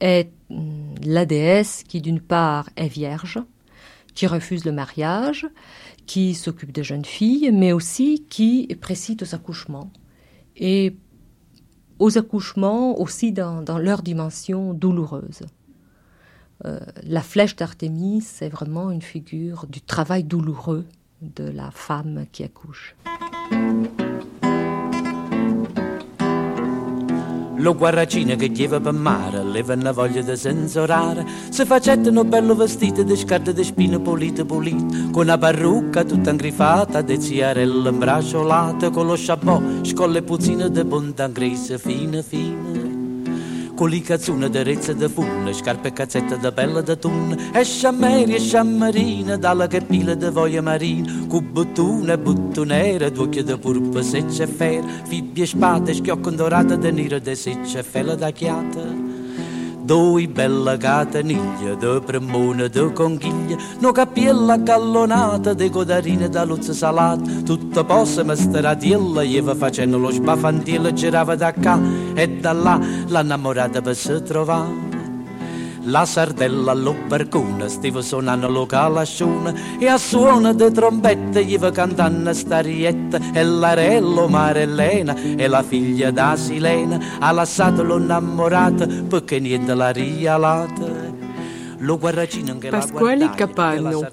est 0.00 0.30
mm, 0.50 0.94
la 1.04 1.26
déesse 1.26 1.84
qui 1.86 2.00
d'une 2.00 2.20
part 2.20 2.68
est 2.76 2.88
vierge, 2.88 3.38
qui 4.14 4.26
refuse 4.26 4.64
le 4.64 4.72
mariage, 4.72 5.46
qui 6.06 6.34
s'occupe 6.34 6.72
des 6.72 6.82
jeunes 6.82 7.04
filles, 7.04 7.50
mais 7.52 7.72
aussi 7.72 8.24
qui 8.28 8.66
précise 8.80 9.16
aux 9.22 9.34
accouchements. 9.34 9.90
Et 10.56 10.96
aux 11.98 12.18
accouchements 12.18 12.98
aussi 12.98 13.32
dans, 13.32 13.78
leur 13.78 14.02
dimension 14.02 14.74
douloureuse. 14.74 15.42
Euh, 16.64 16.80
la 17.04 17.22
flèche 17.22 17.56
d'Artémis, 17.56 18.20
c'est 18.22 18.48
vraiment 18.48 18.90
une 18.90 19.02
figure 19.02 19.66
du 19.68 19.80
travail 19.80 20.24
douloureux 20.24 20.86
de 21.22 21.44
la 21.44 21.70
femme 21.70 22.26
qui 22.32 22.42
accouche. 22.42 22.96
Lo 27.58 27.74
guarracino 27.74 28.36
che 28.36 28.50
chieva 28.50 28.78
per 28.78 28.92
mare, 28.92 29.42
leva 29.42 29.74
una 29.74 29.92
voglia 29.92 30.22
di 30.22 30.36
sensorare. 30.36 31.26
Se 31.50 31.64
facettano 31.64 32.24
bello 32.24 32.54
vestito 32.54 33.02
di 33.02 33.16
scarpe 33.16 33.52
di 33.52 33.64
spine 33.64 33.98
pulite 33.98 34.44
pulite, 34.44 35.10
con 35.10 35.24
una 35.24 35.38
parrucca 35.38 36.04
tutta 36.04 36.30
ingrifata, 36.30 37.02
de 37.02 37.20
ziarelle 37.20 37.88
imbracciolate, 37.88 38.90
con 38.90 39.06
lo 39.06 39.14
chapeau, 39.16 39.84
scolle 39.84 40.22
puzzine 40.22 40.70
di 40.70 40.84
punta 40.84 41.26
grisa 41.26 41.78
fine 41.78 42.22
fine 42.22 42.87
Cu 43.78 43.88
de 44.50 44.58
rețe 44.58 44.92
de 44.92 45.06
fună 45.06 45.50
Și 45.54 45.62
pe 45.82 45.90
cațetă 45.90 46.38
de 46.42 46.48
pelă 46.48 46.80
de 46.80 46.94
tun. 46.94 47.38
Eșameri, 47.60 47.66
șameri, 47.70 48.32
e 48.32 48.38
șamerină 48.38 49.36
Dală 49.36 49.66
căpilă 49.66 50.14
de 50.14 50.28
voie 50.28 50.60
marin. 50.60 51.26
Cu 51.28 51.44
butune, 51.52 52.16
butunere 52.16 53.08
Duoche 53.08 53.42
de 53.42 53.56
purpă, 53.56 54.00
sece 54.00 54.44
fer 54.44 54.84
Fibie, 55.08 55.46
spate, 55.46 55.92
șchiocândorată 55.92 56.74
De 56.74 56.88
niră 56.88 57.18
de 57.18 57.32
sece 57.32 57.80
felă 57.80 58.14
de 58.14 58.24
achiată 58.24 59.07
Due 59.88 60.28
bella 60.28 60.76
cataniglia 60.76 61.74
de 61.74 61.98
premone 62.04 62.68
de 62.68 62.92
conchiglia, 62.92 63.56
no 63.80 63.90
capiella 63.90 64.62
callonata 64.62 65.54
de 65.54 65.70
codarine 65.70 66.28
da 66.28 66.44
luzza 66.44 66.74
salata, 66.74 67.22
tutta 67.42 67.82
possa 67.84 68.22
masteratiella, 68.22 69.22
ieva 69.22 69.54
facendo 69.54 69.96
lo 69.96 70.10
sbafantillo, 70.10 70.92
girava 70.92 71.36
da 71.36 71.54
qua 71.54 71.80
e 72.14 72.28
da 72.28 72.52
là, 72.52 72.78
l'annamorata 73.06 73.80
per 73.80 73.96
se 73.96 74.22
trovare. 74.22 74.87
La 75.84 76.04
sardella 76.04 76.72
allo 76.72 76.94
barcone 77.06 77.68
stava 77.68 78.02
suonando 78.02 78.48
lo 78.48 78.66
calascione 78.66 79.78
e 79.78 79.86
a 79.86 79.96
suono 79.96 80.52
di 80.52 80.70
trombette 80.72 81.44
gli 81.44 81.56
va 81.56 81.70
cantando 81.70 82.32
starietta 82.32 83.18
e 83.32 83.44
l'arello 83.44 84.28
Marellena 84.28 85.14
e 85.14 85.46
la 85.46 85.62
figlia 85.62 86.10
da 86.10 86.36
Silena 86.36 86.98
ha 87.20 87.30
lasciato 87.30 87.84
l'innamorata 87.84 88.86
perché 88.86 89.38
niente 89.38 89.74
l'ha 89.74 89.90
rialata. 89.90 91.16
Pasquale 92.70 93.30
Capano. 93.36 94.04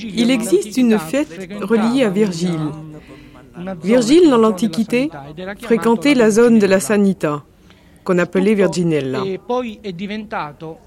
Il 0.00 0.30
existe 0.30 0.76
une 0.78 0.98
fête 0.98 1.48
reliée 1.60 2.04
à 2.04 2.10
Virgile. 2.10 2.72
Virgile, 3.80 4.30
dans 4.30 4.38
l'Antiquité, 4.38 5.10
fréquentait 5.60 6.14
la 6.14 6.30
zone 6.30 6.58
de 6.58 6.66
la 6.66 6.80
Sanita 6.80 7.44
qu'on 8.08 8.18
appelait 8.18 8.54
Virginella. 8.54 9.22
E 9.22 9.38
poi 9.38 9.78
è 9.82 9.92
diventato 9.92 10.78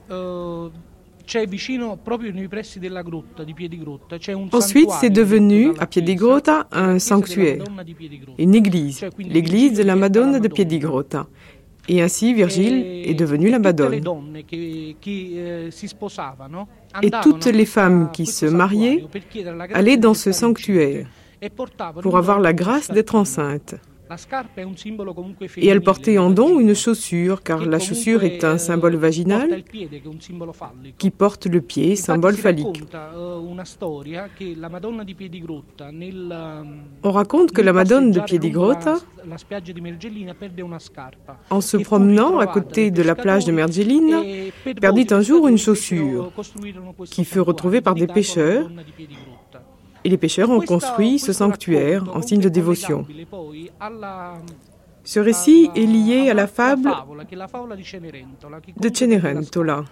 c'è 1.23 1.45
vicino 1.45 1.97
proprio 2.01 2.31
nei 2.33 2.47
pressi 2.47 2.79
della 2.79 3.03
grotta 3.03 3.43
di 3.43 3.53
Piedigrotta 3.53 4.17
c'è 4.17 4.33
un 4.33 4.47
Ensuite, 4.51 4.91
c'est 4.99 5.11
devenu 5.11 5.71
à 5.77 5.85
Piedigrotta 5.85 6.67
un 6.71 6.97
sanctuaire, 6.97 7.63
une 8.37 8.55
église, 8.55 9.07
l'église 9.19 9.77
de 9.77 9.83
la 9.83 9.95
Madonna 9.95 10.39
de 10.39 10.47
Piedigrotta. 10.47 11.27
Et 11.87 12.01
ainsi 12.01 12.33
Virgile 12.33 12.83
e 12.83 13.09
est 13.09 13.15
devenu 13.15 13.49
la 13.49 13.59
Madone. 13.59 14.01
Eh, 14.51 14.95
Et 17.01 17.11
toutes 17.23 17.45
les 17.45 17.65
femmes 17.65 18.09
qui 18.11 18.25
se 18.25 18.45
mariaient 18.45 19.03
allaient 19.73 19.97
dans 19.97 20.13
ce 20.13 20.31
sanctuaire. 20.31 21.07
pour 22.01 22.17
avoir 22.17 22.39
la 22.39 22.53
grâce 22.53 22.91
d'être 22.91 23.15
enceinte. 23.15 23.75
Et 25.57 25.67
elle 25.67 25.81
portait 25.81 26.17
en 26.17 26.29
don 26.29 26.59
une 26.59 26.75
chaussure, 26.75 27.43
car 27.43 27.65
la 27.65 27.79
chaussure 27.79 28.23
est 28.23 28.43
un 28.43 28.57
symbole 28.57 28.95
vaginal 28.95 29.63
qui 30.97 31.09
porte 31.11 31.45
le 31.45 31.61
pied, 31.61 31.95
symbole 31.95 32.35
phallique. 32.35 32.83
On 37.03 37.11
raconte 37.11 37.51
que 37.51 37.61
la 37.61 37.73
Madone 37.73 38.11
de 38.11 38.19
Piedigrotta, 38.19 38.97
en 41.49 41.61
se 41.61 41.77
promenant 41.77 42.39
à 42.39 42.47
côté 42.47 42.91
de 42.91 43.03
la 43.03 43.15
plage 43.15 43.45
de 43.45 43.51
Mergellina, 43.51 44.21
perdit 44.79 45.07
un 45.11 45.21
jour 45.21 45.47
une 45.47 45.57
chaussure 45.57 46.31
qui 47.05 47.23
fut 47.23 47.39
retrouvée 47.39 47.81
par 47.81 47.95
des 47.95 48.07
pêcheurs 48.07 48.69
et 50.03 50.09
les 50.09 50.17
pêcheurs 50.17 50.49
ont 50.49 50.61
construit 50.61 51.19
ce 51.19 51.33
sanctuaire 51.33 52.03
en 52.15 52.21
signe 52.21 52.41
de 52.41 52.49
dévotion. 52.49 53.05
Ce 55.03 55.19
récit 55.19 55.69
est 55.75 55.85
lié 55.85 56.29
à 56.29 56.33
la 56.33 56.47
fable 56.47 56.91
de 58.77 58.89
Cenerentola, 58.93 59.85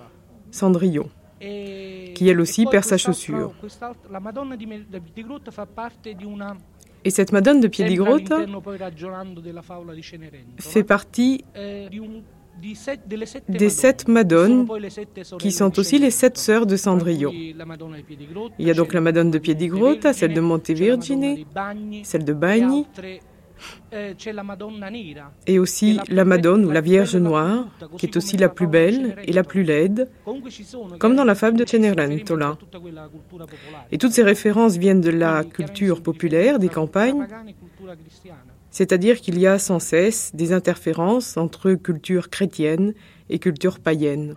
Cendrillon, 0.51 1.09
qui 1.39 2.29
elle 2.29 2.39
aussi 2.39 2.65
perd 2.65 2.85
sa 2.85 2.97
chaussure. 2.97 3.53
Et 7.05 7.11
cette 7.11 7.31
Madone 7.31 7.61
de 7.61 7.67
Piedigrotta 7.67 8.45
fait 10.59 10.83
partie 10.83 11.45
des 13.47 13.69
sept 13.69 14.07
Madones, 14.07 14.67
qui 15.39 15.51
sont 15.51 15.79
aussi 15.79 15.99
les 15.99 16.11
sept 16.11 16.37
sœurs 16.37 16.65
de 16.65 16.75
Cendrillon. 16.75 17.31
Il 17.33 18.67
y 18.67 18.71
a 18.71 18.73
donc 18.73 18.93
la 18.93 19.01
Madone 19.01 19.31
de 19.31 19.37
Piedigrotta, 19.37 20.13
celle 20.13 20.33
de 20.33 20.41
Montevergine, 20.41 21.45
celle 22.03 22.25
de 22.25 22.33
Bagni, 22.33 22.85
et 25.47 25.59
aussi 25.59 25.99
la 26.07 26.23
Madone 26.23 26.65
ou 26.65 26.71
la 26.71 26.81
Vierge 26.81 27.15
Noire, 27.15 27.67
qui 27.97 28.05
est 28.05 28.15
aussi 28.15 28.37
la 28.37 28.49
plus 28.49 28.67
belle 28.67 29.15
et 29.25 29.33
la 29.33 29.43
plus 29.43 29.63
laide, 29.63 30.09
comme 30.97 31.15
dans 31.15 31.25
la 31.25 31.35
fable 31.35 31.57
de 31.57 31.65
Cenerentola. 31.65 32.57
Et 33.91 33.97
toutes 33.97 34.11
ces 34.13 34.23
références 34.23 34.77
viennent 34.77 35.01
de 35.01 35.09
la 35.09 35.43
culture 35.43 36.01
populaire 36.01 36.59
des 36.59 36.69
campagnes 36.69 37.27
c'est-à-dire 38.79 39.19
qu'il 39.19 39.37
y 39.37 39.45
a 39.45 39.59
sans 39.59 39.79
cesse 39.79 40.31
des 40.33 40.53
interférences 40.53 41.35
entre 41.35 41.73
culture 41.73 42.29
chrétienne 42.29 42.93
et 43.29 43.37
culture 43.37 43.77
païenne. 43.77 44.35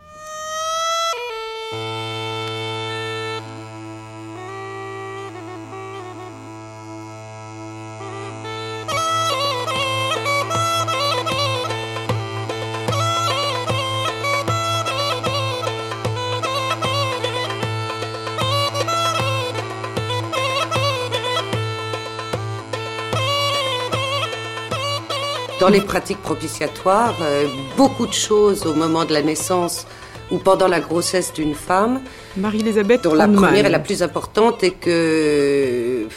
Dans 25.63 25.69
les 25.69 25.81
pratiques 25.81 26.21
propitiatoires, 26.21 27.15
euh, 27.23 27.47
beaucoup 27.77 28.09
de 28.09 28.13
choses 28.13 28.67
au 28.67 28.75
moment 28.75 29.05
de 29.05 29.13
la 29.13 29.23
naissance 29.23 29.87
ou 30.33 30.39
pendant 30.39 30.67
la 30.67 30.81
grossesse 30.81 31.33
d'une 31.33 31.55
femme. 31.55 32.01
Marie-Elisabeth 32.37 33.05
dont 33.05 33.15
la 33.15 33.29
première 33.29 33.67
et 33.67 33.69
la 33.69 33.79
plus 33.79 34.03
importante 34.03 34.65
est 34.65 34.73
que 34.73 34.89
euh, 34.91 36.09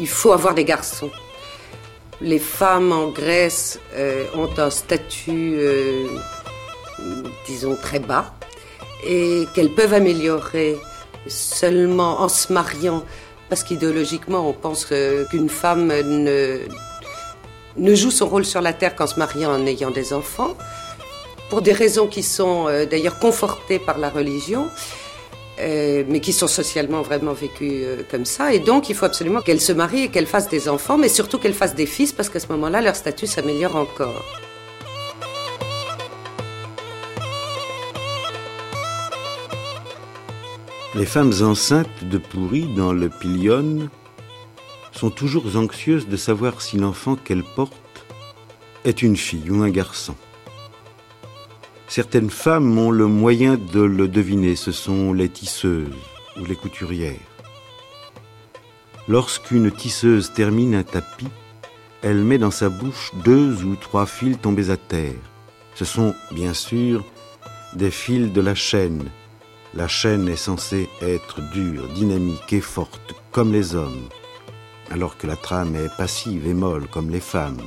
il 0.00 0.08
faut 0.08 0.32
avoir 0.32 0.54
des 0.54 0.64
garçons. 0.64 1.12
Les 2.20 2.40
femmes 2.40 2.90
en 2.90 3.10
Grèce 3.10 3.78
euh, 3.94 4.24
ont 4.34 4.50
un 4.58 4.70
statut, 4.70 5.56
disons, 7.46 7.76
très 7.80 8.00
bas 8.00 8.34
et 9.06 9.46
qu'elles 9.54 9.72
peuvent 9.76 9.94
améliorer 9.94 10.76
seulement 11.28 12.20
en 12.20 12.28
se 12.28 12.52
mariant, 12.52 13.04
parce 13.48 13.62
qu'idéologiquement, 13.62 14.48
on 14.48 14.54
pense 14.54 14.84
qu'une 14.84 15.48
femme 15.48 15.86
ne 15.86 16.58
ne 17.76 17.94
joue 17.94 18.10
son 18.10 18.26
rôle 18.26 18.44
sur 18.44 18.60
la 18.60 18.72
terre 18.72 18.94
qu'en 18.94 19.06
se 19.06 19.18
mariant 19.18 19.52
en 19.52 19.66
ayant 19.66 19.90
des 19.90 20.12
enfants, 20.12 20.56
pour 21.48 21.62
des 21.62 21.72
raisons 21.72 22.06
qui 22.06 22.22
sont 22.22 22.68
euh, 22.68 22.86
d'ailleurs 22.86 23.18
confortées 23.18 23.78
par 23.78 23.98
la 23.98 24.08
religion, 24.08 24.68
euh, 25.58 26.04
mais 26.08 26.20
qui 26.20 26.32
sont 26.32 26.46
socialement 26.46 27.02
vraiment 27.02 27.32
vécues 27.32 27.82
euh, 27.84 28.02
comme 28.10 28.24
ça. 28.24 28.54
Et 28.54 28.60
donc, 28.60 28.88
il 28.88 28.94
faut 28.94 29.04
absolument 29.04 29.40
qu'elle 29.40 29.60
se 29.60 29.72
marie 29.72 30.04
et 30.04 30.08
qu'elle 30.08 30.26
fasse 30.26 30.48
des 30.48 30.68
enfants, 30.68 30.96
mais 30.96 31.08
surtout 31.08 31.38
qu'elle 31.38 31.54
fasse 31.54 31.74
des 31.74 31.86
fils, 31.86 32.12
parce 32.12 32.28
qu'à 32.28 32.40
ce 32.40 32.48
moment-là, 32.48 32.80
leur 32.80 32.96
statut 32.96 33.26
s'améliore 33.26 33.76
encore. 33.76 34.24
Les 40.94 41.06
femmes 41.06 41.32
enceintes 41.42 41.88
de 42.02 42.18
pourri 42.18 42.66
dans 42.74 42.92
le 42.92 43.08
pilion 43.08 43.88
sont 44.92 45.10
toujours 45.10 45.56
anxieuses 45.56 46.08
de 46.08 46.16
savoir 46.16 46.60
si 46.62 46.76
l'enfant 46.76 47.16
qu'elles 47.16 47.44
portent 47.44 48.06
est 48.84 49.02
une 49.02 49.16
fille 49.16 49.50
ou 49.50 49.62
un 49.62 49.70
garçon. 49.70 50.14
Certaines 51.88 52.30
femmes 52.30 52.78
ont 52.78 52.90
le 52.90 53.06
moyen 53.06 53.56
de 53.56 53.80
le 53.80 54.08
deviner, 54.08 54.56
ce 54.56 54.72
sont 54.72 55.12
les 55.12 55.28
tisseuses 55.28 55.88
ou 56.40 56.44
les 56.44 56.54
couturières. 56.54 57.16
Lorsqu'une 59.08 59.70
tisseuse 59.72 60.32
termine 60.32 60.74
un 60.74 60.84
tapis, 60.84 61.28
elle 62.02 62.22
met 62.22 62.38
dans 62.38 62.52
sa 62.52 62.68
bouche 62.68 63.10
deux 63.24 63.64
ou 63.64 63.74
trois 63.76 64.06
fils 64.06 64.38
tombés 64.40 64.70
à 64.70 64.76
terre. 64.76 65.14
Ce 65.74 65.84
sont 65.84 66.14
bien 66.30 66.54
sûr 66.54 67.04
des 67.74 67.90
fils 67.90 68.32
de 68.32 68.40
la 68.40 68.54
chaîne. 68.54 69.10
La 69.74 69.88
chaîne 69.88 70.28
est 70.28 70.36
censée 70.36 70.88
être 71.02 71.40
dure, 71.52 71.88
dynamique 71.88 72.52
et 72.52 72.60
forte, 72.60 73.14
comme 73.32 73.52
les 73.52 73.74
hommes 73.74 74.08
alors 74.90 75.16
que 75.16 75.26
la 75.26 75.36
trame 75.36 75.76
est 75.76 75.96
passive 75.96 76.46
et 76.46 76.54
molle 76.54 76.86
comme 76.88 77.10
les 77.10 77.20
femmes, 77.20 77.62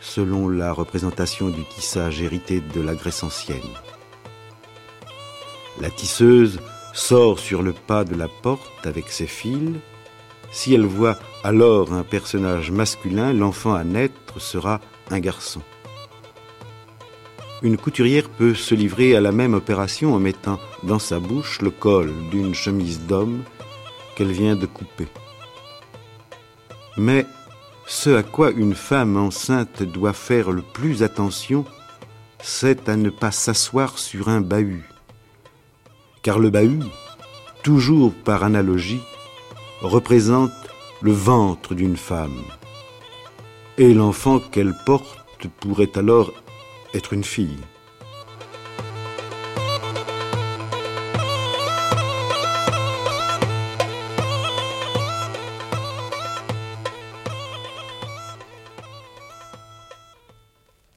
selon 0.00 0.48
la 0.48 0.72
représentation 0.72 1.48
du 1.48 1.64
tissage 1.64 2.20
hérité 2.20 2.60
de 2.60 2.80
la 2.80 2.94
Grèce 2.94 3.22
ancienne. 3.22 3.76
La 5.80 5.88
tisseuse 5.90 6.60
sort 6.92 7.38
sur 7.38 7.62
le 7.62 7.72
pas 7.72 8.04
de 8.04 8.14
la 8.14 8.28
porte 8.28 8.84
avec 8.86 9.10
ses 9.10 9.26
fils. 9.26 9.76
Si 10.50 10.74
elle 10.74 10.84
voit 10.84 11.18
alors 11.44 11.92
un 11.92 12.02
personnage 12.02 12.70
masculin, 12.70 13.32
l'enfant 13.32 13.74
à 13.74 13.84
naître 13.84 14.40
sera 14.40 14.80
un 15.10 15.20
garçon. 15.20 15.62
Une 17.62 17.76
couturière 17.76 18.28
peut 18.28 18.54
se 18.54 18.74
livrer 18.74 19.14
à 19.14 19.20
la 19.20 19.32
même 19.32 19.54
opération 19.54 20.14
en 20.14 20.18
mettant 20.18 20.58
dans 20.82 20.98
sa 20.98 21.20
bouche 21.20 21.60
le 21.60 21.70
col 21.70 22.12
d'une 22.30 22.54
chemise 22.54 23.00
d'homme 23.06 23.42
qu'elle 24.16 24.32
vient 24.32 24.56
de 24.56 24.66
couper. 24.66 25.06
Mais 26.96 27.26
ce 27.86 28.10
à 28.10 28.22
quoi 28.22 28.50
une 28.50 28.74
femme 28.74 29.16
enceinte 29.16 29.82
doit 29.82 30.12
faire 30.12 30.50
le 30.50 30.62
plus 30.62 31.02
attention, 31.02 31.64
c'est 32.42 32.88
à 32.88 32.96
ne 32.96 33.10
pas 33.10 33.30
s'asseoir 33.30 33.98
sur 33.98 34.28
un 34.28 34.40
bahut. 34.40 34.88
Car 36.22 36.38
le 36.38 36.50
bahut, 36.50 36.84
toujours 37.62 38.12
par 38.12 38.44
analogie, 38.44 39.02
représente 39.82 40.52
le 41.00 41.12
ventre 41.12 41.74
d'une 41.74 41.96
femme. 41.96 42.42
Et 43.78 43.94
l'enfant 43.94 44.38
qu'elle 44.38 44.74
porte 44.84 45.46
pourrait 45.60 45.96
alors 45.96 46.32
être 46.94 47.12
une 47.12 47.24
fille. 47.24 47.58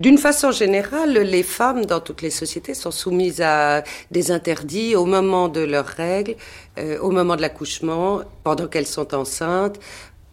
D'une 0.04 0.18
façon 0.18 0.51
générale, 0.51 1.14
les 1.14 1.43
femmes 1.43 1.86
dans 1.86 2.01
toutes 2.01 2.22
les 2.22 2.30
sociétés 2.30 2.74
sont 2.74 2.91
soumises 2.91 3.39
à 3.39 3.86
des 4.12 4.32
interdits 4.32 4.97
au 4.97 5.06
moment 5.06 5.47
de 5.47 5.62
leurs 5.62 5.86
règles, 5.86 6.36
euh, 6.78 6.99
au 6.99 7.10
moment 7.10 7.38
de 7.38 7.41
l'accouchement, 7.41 8.20
pendant 8.43 8.68
qu'elles 8.68 8.86
sont 8.86 9.16
enceintes. 9.16 9.80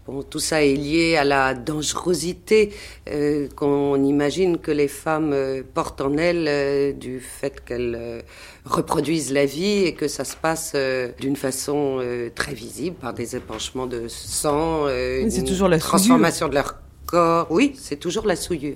Bon, 0.09 0.25
tout 0.25 0.41
ça 0.41 0.64
est 0.64 0.75
lié 0.75 1.16
à 1.16 1.23
la 1.23 1.55
dangerosité 1.55 2.75
euh, 3.11 3.47
qu'on 3.55 4.03
imagine 4.03 4.59
que 4.59 4.73
les 4.73 4.89
femmes 4.89 5.33
euh, 5.33 5.62
portent 5.73 6.01
en 6.01 6.16
elles 6.16 6.99
du 6.99 7.21
fait 7.21 7.64
qu'elles 7.64 8.25
reproduisent 8.64 9.33
la 9.33 9.45
vie 9.45 9.85
et 9.85 9.95
que 9.95 10.09
ça 10.09 10.25
se 10.25 10.35
passe 10.35 10.75
d'une 11.21 11.37
façon 11.37 12.05
très 12.35 12.55
visible 12.55 12.97
par 12.97 13.14
des 13.14 13.37
épanchements 13.37 13.87
de 13.87 14.09
sang, 14.09 14.89
une 14.89 15.45
toujours 15.45 15.68
la 15.68 15.79
transformation 15.79 16.49
de 16.49 16.55
leur 16.55 16.75
corps. 17.07 17.47
Oui, 17.51 17.77
c'est 17.79 18.01
toujours 18.01 18.27
la 18.27 18.35
souillure. 18.35 18.75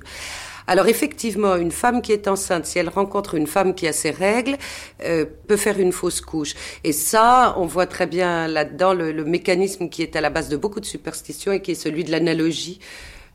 Alors 0.66 0.86
effectivement, 0.88 1.56
une 1.56 1.70
femme 1.70 2.00
qui 2.00 2.12
est 2.12 2.26
enceinte, 2.26 2.64
si 2.64 2.78
elle 2.78 2.88
rencontre 2.88 3.34
une 3.34 3.46
femme 3.46 3.74
qui 3.74 3.86
a 3.86 3.92
ses 3.92 4.10
règles, 4.10 4.56
euh, 5.02 5.26
peut 5.46 5.58
faire 5.58 5.78
une 5.78 5.92
fausse 5.92 6.20
couche. 6.20 6.54
Et 6.84 6.92
ça, 6.92 7.54
on 7.58 7.66
voit 7.66 7.86
très 7.86 8.06
bien 8.06 8.48
là-dedans 8.48 8.94
le, 8.94 9.12
le 9.12 9.24
mécanisme 9.24 9.88
qui 9.88 10.02
est 10.02 10.16
à 10.16 10.20
la 10.20 10.30
base 10.30 10.48
de 10.48 10.56
beaucoup 10.56 10.80
de 10.80 10.86
superstitions 10.86 11.52
et 11.52 11.60
qui 11.60 11.72
est 11.72 11.74
celui 11.74 12.04
de 12.04 12.10
l'analogie 12.10 12.80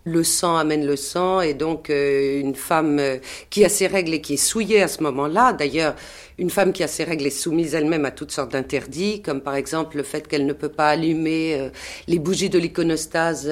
le 0.09 0.23
sang 0.23 0.57
amène 0.57 0.85
le 0.85 0.95
sang 0.95 1.41
et 1.41 1.53
donc 1.53 1.89
euh, 1.89 2.39
une 2.39 2.55
femme 2.55 2.99
euh, 2.99 3.17
qui 3.49 3.63
a 3.65 3.69
ses 3.69 3.87
règles 3.87 4.13
et 4.13 4.21
qui 4.21 4.33
est 4.33 4.37
souillée 4.37 4.81
à 4.81 4.87
ce 4.87 5.03
moment-là, 5.03 5.53
d'ailleurs 5.53 5.95
une 6.37 6.49
femme 6.49 6.71
qui 6.71 6.83
a 6.83 6.87
ses 6.87 7.03
règles 7.03 7.27
est 7.27 7.31
soumise 7.31 7.75
elle-même 7.75 8.05
à 8.05 8.11
toutes 8.11 8.31
sortes 8.31 8.53
d'interdits, 8.53 9.21
comme 9.21 9.41
par 9.41 9.55
exemple 9.55 9.97
le 9.97 10.03
fait 10.03 10.25
qu'elle 10.27 10.45
ne 10.45 10.53
peut 10.53 10.69
pas 10.69 10.89
allumer 10.89 11.57
euh, 11.59 11.69
les 12.07 12.17
bougies 12.17 12.49
de 12.49 12.57
l'iconostase 12.57 13.45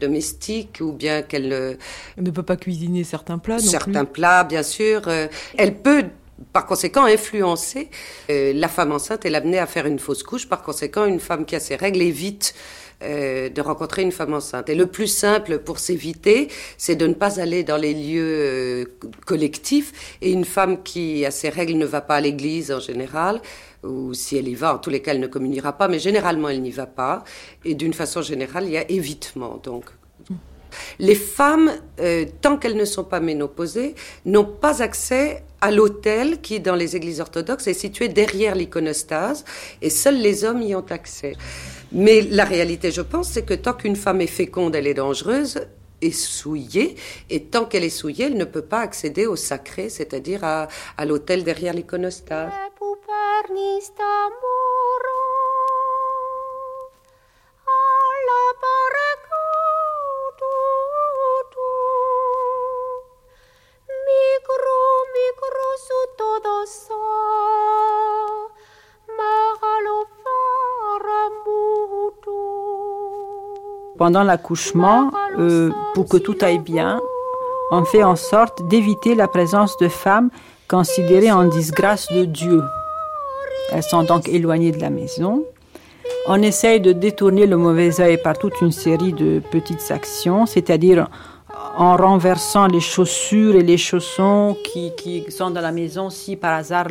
domestique 0.00 0.78
ou 0.80 0.92
bien 0.92 1.22
qu'elle 1.22 1.76
ne 2.16 2.30
peut 2.30 2.42
pas 2.42 2.56
cuisiner 2.56 3.04
certains 3.04 3.38
plats. 3.38 3.58
Non 3.58 3.62
certains 3.62 4.04
plats, 4.04 4.42
bien 4.42 4.64
sûr. 4.64 5.02
elle 5.56 5.74
peut 5.76 6.04
par 6.52 6.66
conséquent 6.66 7.04
influencer 7.04 7.90
la 8.28 8.68
femme 8.68 8.92
enceinte 8.92 9.24
et 9.24 9.30
l'amener 9.30 9.58
à 9.58 9.66
faire 9.66 9.86
une 9.86 9.98
fausse 9.98 10.22
couche. 10.22 10.48
Par 10.48 10.62
conséquent, 10.62 11.04
une 11.04 11.20
femme 11.20 11.44
qui 11.44 11.56
a 11.56 11.60
ses 11.60 11.76
règles 11.76 12.02
évite 12.02 12.54
euh, 13.02 13.48
de 13.48 13.60
rencontrer 13.60 14.02
une 14.02 14.12
femme 14.12 14.34
enceinte. 14.34 14.68
Et 14.68 14.74
le 14.74 14.86
plus 14.86 15.08
simple 15.08 15.58
pour 15.58 15.78
s'éviter, 15.78 16.48
c'est 16.78 16.94
de 16.94 17.06
ne 17.06 17.12
pas 17.12 17.40
aller 17.40 17.64
dans 17.64 17.76
les 17.76 17.92
lieux 17.92 18.22
euh, 18.22 18.84
collectifs. 19.26 20.16
Et 20.22 20.30
une 20.30 20.44
femme 20.44 20.82
qui 20.82 21.26
a 21.26 21.30
ses 21.30 21.48
règles 21.48 21.74
ne 21.74 21.86
va 21.86 22.00
pas 22.00 22.16
à 22.16 22.20
l'église 22.20 22.70
en 22.70 22.80
général, 22.80 23.42
ou 23.82 24.14
si 24.14 24.36
elle 24.36 24.48
y 24.48 24.54
va, 24.54 24.74
en 24.74 24.78
tous 24.78 24.90
les 24.90 25.02
cas, 25.02 25.12
elle 25.12 25.20
ne 25.20 25.26
communiera 25.26 25.72
pas, 25.72 25.88
mais 25.88 25.98
généralement, 25.98 26.48
elle 26.48 26.62
n'y 26.62 26.70
va 26.70 26.86
pas. 26.86 27.24
Et 27.64 27.74
d'une 27.74 27.92
façon 27.92 28.22
générale, 28.22 28.64
il 28.66 28.72
y 28.72 28.78
a 28.78 28.90
évitement. 28.90 29.60
Donc, 29.62 29.86
les 30.98 31.14
femmes, 31.14 31.72
euh, 32.00 32.24
tant 32.40 32.56
qu'elles 32.56 32.76
ne 32.76 32.84
sont 32.84 33.04
pas 33.04 33.20
ménopausées, 33.20 33.94
n'ont 34.24 34.44
pas 34.44 34.82
accès 34.82 35.42
à 35.60 35.70
l'autel 35.70 36.40
qui, 36.40 36.60
dans 36.60 36.74
les 36.74 36.96
églises 36.96 37.20
orthodoxes, 37.20 37.66
est 37.66 37.74
situé 37.74 38.08
derrière 38.08 38.54
l'iconostase, 38.54 39.44
et 39.80 39.90
seuls 39.90 40.18
les 40.18 40.44
hommes 40.44 40.62
y 40.62 40.74
ont 40.74 40.86
accès. 40.90 41.36
Mais 41.92 42.20
la 42.22 42.44
réalité, 42.44 42.90
je 42.90 43.00
pense, 43.02 43.28
c'est 43.28 43.44
que 43.44 43.54
tant 43.54 43.72
qu'une 43.72 43.96
femme 43.96 44.20
est 44.20 44.26
féconde, 44.26 44.74
elle 44.74 44.86
est 44.86 44.94
dangereuse 44.94 45.60
est 46.02 46.10
souillée, 46.10 46.96
et 47.30 47.44
tant 47.44 47.64
qu'elle 47.64 47.84
est 47.84 47.88
souillée, 47.88 48.26
elle 48.26 48.36
ne 48.36 48.44
peut 48.44 48.62
pas 48.62 48.80
accéder 48.80 49.26
au 49.26 49.36
sacré, 49.36 49.88
c'est-à-dire 49.88 50.44
à, 50.44 50.68
à 50.98 51.04
l'autel 51.06 51.44
derrière 51.44 51.72
l'iconostase. 51.72 52.52
Pendant 74.04 74.22
l'accouchement, 74.22 75.10
euh, 75.38 75.70
pour 75.94 76.06
que 76.06 76.16
tout 76.16 76.36
aille 76.42 76.58
bien, 76.58 77.00
on 77.70 77.84
fait 77.84 78.02
en 78.02 78.16
sorte 78.16 78.66
d'éviter 78.68 79.14
la 79.14 79.28
présence 79.28 79.76
de 79.78 79.88
femmes 79.88 80.30
considérées 80.68 81.32
en 81.32 81.44
disgrâce 81.44 82.12
de 82.12 82.24
Dieu. 82.24 82.62
Elles 83.72 83.82
sont 83.82 84.02
donc 84.02 84.28
éloignées 84.28 84.72
de 84.72 84.80
la 84.80 84.90
maison. 84.90 85.44
On 86.26 86.42
essaye 86.42 86.80
de 86.80 86.92
détourner 86.92 87.46
le 87.46 87.56
mauvais 87.56 87.98
œil 88.00 88.18
par 88.22 88.36
toute 88.36 88.60
une 88.60 88.72
série 88.72 89.12
de 89.12 89.40
petites 89.50 89.90
actions, 89.90 90.44
c'est-à-dire 90.44 91.08
en 91.76 91.96
renversant 91.96 92.66
les 92.66 92.80
chaussures 92.80 93.54
et 93.56 93.62
les 93.62 93.76
chaussons 93.78 94.56
qui, 94.64 94.92
qui 94.96 95.30
sont 95.30 95.50
dans 95.50 95.60
la 95.60 95.72
maison 95.72 96.10
si 96.10 96.36
par 96.36 96.54
hasard 96.54 96.88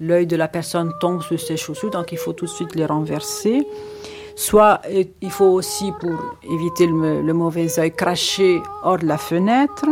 l'œil 0.00 0.26
de 0.26 0.36
la 0.36 0.48
personne 0.48 0.92
tombe 1.00 1.22
sur 1.22 1.38
ces 1.38 1.56
chaussures, 1.56 1.90
donc 1.90 2.12
il 2.12 2.18
faut 2.18 2.32
tout 2.32 2.46
de 2.46 2.50
suite 2.50 2.74
les 2.74 2.86
renverser. 2.86 3.66
Soit 4.34 4.80
il 5.20 5.30
faut 5.30 5.46
aussi, 5.46 5.92
pour 6.00 6.18
éviter 6.42 6.86
le, 6.86 7.32
mauvais 7.32 7.78
œil, 7.78 7.92
cracher 7.92 8.60
hors 8.82 8.98
de 8.98 9.06
la 9.06 9.18
fenêtre. 9.18 9.84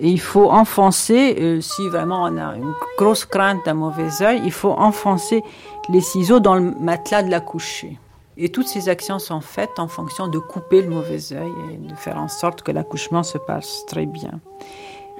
Il 0.00 0.20
faut 0.20 0.50
enfoncer, 0.50 1.36
euh, 1.40 1.60
si 1.62 1.88
vraiment 1.88 2.24
on 2.24 2.36
a 2.36 2.54
une 2.56 2.74
grosse 2.98 3.24
crainte 3.24 3.64
d'un 3.64 3.74
mauvais 3.74 4.22
œil, 4.22 4.42
il 4.44 4.52
faut 4.52 4.72
enfoncer 4.72 5.42
les 5.88 6.02
ciseaux 6.02 6.40
dans 6.40 6.56
le 6.56 6.74
matelas 6.80 7.22
de 7.22 7.30
la 7.30 7.40
couchée. 7.40 7.98
Et 8.36 8.50
toutes 8.50 8.68
ces 8.68 8.88
actions 8.88 9.18
sont 9.18 9.40
faites 9.40 9.78
en 9.78 9.88
fonction 9.88 10.28
de 10.28 10.38
couper 10.38 10.82
le 10.82 10.90
mauvais 10.90 11.32
œil 11.32 11.52
et 11.72 11.76
de 11.78 11.94
faire 11.94 12.18
en 12.18 12.28
sorte 12.28 12.62
que 12.62 12.70
l'accouchement 12.70 13.22
se 13.22 13.38
passe 13.38 13.84
très 13.86 14.06
bien. 14.06 14.40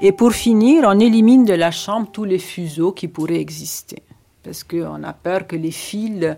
Et 0.02 0.12
pour 0.12 0.32
finir, 0.32 0.84
on 0.86 1.00
élimine 1.00 1.44
de 1.44 1.54
la 1.54 1.70
chambre 1.70 2.08
tous 2.12 2.24
les 2.24 2.38
fuseaux 2.38 2.92
qui 2.92 3.08
pourraient 3.08 3.40
exister. 3.40 4.02
Parce 4.42 4.62
qu'on 4.62 5.02
a 5.02 5.12
peur 5.14 5.46
que 5.46 5.56
les 5.56 5.70
fils 5.70 6.36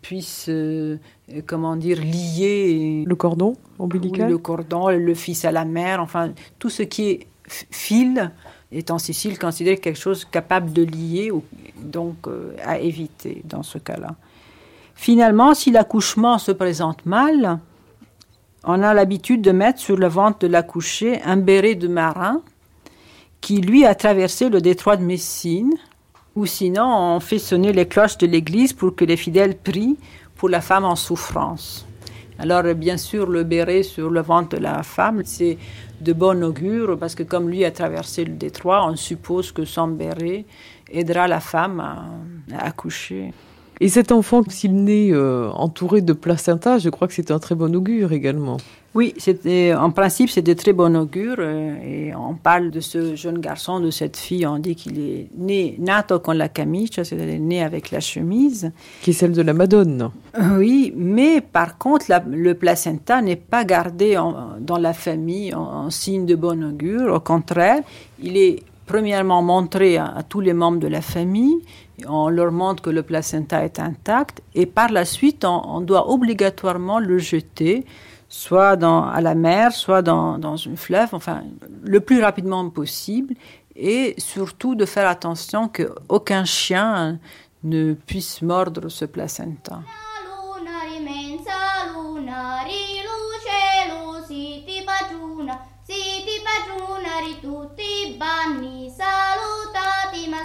puisse, 0.00 0.46
euh, 0.48 0.98
comment 1.46 1.76
dire, 1.76 2.00
lier 2.00 3.04
le 3.04 3.14
cordon 3.16 3.56
ombilical, 3.78 4.30
le 4.30 4.38
cordon, 4.38 4.88
le 4.88 5.14
fils 5.14 5.44
à 5.44 5.52
la 5.52 5.64
mère, 5.64 6.00
enfin 6.00 6.32
tout 6.58 6.70
ce 6.70 6.84
qui 6.84 7.10
est 7.10 7.26
fil 7.70 8.30
est 8.72 8.90
en 8.90 8.98
Sicile 8.98 9.38
considéré 9.38 9.76
quelque 9.76 9.98
chose 9.98 10.24
capable 10.24 10.72
de 10.72 10.82
lier, 10.82 11.32
donc 11.82 12.28
euh, 12.28 12.54
à 12.64 12.78
éviter 12.78 13.42
dans 13.44 13.62
ce 13.62 13.78
cas-là. 13.78 14.14
Finalement, 15.00 15.54
si 15.54 15.70
l'accouchement 15.70 16.36
se 16.36 16.52
présente 16.52 17.06
mal, 17.06 17.58
on 18.64 18.82
a 18.82 18.92
l'habitude 18.92 19.40
de 19.40 19.50
mettre 19.50 19.80
sur 19.80 19.96
le 19.96 20.08
ventre 20.08 20.40
de 20.40 20.46
l'accouché 20.46 21.22
un 21.22 21.38
béret 21.38 21.74
de 21.74 21.88
marin 21.88 22.42
qui, 23.40 23.62
lui, 23.62 23.86
a 23.86 23.94
traversé 23.94 24.50
le 24.50 24.60
détroit 24.60 24.98
de 24.98 25.02
Messine 25.02 25.72
ou 26.36 26.44
sinon, 26.44 26.84
on 26.84 27.18
fait 27.18 27.38
sonner 27.38 27.72
les 27.72 27.88
cloches 27.88 28.18
de 28.18 28.26
l'église 28.26 28.74
pour 28.74 28.94
que 28.94 29.06
les 29.06 29.16
fidèles 29.16 29.56
prient 29.56 29.96
pour 30.36 30.50
la 30.50 30.60
femme 30.60 30.84
en 30.84 30.96
souffrance. 30.96 31.86
Alors, 32.38 32.62
bien 32.74 32.98
sûr, 32.98 33.26
le 33.26 33.42
béret 33.42 33.82
sur 33.82 34.10
le 34.10 34.20
ventre 34.20 34.58
de 34.58 34.62
la 34.62 34.82
femme, 34.82 35.22
c'est 35.24 35.56
de 36.02 36.12
bon 36.12 36.44
augure 36.44 36.98
parce 36.98 37.14
que 37.14 37.22
comme 37.22 37.48
lui 37.48 37.64
a 37.64 37.70
traversé 37.70 38.26
le 38.26 38.34
détroit, 38.34 38.86
on 38.86 38.96
suppose 38.96 39.50
que 39.50 39.64
son 39.64 39.88
béret 39.88 40.44
aidera 40.92 41.26
la 41.26 41.40
femme 41.40 41.80
à, 42.52 42.66
accoucher. 42.66 43.32
Et 43.82 43.88
cet 43.88 44.12
enfant, 44.12 44.42
s'il 44.46 44.84
naît 44.84 45.10
euh, 45.10 45.48
entouré 45.52 46.02
de 46.02 46.12
placenta, 46.12 46.76
je 46.76 46.90
crois 46.90 47.08
que 47.08 47.14
c'est 47.14 47.30
un 47.30 47.38
très 47.38 47.54
bon 47.54 47.74
augure 47.74 48.12
également. 48.12 48.58
Oui, 48.94 49.14
c'était, 49.16 49.72
en 49.72 49.90
principe, 49.90 50.28
c'est 50.28 50.42
de 50.42 50.52
très 50.52 50.74
bon 50.74 50.94
augure. 50.96 51.36
Euh, 51.38 51.76
et 51.82 52.14
on 52.14 52.34
parle 52.34 52.70
de 52.70 52.80
ce 52.80 53.14
jeune 53.14 53.38
garçon, 53.38 53.80
de 53.80 53.90
cette 53.90 54.18
fille, 54.18 54.46
on 54.46 54.58
dit 54.58 54.74
qu'il 54.74 54.98
est 54.98 55.28
né 55.38 55.76
nato 55.78 56.18
con 56.18 56.32
la 56.32 56.50
camicia, 56.50 57.04
c'est-à-dire 57.04 57.40
né 57.40 57.62
avec 57.62 57.90
la 57.90 58.00
chemise. 58.00 58.70
Qui 59.00 59.10
est 59.10 59.14
celle 59.14 59.32
de 59.32 59.40
la 59.40 59.54
Madone. 59.54 60.10
Oui, 60.58 60.92
mais 60.94 61.40
par 61.40 61.78
contre, 61.78 62.06
le 62.28 62.52
placenta 62.52 63.22
n'est 63.22 63.36
pas 63.36 63.64
gardé 63.64 64.20
dans 64.60 64.78
la 64.78 64.92
famille 64.92 65.54
en, 65.54 65.88
signe 65.88 66.26
de 66.26 66.34
bon 66.34 66.62
augure. 66.62 67.14
Au 67.14 67.20
contraire, 67.20 67.80
il 68.22 68.36
est 68.36 68.62
premièrement 68.90 69.40
montré 69.40 69.98
à, 69.98 70.24
tous 70.28 70.40
les 70.40 70.52
membres 70.52 70.80
de 70.80 70.88
la 70.88 71.00
famille, 71.00 71.60
on 72.08 72.28
leur 72.28 72.52
montre 72.52 72.82
que 72.82 72.90
le 72.90 73.02
placenta 73.02 73.64
est 73.64 73.78
intact, 73.78 74.42
et 74.54 74.66
par 74.66 74.90
la 74.90 75.04
suite, 75.04 75.44
on, 75.44 75.80
doit 75.80 76.10
obligatoirement 76.10 76.98
le 76.98 77.18
jeter, 77.18 77.84
soit 78.28 78.76
dans, 78.76 79.04
à 79.04 79.20
la 79.20 79.34
mer, 79.34 79.72
soit 79.72 80.02
dans, 80.02 80.38
dans 80.38 80.56
une 80.56 80.76
fleuve, 80.76 81.08
enfin, 81.12 81.42
le 81.82 82.00
plus 82.00 82.22
rapidement 82.22 82.68
possible, 82.70 83.34
et 83.76 84.14
surtout 84.18 84.74
de 84.74 84.84
faire 84.84 85.08
attention 85.08 85.68
qu'aucun 85.68 86.44
chien 86.44 87.18
ne 87.62 87.94
puisse 87.94 88.42
mordre 88.42 88.88
ce 88.88 89.04
placenta. 89.04 89.80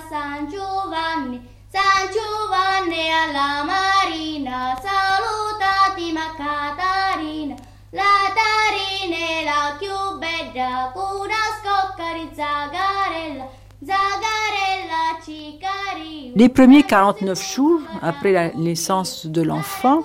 San 0.10 0.48
Giovanni, 0.50 1.42
San 1.72 2.12
Giovanni 2.12 3.10
alla 3.10 3.64
Marina, 3.64 4.78
salutati 4.80 6.12
ma 6.12 6.34
Catarina, 6.38 7.56
la 7.90 8.32
tarina 8.34 9.16
è 9.16 9.44
la 9.44 9.76
più 9.80 10.18
bella, 10.20 10.92
una 10.96 11.44
scocca 11.58 12.14
di 12.14 12.30
zagarella, 12.34 13.48
zagarella 13.84 15.20
cicari. 15.24 16.34
Les 16.36 16.50
premiers 16.50 16.84
49 16.84 17.42
jours 17.42 17.82
après 18.02 18.32
la 18.32 18.52
naissance 18.54 19.26
de 19.26 19.42
l'enfant, 19.42 20.04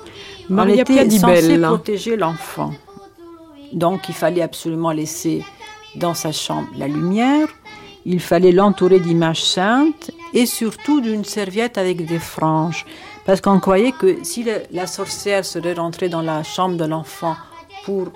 on 0.49 0.69
était 0.69 1.11
censé 1.11 1.59
protéger 1.59 2.17
l'enfant. 2.17 2.73
Donc 3.73 4.09
il 4.09 4.15
fallait 4.15 4.43
absolument 4.43 4.93
laisser 4.93 5.45
dans 5.97 6.15
sa 6.15 6.33
chambre 6.33 6.69
la 6.77 6.89
lumière, 6.89 7.49
il 8.07 8.21
fallait 8.21 8.53
l'entourer 8.53 9.01
d'images 9.01 9.45
saintes 9.45 10.11
et 10.33 10.47
surtout 10.47 11.01
d'une 11.01 11.25
serviette 11.25 11.77
avec 11.79 12.07
des 12.07 12.19
franges. 12.19 12.87
Parce 13.27 13.41
qu'on 13.41 13.61
croyait 13.61 13.93
que 13.93 14.25
si 14.25 14.47
la 14.71 14.87
sorcière 14.87 15.45
serait 15.45 15.75
rentrée 15.75 16.09
dans 16.09 16.23
la 16.23 16.43
chambre 16.43 16.77
de 16.77 16.85
l'enfant 16.85 17.37
pour 17.85 18.11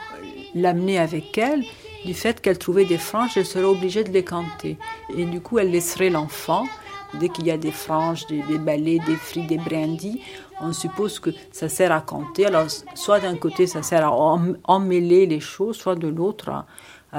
l'amener 0.55 0.99
avec 0.99 1.37
elle, 1.37 1.63
du 2.05 2.15
fait 2.15 2.41
qu'elle 2.41 2.59
trouvait 2.59 2.85
des 2.85 2.99
franges, 2.99 3.37
elle 3.37 3.47
serait 3.47 3.65
obligée 3.65 4.05
de 4.05 4.11
les 4.11 4.25
canter. 4.25 4.79
Et 5.17 5.25
du 5.25 5.41
coup, 5.41 5.59
elle 5.59 5.71
laisserait 5.71 6.11
l'enfant. 6.11 6.67
Dès 7.15 7.29
qu'il 7.29 7.47
y 7.47 7.51
a 7.51 7.57
des 7.57 7.71
franges, 7.71 8.27
des, 8.27 8.59
balais, 8.59 8.99
des 9.07 9.15
fris, 9.15 9.47
des 9.47 9.57
brindilles, 9.57 10.21
on 10.61 10.73
suppose 10.73 11.21
que 11.21 11.31
ça 11.53 11.69
sert 11.69 11.93
à 11.93 12.01
canter. 12.01 12.47
Alors, 12.47 12.67
soit 12.95 13.21
d'un 13.21 13.37
côté, 13.37 13.69
ça 13.69 13.83
sert 13.83 14.05
à 14.05 14.39
emmêler 14.65 15.27
les 15.27 15.39
choses, 15.39 15.77
soit 15.77 15.95
de 15.95 16.09
l'autre, 16.09 16.49
à, 16.49 16.67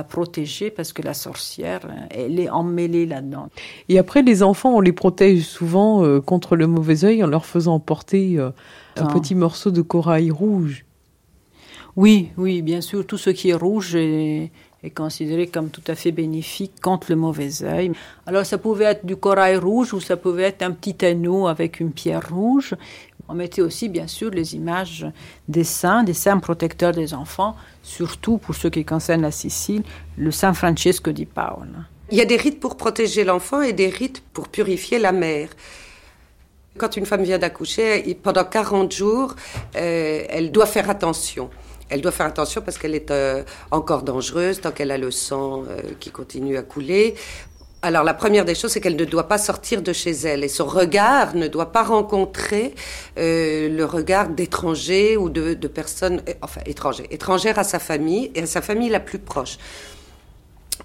protéger, 0.03 0.69
parce 0.69 0.93
que 0.93 1.01
la 1.01 1.13
sorcière, 1.13 1.81
elle 2.09 2.39
est 2.39 2.49
emmêlée 2.49 3.05
là-dedans. 3.05 3.49
Et 3.89 3.97
après, 3.97 4.21
les 4.21 4.43
enfants, 4.43 4.75
on 4.75 4.81
les 4.81 4.91
protège 4.91 5.43
souvent 5.43 6.03
euh, 6.03 6.19
contre 6.19 6.55
le 6.55 6.67
mauvais 6.67 7.05
œil 7.05 7.23
en 7.23 7.27
leur 7.27 7.45
faisant 7.45 7.79
porter 7.79 8.37
euh, 8.37 8.49
un 8.97 9.05
petit 9.05 9.35
morceau 9.35 9.71
de 9.71 9.81
corail 9.81 10.31
rouge. 10.31 10.85
Oui, 11.95 12.29
oui, 12.37 12.61
bien 12.61 12.81
sûr, 12.81 13.05
tout 13.05 13.17
ce 13.17 13.29
qui 13.29 13.49
est 13.49 13.53
rouge 13.53 13.95
est, 13.95 14.51
est 14.85 14.89
considéré 14.91 15.47
comme 15.47 15.69
tout 15.69 15.83
à 15.87 15.95
fait 15.95 16.11
bénéfique 16.11 16.73
contre 16.81 17.07
le 17.09 17.15
mauvais 17.15 17.63
œil. 17.63 17.91
Alors 18.25 18.45
ça 18.45 18.57
pouvait 18.57 18.85
être 18.85 19.05
du 19.05 19.15
corail 19.15 19.57
rouge 19.57 19.93
ou 19.93 19.99
ça 19.99 20.17
pouvait 20.17 20.43
être 20.43 20.61
un 20.61 20.71
petit 20.71 21.05
anneau 21.05 21.47
avec 21.47 21.79
une 21.79 21.91
pierre 21.91 22.29
rouge. 22.29 22.75
On 23.27 23.33
mettait 23.33 23.61
aussi 23.61 23.89
bien 23.89 24.07
sûr 24.07 24.29
les 24.29 24.55
images 24.55 25.07
des 25.47 25.63
saints, 25.63 26.03
des 26.03 26.13
saints 26.13 26.37
protecteurs 26.37 26.91
des 26.91 27.13
enfants, 27.13 27.55
surtout 27.86 28.38
pour 28.39 28.55
ce 28.55 28.67
qui 28.67 28.83
concerne 28.83 29.21
la 29.21 29.31
Sicile, 29.31 29.83
le 30.17 30.31
Saint 30.31 30.53
Francesco 30.53 31.11
di 31.11 31.25
Paola. 31.25 31.86
Il 32.11 32.17
y 32.17 32.21
a 32.21 32.25
des 32.25 32.36
rites 32.36 32.59
pour 32.59 32.77
protéger 32.77 33.23
l'enfant 33.23 33.61
et 33.61 33.73
des 33.73 33.89
rites 33.89 34.21
pour 34.33 34.49
purifier 34.49 34.99
la 34.99 35.11
mère. 35.11 35.49
Quand 36.77 36.97
une 36.97 37.05
femme 37.05 37.23
vient 37.23 37.38
d'accoucher, 37.38 38.17
pendant 38.21 38.43
40 38.43 38.91
jours, 38.91 39.36
euh, 39.75 40.25
elle 40.29 40.51
doit 40.51 40.65
faire 40.65 40.89
attention. 40.89 41.49
Elle 41.89 42.01
doit 42.01 42.11
faire 42.11 42.25
attention 42.25 42.61
parce 42.61 42.77
qu'elle 42.77 42.95
est 42.95 43.11
euh, 43.11 43.43
encore 43.71 44.01
dangereuse 44.01 44.59
tant 44.59 44.71
qu'elle 44.71 44.91
a 44.91 44.97
le 44.97 45.11
sang 45.11 45.63
euh, 45.69 45.81
qui 45.99 46.09
continue 46.09 46.57
à 46.57 46.63
couler. 46.63 47.15
Alors 47.86 48.03
la 48.03 48.15
première 48.15 48.45
des 48.45 48.55
choses, 48.55 48.71
c'est 48.71 48.81
qu'elle 48.81 48.95
ne 48.95 49.05
doit 49.05 49.27
pas 49.27 49.38
sortir 49.38 49.83
de 49.83 49.93
chez 49.93 50.09
elle 50.09 50.43
et 50.43 50.47
son 50.47 50.65
regard 50.65 51.36
ne 51.36 51.45
doit 51.47 51.71
pas 51.71 51.83
rencontrer 51.83 52.73
euh, 53.19 53.69
le 53.69 53.86
regard 53.86 54.29
d'étrangers 54.29 55.17
ou 55.17 55.29
de, 55.29 55.53
personnes, 55.67 56.23
enfin 56.41 56.61
étrangers, 56.65 57.05
étrangères 57.11 57.59
à 57.59 57.63
sa 57.63 57.77
famille 57.77 58.31
et 58.33 58.41
à 58.41 58.45
sa 58.47 58.63
famille 58.63 58.89
la 58.89 58.99
plus 58.99 59.19
proche. 59.19 59.59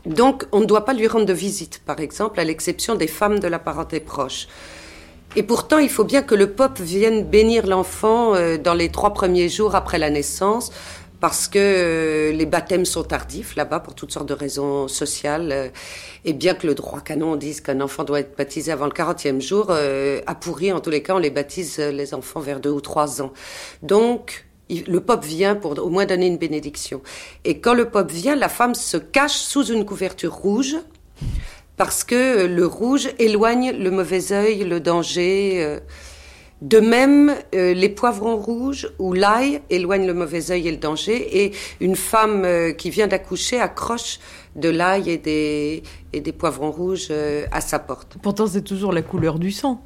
Donc 0.05 0.45
on 0.53 0.61
ne 0.61 0.67
doit 0.67 0.85
pas 0.85 0.93
lui 0.93 1.07
rendre 1.07 1.25
de 1.25 1.33
visite, 1.33 1.81
par 1.87 2.01
exemple, 2.01 2.39
à 2.39 2.45
l'exception 2.45 2.97
des 2.97 3.07
femmes 3.07 3.39
de 3.39 3.49
la 3.49 3.59
parenté 3.59 4.01
proche. 4.01 4.47
Et 5.37 5.43
pourtant, 5.43 5.79
il 5.79 5.89
faut 5.89 6.05
bien 6.05 6.23
que 6.23 6.35
le 6.35 6.51
pope 6.51 6.81
vienne 6.81 7.25
bénir 7.25 7.67
l'enfant 7.67 8.35
euh, 8.35 8.59
dans 8.59 8.75
les 8.75 8.91
trois 8.91 9.15
premiers 9.15 9.49
jours 9.49 9.75
après 9.75 9.97
la 9.97 10.11
naissance, 10.11 10.71
parce 11.21 11.49
que 11.49 11.59
euh, 11.59 12.33
les 12.33 12.47
baptêmes 12.47 12.85
sont 12.85 13.03
tardifs 13.03 13.57
là-bas 13.57 13.81
pour 13.81 13.95
toutes 13.95 14.13
sortes 14.13 14.29
de 14.29 14.35
raisons 14.35 14.89
sociales. 14.89 15.51
Euh, 15.53 15.69
et 16.25 16.33
bien 16.33 16.55
que 16.55 16.67
le 16.67 16.75
droit 16.75 17.01
canon 17.01 17.37
dise 17.37 17.61
qu'un 17.61 17.81
enfant 17.81 18.05
doit 18.05 18.21
être 18.21 18.37
baptisé 18.37 18.73
avant 18.73 18.87
le 18.87 18.93
40e 18.93 19.41
jour, 19.41 19.71
à 19.71 20.35
pourri, 20.35 20.73
en 20.73 20.81
tous 20.81 20.91
les 20.91 21.03
cas, 21.03 21.15
on 21.15 21.19
les 21.19 21.31
baptise 21.31 21.79
les 21.79 22.15
enfants 22.15 22.41
vers 22.41 22.61
deux 22.61 22.71
ou 22.71 22.81
trois 22.81 23.23
ans. 23.23 23.33
Donc, 23.83 24.47
le 24.69 25.01
pope 25.01 25.25
vient 25.25 25.55
pour 25.55 25.79
au 25.79 25.89
moins 25.89 26.07
donner 26.07 26.27
une 26.27 26.37
bénédiction. 26.37 27.03
Et 27.45 27.61
quand 27.61 27.75
le 27.75 27.89
pope 27.89 28.11
vient, 28.11 28.37
la 28.37 28.49
femme 28.49 28.75
se 28.75 28.97
cache 28.97 29.37
sous 29.37 29.65
une 29.65 29.85
couverture 29.85 30.35
rouge 30.35 30.77
parce 31.77 32.05
que 32.05 32.45
le 32.45 32.67
rouge 32.67 33.09
éloigne 33.19 33.73
le 33.73 33.91
mauvais 33.91 34.33
œil, 34.33 34.65
le 34.65 34.81
danger. 34.81 35.65
Euh. 35.65 35.81
De 36.63 36.79
même, 36.79 37.35
euh, 37.55 37.73
les 37.73 37.89
poivrons 37.89 38.37
rouges 38.37 38.91
ou 38.99 39.13
l'ail 39.13 39.63
éloignent 39.71 40.07
le 40.07 40.15
mauvais 40.15 40.51
œil 40.51 40.69
et 40.69 40.71
le 40.71 40.77
danger. 40.77 41.45
Et 41.45 41.53
une 41.81 41.97
femme 41.97 42.45
euh, 42.45 42.73
qui 42.73 42.91
vient 42.91 43.07
d'accoucher 43.07 43.59
accroche 43.61 44.19
de 44.57 44.69
l'ail 44.69 45.11
et 45.11 45.19
des, 45.19 45.83
et 46.13 46.21
des 46.21 46.33
poivrons 46.33 46.71
rouges 46.71 47.13
à 47.53 47.61
sa 47.61 47.79
porte. 47.79 48.17
Pourtant, 48.23 48.47
c'est 48.47 48.63
toujours 48.63 48.93
la 48.93 49.03
couleur 49.03 49.39
du 49.39 49.53
sang. 49.53 49.81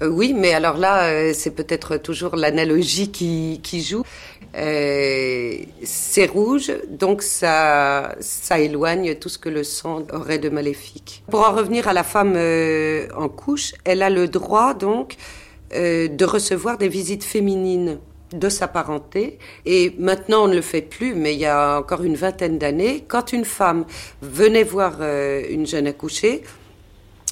oui, 0.00 0.32
mais 0.34 0.54
alors 0.54 0.78
là, 0.78 1.34
c'est 1.34 1.50
peut-être 1.50 1.98
toujours 1.98 2.34
l'analogie 2.34 3.10
qui, 3.10 3.60
qui 3.62 3.82
joue. 3.82 4.04
Euh, 4.56 5.56
c'est 5.84 6.26
rouge, 6.26 6.72
donc 6.88 7.22
ça, 7.22 8.14
ça 8.20 8.58
éloigne 8.58 9.14
tout 9.16 9.28
ce 9.28 9.38
que 9.38 9.48
le 9.48 9.62
sang 9.62 10.02
aurait 10.12 10.38
de 10.38 10.48
maléfique. 10.48 11.22
Pour 11.30 11.46
en 11.46 11.52
revenir 11.52 11.86
à 11.86 11.92
la 11.92 12.02
femme 12.02 12.34
euh, 12.36 13.08
en 13.16 13.28
couche, 13.28 13.74
elle 13.84 14.02
a 14.02 14.08
le 14.08 14.26
droit 14.26 14.72
donc 14.72 15.16
euh, 15.74 16.08
de 16.08 16.24
recevoir 16.24 16.78
des 16.78 16.88
visites 16.88 17.24
féminines 17.24 17.98
de 18.32 18.48
sa 18.48 18.68
parenté. 18.68 19.38
Et 19.64 19.94
maintenant, 19.98 20.44
on 20.44 20.48
ne 20.48 20.54
le 20.54 20.60
fait 20.60 20.82
plus, 20.82 21.14
mais 21.14 21.34
il 21.34 21.40
y 21.40 21.46
a 21.46 21.78
encore 21.78 22.04
une 22.04 22.16
vingtaine 22.16 22.58
d'années, 22.58 23.04
quand 23.08 23.32
une 23.32 23.46
femme 23.46 23.86
venait 24.20 24.64
voir 24.64 25.00
une 25.00 25.66
jeune 25.66 25.86
accouchée, 25.86 26.42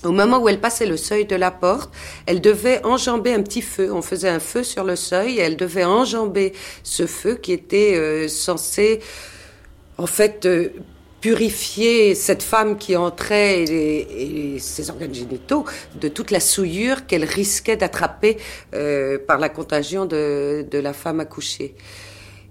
au 0.05 0.13
moment 0.13 0.39
où 0.39 0.49
elle 0.49 0.61
passait 0.61 0.87
le 0.87 0.97
seuil 0.97 1.25
de 1.25 1.37
la 1.37 1.51
porte, 1.51 1.91
elle 2.27 2.41
devait 2.41 2.85
enjamber 2.85 3.33
un 3.33 3.43
petit 3.43 3.63
feu. 3.63 3.93
On 3.93 4.03
faisait 4.03 4.29
un 4.29 4.41
feu 4.41 4.63
sur 4.63 4.85
le 4.85 4.97
seuil 4.97 5.39
et 5.39 5.41
elle 5.41 5.57
devait 5.57 5.85
enjamber 5.85 6.53
ce 6.83 7.07
feu 7.07 7.35
qui 7.37 7.53
était 7.53 7.97
euh, 7.97 8.29
censé, 8.29 9.01
en 9.99 10.07
fait, 10.07 10.47
euh, 10.47 10.69
purifier 11.27 12.15
cette 12.15 12.45
femme 12.45 12.79
qui 12.79 12.95
entrait 12.95 13.65
et, 13.65 14.61
ses 14.61 14.91
organes 14.91 15.13
génitaux 15.13 15.65
de 16.01 16.07
toute 16.07 16.31
la 16.31 16.39
souillure 16.39 17.05
qu'elle 17.07 17.25
risquait 17.25 17.77
d'attraper 17.77 18.37
euh, 18.75 19.19
par 19.19 19.39
la 19.39 19.49
contagion 19.49 20.07
de, 20.07 20.65
de 20.71 20.79
la 20.79 20.93
femme 20.93 21.19
accouchée. 21.19 21.75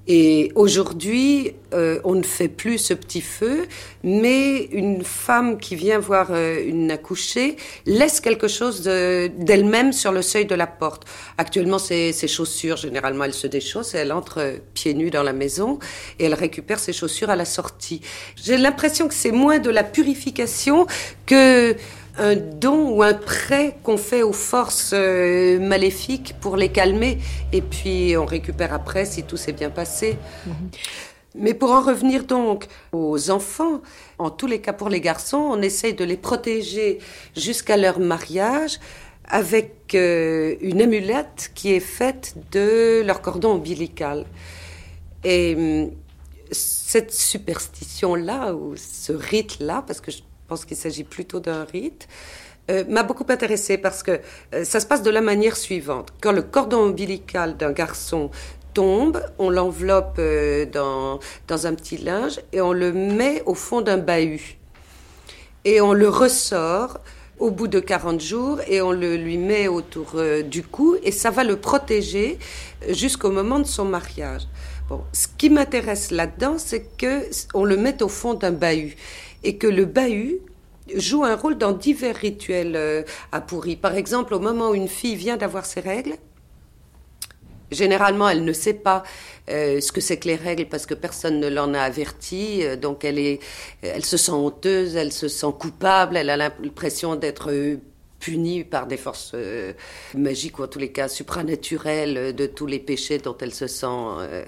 Et 0.08 0.52
aujourd'hui, 0.54 1.54
euh, 1.74 2.00
on 2.04 2.14
ne 2.14 2.24
fait 2.24 2.48
plus 2.48 2.78
ce 2.78 2.94
petit 2.94 3.22
feu, 3.22 3.66
mais 4.04 4.66
une 4.66 5.04
femme 5.04 5.58
qui 5.58 5.76
vient 5.76 5.98
voir 5.98 6.28
euh, 6.30 6.64
une 6.64 6.92
accouchée 6.92 7.56
laisse 7.88 8.20
quelque 8.20 8.48
chose 8.48 8.84
d'elle-même 8.84 9.94
sur 9.94 10.12
le 10.12 10.22
seuil 10.22 10.46
de 10.46 10.54
la 10.54 10.68
porte. 10.68 11.06
Actuellement, 11.40 11.80
ses, 11.80 12.14
ses, 12.14 12.28
chaussures, 12.28 12.78
généralement, 12.78 13.24
elle 13.24 13.34
se 13.34 13.48
déchausse 13.48 13.96
et 13.96 13.98
elle 13.98 14.12
entre 14.12 14.40
euh, 14.40 14.58
pieds 14.76 14.94
nus 14.94 15.10
dans 15.10 15.24
la 15.24 15.34
maison 15.34 15.80
et 16.20 16.26
elle 16.26 16.36
récupère 16.36 16.80
ses 16.80 16.94
chaussures 16.94 17.32
à 17.32 17.36
la 17.36 17.46
sortie. 17.46 18.02
J'ai 18.36 18.58
l'impression 18.58 19.08
que 19.08 19.14
c'est 19.14 19.32
moins 19.32 19.58
de 19.58 19.72
la 19.72 19.84
purification 19.84 20.86
que 21.26 21.76
un 22.18 22.36
don 22.36 22.90
ou 22.90 23.04
un 23.04 23.14
prêt 23.14 23.78
qu'on 23.84 23.98
fait 23.98 24.24
aux 24.24 24.34
forces 24.34 24.92
euh, 24.94 25.60
maléfiques 25.60 26.36
pour 26.40 26.56
les 26.56 26.70
calmer 26.70 27.20
et 27.52 27.62
puis 27.62 28.16
on 28.18 28.26
récupère 28.26 28.74
après 28.74 29.06
si 29.06 29.24
tout 29.24 29.38
s'est 29.38 29.54
bien 29.54 29.70
passé. 29.70 30.18
Mhm. 30.46 30.54
Mais 31.38 31.54
pour 31.54 31.72
en 31.72 31.82
revenir 31.82 32.24
donc 32.24 32.68
aux 32.94 33.30
enfants, 33.30 33.82
en 34.20 34.30
tous 34.30 34.48
les 34.48 34.62
cas 34.62 34.72
pour 34.72 34.88
les 34.88 35.02
garçons, 35.02 35.50
on 35.52 35.62
essaye 35.62 35.94
de 35.94 36.06
les 36.06 36.16
protéger 36.16 37.00
jusqu'à 37.36 37.76
leur 37.76 38.00
mariage 38.00 38.80
avec 39.28 39.94
euh, 39.96 40.56
une 40.62 40.82
amulette 40.82 41.52
qui 41.54 41.74
est 41.74 41.82
faite 41.82 42.36
de 42.52 43.02
leur 43.06 43.22
cordon 43.22 43.54
ombilical. 43.54 44.26
Et 45.26 45.56
hum, 45.56 45.92
cette 46.52 47.12
superstition-là, 47.12 48.54
ou 48.54 48.76
ce 48.78 49.12
rite-là, 49.12 49.84
parce 49.86 50.00
que 50.00 50.12
je 50.12 50.20
je 50.20 50.22
pense 50.48 50.66
qu'il 50.66 50.78
s'agit 50.78 51.04
plutôt 51.04 51.40
d'un 51.40 51.64
rite, 51.64 52.08
euh, 52.72 52.84
m'a 52.90 53.04
beaucoup 53.04 53.26
intéressée 53.30 53.78
parce 53.78 54.02
que 54.02 54.20
euh, 54.54 54.64
ça 54.64 54.80
se 54.80 54.88
passe 54.88 55.04
de 55.04 55.12
la 55.12 55.22
manière 55.22 55.56
suivante. 55.56 56.10
Quand 56.22 56.32
le 56.32 56.42
cordon 56.42 56.78
ombilical 56.78 57.58
d'un 57.58 57.72
garçon 57.72 58.32
tombe, 58.74 59.22
on 59.38 59.52
l'enveloppe 59.52 60.16
euh, 60.18 60.66
dans, 60.66 61.20
dans 61.48 61.68
un 61.68 61.76
petit 61.76 61.98
linge 61.98 62.40
et 62.54 62.62
on 62.62 62.74
le 62.74 62.92
met 62.92 63.44
au 63.46 63.54
fond 63.54 63.82
d'un 63.82 63.98
bahut. 63.98 64.58
Et 65.64 65.80
on 65.80 65.94
le 65.94 66.10
ressort 66.10 67.00
au 67.38 67.52
bout 67.52 67.68
de 67.68 67.80
40 67.80 68.20
jours 68.20 68.60
et 68.68 68.82
on 68.82 68.92
le 68.92 69.16
lui 69.16 69.38
met 69.38 69.68
autour 69.68 70.16
du 70.46 70.64
cou 70.64 70.96
et 71.04 71.12
ça 71.12 71.32
va 71.32 71.44
le 71.44 71.58
protéger 71.58 72.40
jusqu'au 72.90 73.30
moment 73.30 73.60
de 73.60 73.66
son 73.66 73.84
mariage. 73.84 74.44
Bon, 74.88 75.02
ce 75.12 75.28
qui 75.28 75.50
m'intéresse 75.50 76.12
là-dedans, 76.12 76.56
c'est 76.58 76.86
que 76.98 77.28
on 77.56 77.66
le 77.66 77.76
met 77.76 78.02
au 78.04 78.08
fond 78.08 78.36
d'un 78.36 78.52
bahut 78.52 78.96
et 79.46 79.58
que 79.58 79.68
le 79.68 79.86
bahut 79.86 80.40
joue 80.94 81.24
un 81.24 81.36
rôle 81.36 81.58
dans 81.58 81.72
divers 81.72 82.16
rituels 82.16 82.76
euh, 82.76 83.04
à 83.32 83.42
pourri. 83.42 83.76
Par 83.76 83.96
exemple, 83.96 84.34
au 84.34 84.40
moment 84.40 84.72
où 84.72 84.76
une 84.76 84.88
fille 84.88 85.16
vient 85.16 85.38
d'avoir 85.38 85.66
ses 85.66 85.80
règles, 85.80 86.16
Généralement, 87.72 88.30
elle 88.30 88.46
ne 88.46 88.54
sait 88.54 88.76
pas 88.76 89.02
euh, 89.50 89.82
ce 89.82 89.92
que 89.92 90.00
c'est 90.00 90.18
que 90.18 90.28
les 90.28 90.36
règles 90.36 90.68
parce 90.68 90.86
que 90.86 90.94
personne 90.94 91.40
ne 91.40 91.48
l'en 91.48 91.74
a 91.74 91.80
averti. 91.80 92.64
Euh, 92.64 92.76
donc, 92.76 93.04
elle 93.04 93.18
est, 93.18 93.40
elle 93.82 94.06
se 94.06 94.18
sent 94.18 94.32
honteuse, 94.32 94.96
elle 94.96 95.12
se 95.12 95.28
sent 95.28 95.48
coupable, 95.60 96.16
elle 96.16 96.30
a 96.30 96.38
l'impression 96.38 97.16
d'être 97.16 97.52
punie 98.20 98.64
par 98.64 98.86
des 98.86 98.98
forces 98.98 99.36
magiques 100.14 100.60
ou 100.60 100.64
en 100.64 100.68
tous 100.68 100.78
les 100.78 100.92
cas 100.92 101.08
supranaturelles 101.08 102.36
de 102.36 102.46
tous 102.46 102.68
les 102.68 102.80
péchés 102.80 103.18
dont 103.18 103.36
elle 103.42 103.54
se 103.54 103.66
sent 103.66 104.48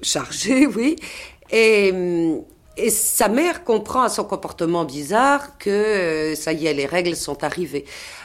chargée, 0.00 0.66
oui. 0.76 0.94
Et 1.50 1.90
hum, 1.92 2.44
et 2.76 2.90
sa 2.90 3.28
mère 3.28 3.64
comprend 3.64 4.02
à 4.02 4.08
son 4.08 4.24
comportement 4.24 4.84
bizarre 4.84 5.58
que 5.58 5.70
euh, 5.70 6.34
ça 6.34 6.52
y 6.52 6.66
est, 6.66 6.74
les 6.74 6.86
règles 6.86 7.16
sont 7.16 7.44
arrivées. 7.44 7.84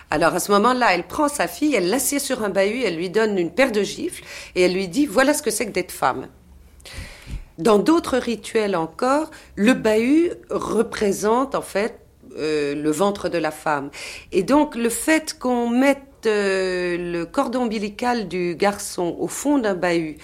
Alors 0.09 0.33
à 0.33 0.39
ce 0.39 0.51
moment-là, 0.53 0.93
elle 0.93 1.05
prend 1.05 1.27
sa 1.27 1.47
fille, 1.47 1.75
elle 1.75 1.89
l'assied 1.89 2.19
sur 2.19 2.43
un 2.43 2.49
bahut, 2.49 2.83
elle 2.83 2.95
lui 2.95 3.09
donne 3.09 3.37
une 3.37 3.51
paire 3.51 3.71
de 3.71 3.83
gifles 3.83 4.23
et 4.55 4.61
elle 4.61 4.73
lui 4.73 4.87
dit 4.87 5.05
voilà 5.05 5.33
ce 5.33 5.43
que 5.43 5.51
c'est 5.51 5.65
que 5.65 5.71
d'être 5.71 5.91
femme. 5.91 6.27
Dans 7.57 7.79
d'autres 7.79 8.17
rituels 8.17 8.75
encore, 8.75 9.31
le 9.55 9.73
bahut 9.73 10.31
représente 10.49 11.55
en 11.55 11.61
fait 11.61 11.99
euh, 12.37 12.75
le 12.75 12.91
ventre 12.91 13.29
de 13.29 13.37
la 13.37 13.51
femme. 13.51 13.89
Et 14.31 14.43
donc 14.43 14.75
le 14.75 14.89
fait 14.89 15.37
qu'on 15.37 15.69
mette 15.69 16.03
euh, 16.25 16.97
le 16.97 17.25
cordon 17.25 17.63
ombilical 17.63 18.27
du 18.27 18.55
garçon 18.55 19.15
au 19.19 19.27
fond 19.27 19.57
d'un 19.57 19.75
bahut 19.75 20.17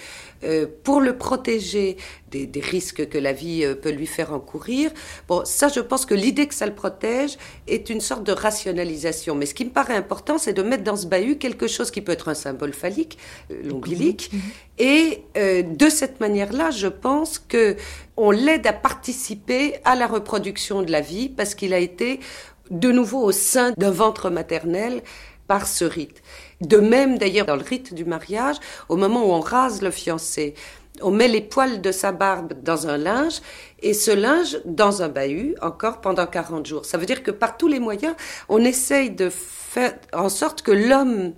euh, 0.44 0.66
pour 0.82 1.00
le 1.00 1.16
protéger 1.16 1.96
des, 2.30 2.48
risques 2.60 3.08
que 3.08 3.18
la 3.18 3.32
vie 3.32 3.64
peut 3.80 3.90
lui 3.90 4.08
faire 4.08 4.32
encourir. 4.32 4.90
Bon, 5.28 5.44
ça, 5.44 5.68
je 5.68 5.78
pense 5.78 6.04
que 6.04 6.14
l'idée 6.14 6.48
que 6.48 6.54
ça 6.54 6.66
le 6.66 6.74
protège 6.74 7.38
est 7.68 7.90
une 7.90 8.00
sorte 8.00 8.24
de 8.24 8.32
rationalisation. 8.32 9.36
Mais 9.36 9.46
ce 9.46 9.54
qui 9.54 9.64
me 9.64 9.70
paraît 9.70 9.94
important, 9.94 10.36
c'est 10.36 10.52
de 10.52 10.62
mettre 10.62 10.82
dans 10.82 10.96
ce 10.96 11.06
bahut 11.06 11.38
quelque 11.38 11.68
chose 11.68 11.92
qui 11.92 12.00
peut 12.00 12.10
être 12.10 12.28
un 12.28 12.34
symbole 12.34 12.72
phallique, 12.72 13.18
l'ombilic. 13.62 14.30
Mhm. 14.32 14.40
Et 14.78 15.22
de 15.36 15.88
cette 15.88 16.18
manière-là, 16.18 16.72
je 16.72 16.88
pense 16.88 17.38
que 17.38 17.76
on 18.16 18.32
l'aide 18.32 18.66
à 18.66 18.72
participer 18.72 19.76
à 19.84 19.94
la 19.94 20.08
reproduction 20.08 20.82
de 20.82 20.90
la 20.90 21.00
vie 21.00 21.28
parce 21.28 21.54
qu'il 21.54 21.72
a 21.72 21.78
été 21.78 22.18
de 22.70 22.90
nouveau 22.90 23.22
au 23.22 23.32
sein 23.32 23.72
d'un 23.76 23.90
ventre 23.90 24.30
maternel 24.30 25.02
par 25.46 25.66
ce 25.66 25.84
rite. 25.84 26.22
De 26.60 26.78
même 26.78 27.18
d'ailleurs 27.18 27.46
dans 27.46 27.56
le 27.56 27.62
rite 27.62 27.94
du 27.94 28.04
mariage, 28.04 28.56
au 28.88 28.96
moment 28.96 29.24
où 29.24 29.32
on 29.32 29.40
rase 29.40 29.82
le 29.82 29.90
fiancé, 29.90 30.54
on 31.02 31.10
met 31.10 31.28
les 31.28 31.40
poils 31.40 31.80
de 31.80 31.90
sa 31.90 32.12
barbe 32.12 32.52
dans 32.62 32.86
un 32.86 32.96
linge 32.96 33.40
et 33.82 33.94
ce 33.94 34.12
linge 34.12 34.60
dans 34.64 35.02
un 35.02 35.08
bahut 35.08 35.56
encore 35.60 36.00
pendant 36.00 36.26
40 36.26 36.66
jours. 36.66 36.84
Ça 36.84 36.98
veut 36.98 37.06
dire 37.06 37.22
que 37.22 37.32
par 37.32 37.56
tous 37.56 37.68
les 37.68 37.80
moyens, 37.80 38.14
on 38.48 38.64
essaye 38.64 39.10
de 39.10 39.28
faire 39.30 39.94
en 40.12 40.28
sorte 40.28 40.62
que 40.62 40.70
l'homme 40.70 41.32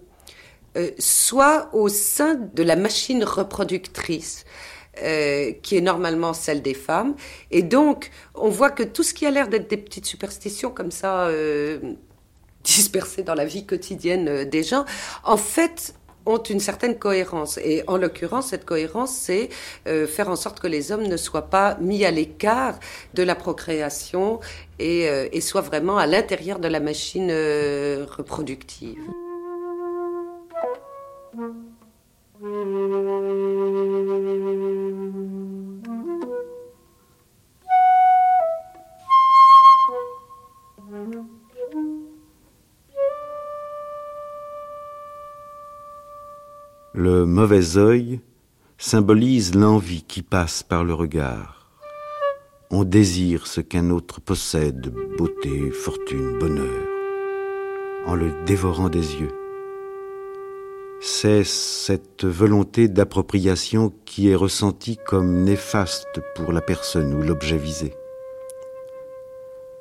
euh, 0.76 0.90
soit 0.98 1.70
au 1.72 1.88
sein 1.88 2.34
de 2.34 2.62
la 2.62 2.76
machine 2.76 3.24
reproductrice. 3.24 4.44
Euh, 5.02 5.52
qui 5.62 5.76
est 5.76 5.82
normalement 5.82 6.32
celle 6.32 6.62
des 6.62 6.72
femmes. 6.72 7.16
Et 7.50 7.62
donc, 7.62 8.10
on 8.34 8.48
voit 8.48 8.70
que 8.70 8.82
tout 8.82 9.02
ce 9.02 9.12
qui 9.12 9.26
a 9.26 9.30
l'air 9.30 9.48
d'être 9.48 9.68
des 9.68 9.76
petites 9.76 10.06
superstitions 10.06 10.70
comme 10.70 10.90
ça, 10.90 11.26
euh, 11.26 11.78
dispersées 12.66 13.22
dans 13.22 13.34
la 13.34 13.44
vie 13.44 13.64
quotidienne 13.64 14.28
euh, 14.28 14.44
des 14.44 14.62
gens, 14.62 14.84
en 15.24 15.36
fait, 15.36 15.94
ont 16.26 16.42
une 16.42 16.58
certaine 16.58 16.98
cohérence. 16.98 17.58
Et 17.58 17.84
en 17.86 17.96
l'occurrence, 17.96 18.48
cette 18.48 18.64
cohérence, 18.64 19.12
c'est 19.12 19.48
faire 19.84 20.28
en 20.28 20.34
sorte 20.34 20.58
que 20.58 20.66
les 20.66 20.90
hommes 20.90 21.06
ne 21.06 21.16
soient 21.16 21.50
pas 21.50 21.76
mis 21.80 22.04
à 22.04 22.10
l'écart 22.10 22.80
de 23.14 23.22
la 23.22 23.36
procréation 23.36 24.40
et, 24.80 25.02
et 25.04 25.40
soient 25.40 25.60
vraiment 25.60 25.98
à 25.98 26.06
l'intérieur 26.08 26.58
de 26.58 26.66
la 26.66 26.80
machine 26.80 27.30
reproductive. 27.30 28.98
Le 46.99 47.26
mauvais 47.26 47.76
œil 47.76 48.20
symbolise 48.78 49.55
l'envie 49.55 50.03
qui 50.03 50.22
passe 50.22 50.62
par 50.62 50.82
le 50.82 50.94
regard. 50.94 51.70
On 52.70 52.84
désire 52.84 53.47
ce 53.47 53.61
qu'un 53.61 53.90
autre 53.90 54.22
possède, 54.22 54.94
beauté, 55.18 55.70
fortune, 55.72 56.38
bonheur, 56.38 56.86
en 58.07 58.14
le 58.14 58.32
dévorant 58.47 58.88
des 58.88 59.16
yeux. 59.16 59.34
C'est 61.03 61.44
cette 61.44 62.24
volonté 62.24 62.88
d'appropriation 62.88 63.92
qui 64.07 64.30
est 64.30 64.34
ressentie 64.34 64.97
comme 64.97 65.44
néfaste 65.44 66.22
pour 66.34 66.51
la 66.51 66.62
personne 66.62 67.12
ou 67.12 67.20
l'objet 67.20 67.59
visé. 67.59 67.92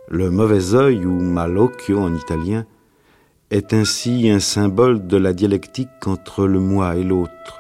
Le 0.10 0.30
mauvais 0.30 0.76
œil 0.76 1.06
ou 1.06 1.18
malocchio 1.18 1.98
en 1.98 2.14
italien 2.14 2.66
est 3.52 3.74
ainsi 3.74 4.30
un 4.30 4.40
symbole 4.40 5.06
de 5.06 5.18
la 5.18 5.34
dialectique 5.34 6.08
entre 6.08 6.48
le 6.48 6.60
moi 6.60 6.96
et 6.96 7.04
l'autre, 7.04 7.60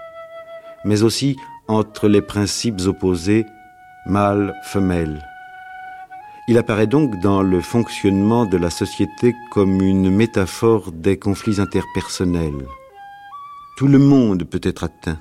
mais 0.84 1.04
aussi 1.04 1.36
entre 1.68 2.08
les 2.08 2.22
principes 2.22 2.82
opposés 2.86 3.46
mâle-femelle. 4.08 5.24
Il 6.48 6.58
apparaît 6.58 6.88
donc 6.88 7.20
dans 7.22 7.42
le 7.42 7.62
fonctionnement 7.62 8.46
de 8.46 8.58
la 8.58 8.70
société 8.70 9.36
comme 9.52 9.82
une 9.82 10.10
métaphore 10.12 10.92
des 10.92 11.18
conflits 11.18 11.60
interpersonnels. 11.60 12.68
Tout 13.78 13.88
le 13.88 14.00
monde 14.00 14.44
peut 14.44 14.62
être 14.64 14.84
atteint, 14.84 15.20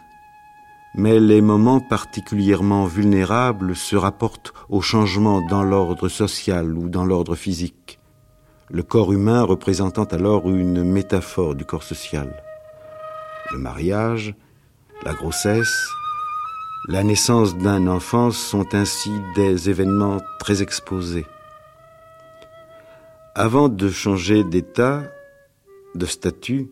mais 0.94 1.20
les 1.20 1.40
moments 1.40 1.80
particulièrement 1.80 2.86
vulnérables 2.86 3.74
se 3.74 3.96
rapportent 3.96 4.52
au 4.68 4.80
changement 4.80 5.40
dans 5.46 5.62
l'ordre 5.62 6.08
social 6.08 6.76
ou 6.76 6.88
dans 6.88 7.04
l'ordre 7.04 7.36
physique 7.36 7.98
le 8.70 8.82
corps 8.82 9.12
humain 9.12 9.42
représentant 9.42 10.04
alors 10.04 10.48
une 10.48 10.84
métaphore 10.84 11.54
du 11.54 11.64
corps 11.64 11.82
social. 11.82 12.42
Le 13.52 13.58
mariage, 13.58 14.34
la 15.04 15.12
grossesse, 15.12 15.88
la 16.88 17.02
naissance 17.02 17.56
d'un 17.56 17.86
enfant 17.86 18.30
sont 18.30 18.74
ainsi 18.74 19.10
des 19.34 19.70
événements 19.70 20.18
très 20.38 20.62
exposés. 20.62 21.26
Avant 23.34 23.68
de 23.68 23.88
changer 23.88 24.44
d'état, 24.44 25.02
de 25.94 26.06
statut, 26.06 26.70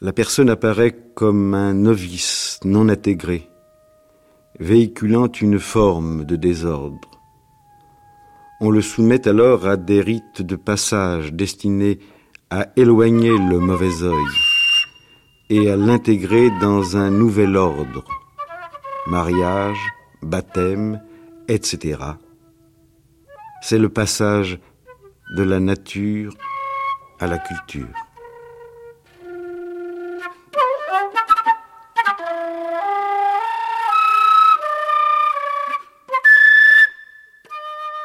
la 0.00 0.12
personne 0.12 0.48
apparaît 0.48 0.96
comme 1.14 1.54
un 1.54 1.74
novice 1.74 2.58
non 2.64 2.88
intégré, 2.88 3.48
véhiculant 4.58 5.28
une 5.28 5.58
forme 5.58 6.24
de 6.24 6.36
désordre. 6.36 7.19
On 8.62 8.70
le 8.70 8.82
soumet 8.82 9.26
alors 9.26 9.66
à 9.66 9.78
des 9.78 10.02
rites 10.02 10.42
de 10.42 10.54
passage 10.54 11.32
destinés 11.32 11.98
à 12.50 12.66
éloigner 12.76 13.30
le 13.30 13.58
mauvais 13.58 14.02
œil 14.02 14.34
et 15.48 15.70
à 15.70 15.76
l'intégrer 15.76 16.50
dans 16.60 16.98
un 16.98 17.10
nouvel 17.10 17.56
ordre, 17.56 18.04
mariage, 19.06 19.80
baptême, 20.20 21.02
etc. 21.48 21.98
C'est 23.62 23.78
le 23.78 23.88
passage 23.88 24.58
de 25.36 25.42
la 25.42 25.58
nature 25.58 26.34
à 27.18 27.26
la 27.26 27.38
culture. 27.38 27.88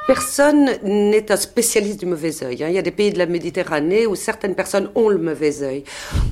Personne 0.08 0.70
n'est 0.84 1.32
un 1.32 1.36
spécialiste 1.36 2.00
du 2.00 2.06
mauvais 2.06 2.44
œil. 2.44 2.64
Hein. 2.64 2.68
Il 2.70 2.76
y 2.76 2.78
a 2.78 2.84
des 2.84 2.92
pays 2.92 3.12
de 3.12 3.18
la 3.18 3.26
Méditerranée 3.26 4.06
où 4.06 4.14
certaines 4.14 4.54
personnes 4.54 4.92
ont 4.94 5.10
le 5.10 5.18
mauvais 5.18 5.64
œil. 5.64 5.84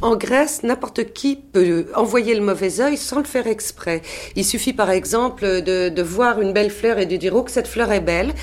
En 0.04 0.16
Grèce, 0.16 0.62
n'importe 0.62 1.12
qui 1.14 1.36
peut 1.36 1.88
envoyer 1.96 2.36
le 2.36 2.42
mauvais 2.42 2.82
œil 2.82 2.98
sans 2.98 3.18
le 3.18 3.24
faire 3.24 3.48
exprès. 3.48 4.04
Il 4.36 4.46
suffit 4.46 4.74
par 4.74 4.92
exemple 4.92 5.64
de, 5.64 5.90
de 5.90 6.02
voir 6.04 6.40
une 6.40 6.54
belle 6.54 6.70
fleur 6.70 7.00
et 7.00 7.08
de 7.08 7.16
dire 7.16 7.36
oh 7.36 7.42
que 7.42 7.50
cette 7.50 7.68
fleur 7.68 7.92
est 7.92 8.02
belle 8.02 8.34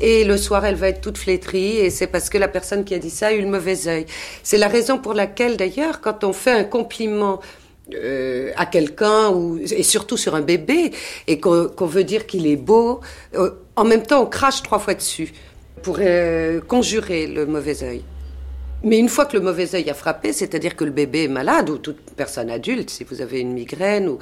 et 0.00 0.24
le 0.24 0.36
soir 0.36 0.64
elle 0.66 0.74
va 0.74 0.88
être 0.88 1.00
toute 1.00 1.18
flétrie 1.18 1.76
et 1.76 1.90
c'est 1.90 2.08
parce 2.08 2.28
que 2.28 2.38
la 2.38 2.48
personne 2.48 2.84
qui 2.84 2.94
a 2.94 2.98
dit 2.98 3.10
ça 3.10 3.28
a 3.28 3.32
eu 3.32 3.42
le 3.42 3.48
mauvais 3.48 3.86
œil. 3.86 4.06
C'est 4.42 4.58
la 4.58 4.68
raison 4.68 4.98
pour 4.98 5.14
laquelle 5.14 5.56
d'ailleurs 5.56 6.00
quand 6.00 6.24
on 6.24 6.32
fait 6.32 6.50
un 6.50 6.64
compliment 6.64 7.40
euh, 7.94 8.52
à 8.56 8.66
quelqu'un 8.66 9.30
ou 9.30 9.58
et 9.58 9.82
surtout 9.82 10.16
sur 10.16 10.34
un 10.34 10.42
bébé 10.42 10.92
et 11.26 11.40
qu'on 11.40 11.86
veut 11.86 12.04
dire 12.04 12.26
qu'il 12.26 12.46
est 12.46 12.56
beau, 12.56 13.00
euh, 13.34 13.50
en 13.74 13.84
même 13.84 14.02
temps 14.02 14.22
on 14.22 14.26
crache 14.26 14.62
trois 14.62 14.78
fois 14.78 14.94
dessus 14.94 15.32
pour 15.82 15.96
euh, 15.98 16.60
conjurer 16.60 17.26
le 17.26 17.46
mauvais 17.46 17.82
œil. 17.82 18.04
Mais 18.84 18.98
une 18.98 19.08
fois 19.08 19.26
que 19.26 19.36
le 19.36 19.42
mauvais 19.42 19.74
œil 19.74 19.90
a 19.90 19.94
frappé, 19.94 20.32
c'est-à-dire 20.32 20.76
que 20.76 20.84
le 20.84 20.90
bébé 20.90 21.24
est 21.24 21.28
malade, 21.28 21.68
ou 21.68 21.78
toute 21.78 21.98
personne 22.16 22.48
adulte, 22.48 22.90
si 22.90 23.04
vous 23.04 23.20
avez 23.20 23.40
une 23.40 23.52
migraine, 23.52 24.08
ou, 24.08 24.18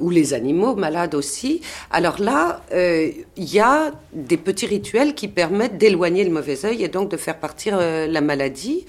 ou 0.00 0.10
les 0.10 0.34
animaux 0.34 0.74
malades 0.74 1.14
aussi, 1.14 1.60
alors 1.92 2.20
là, 2.20 2.60
il 2.72 3.24
y 3.36 3.60
a 3.60 3.92
des 4.12 4.36
petits 4.36 4.66
rituels 4.66 5.14
qui 5.14 5.28
permettent 5.28 5.78
d'éloigner 5.78 6.24
le 6.24 6.30
mauvais 6.30 6.64
œil 6.64 6.82
et 6.82 6.88
donc 6.88 7.08
de 7.08 7.16
faire 7.16 7.38
partir 7.38 7.78
la 7.78 8.20
maladie. 8.20 8.84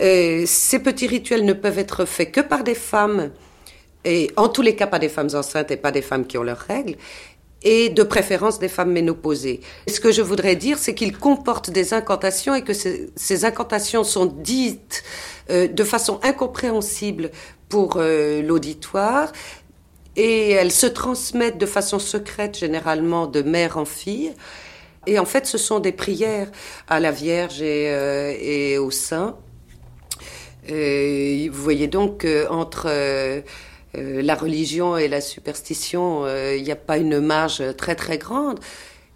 Euh, 0.00 0.44
ces 0.46 0.78
petits 0.78 1.06
rituels 1.06 1.44
ne 1.44 1.52
peuvent 1.52 1.78
être 1.78 2.04
faits 2.04 2.32
que 2.32 2.40
par 2.40 2.64
des 2.64 2.74
femmes, 2.74 3.30
et 4.04 4.30
en 4.36 4.48
tous 4.48 4.62
les 4.62 4.74
cas 4.74 4.86
pas 4.86 4.98
des 4.98 5.10
femmes 5.10 5.28
enceintes 5.34 5.70
et 5.70 5.76
pas 5.76 5.90
des 5.90 6.02
femmes 6.02 6.26
qui 6.26 6.38
ont 6.38 6.42
leurs 6.42 6.58
règles, 6.58 6.96
et 7.62 7.90
de 7.90 8.02
préférence 8.02 8.58
des 8.58 8.68
femmes 8.68 8.92
ménopausées. 8.92 9.60
Ce 9.86 10.00
que 10.00 10.12
je 10.12 10.22
voudrais 10.22 10.56
dire, 10.56 10.78
c'est 10.78 10.94
qu'ils 10.94 11.18
comportent 11.18 11.70
des 11.70 11.92
incantations 11.92 12.54
et 12.54 12.62
que 12.62 12.72
ces, 12.72 13.44
incantations 13.44 14.02
sont 14.02 14.24
dites 14.24 15.02
euh, 15.50 15.68
de 15.68 15.84
façon 15.84 16.20
incompréhensible 16.22 17.30
pour 17.68 17.96
euh, 17.96 18.40
l'auditoire 18.40 19.30
et 20.16 20.52
elles 20.52 20.72
se 20.72 20.86
transmettent 20.86 21.58
de 21.58 21.66
façon 21.66 21.98
secrète 21.98 22.58
généralement 22.58 23.26
de 23.26 23.42
mère 23.42 23.76
en 23.76 23.84
fille. 23.84 24.32
Et 25.06 25.18
en 25.18 25.26
fait, 25.26 25.46
ce 25.46 25.58
sont 25.58 25.80
des 25.80 25.92
prières 25.92 26.50
à 26.88 26.98
la 26.98 27.10
Vierge 27.10 27.62
et, 27.62 28.72
et 28.72 28.78
aux 28.78 28.90
saints. 28.90 29.36
Euh, 30.70 31.48
vous 31.50 31.62
voyez 31.62 31.86
donc 31.86 32.26
entre 32.50 32.86
euh, 32.88 33.40
euh, 33.96 34.22
la 34.22 34.34
religion 34.34 34.96
et 34.96 35.08
la 35.08 35.20
superstition, 35.20 36.26
il 36.26 36.62
n'y 36.62 36.72
a 36.72 36.76
pas 36.76 36.98
une 36.98 37.20
marge 37.20 37.62
très 37.76 37.94
très 37.94 38.18
grande. 38.18 38.60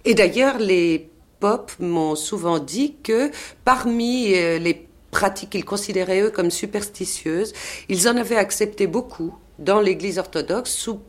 Et 0.05 0.15
d'ailleurs, 0.15 0.59
les 0.59 1.09
pop 1.41 1.73
m'ont 1.79 2.17
souvent 2.17 2.59
dit 2.59 2.97
que 3.03 3.31
parmi 3.65 4.29
les 4.31 4.87
pratiques 5.11 5.51
qu'ils 5.51 5.65
considéraient 5.65 6.23
eux 6.23 6.31
comme 6.31 6.51
superstitieuses, 6.51 7.53
ils 7.89 8.09
en 8.09 8.17
avaient 8.17 8.37
accepté 8.37 8.87
beaucoup 8.87 9.35
dans 9.59 9.81
l'Église 9.81 10.19
orthodoxe 10.19 10.71
sous 10.71 11.01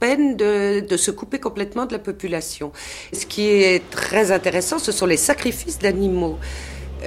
peine 0.00 0.36
de, 0.36 0.96
se 0.96 1.10
couper 1.10 1.38
complètement 1.38 1.86
de 1.86 1.92
la 1.92 1.98
population. 1.98 2.72
Ce 3.12 3.26
qui 3.26 3.42
est 3.48 3.88
très 3.90 4.32
intéressant, 4.32 4.78
ce 4.78 4.90
sont 4.90 5.06
les 5.06 5.18
sacrifices 5.18 5.78
d'animaux. 5.78 6.38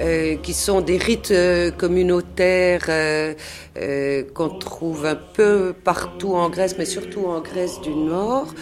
Euh, 0.00 0.34
qui 0.36 0.54
sont 0.54 0.80
des 0.80 0.96
rites 0.96 1.30
euh, 1.30 1.70
communautaires 1.70 2.86
euh, 2.88 3.34
euh, 3.76 4.24
qu'on 4.34 4.48
trouve 4.48 5.06
un 5.06 5.14
peu 5.14 5.72
partout 5.84 6.34
en 6.34 6.50
Grèce, 6.50 6.74
mais 6.78 6.84
surtout 6.84 7.26
en 7.26 7.40
Grèce 7.40 7.80
du 7.80 7.94
Nord, 7.94 8.52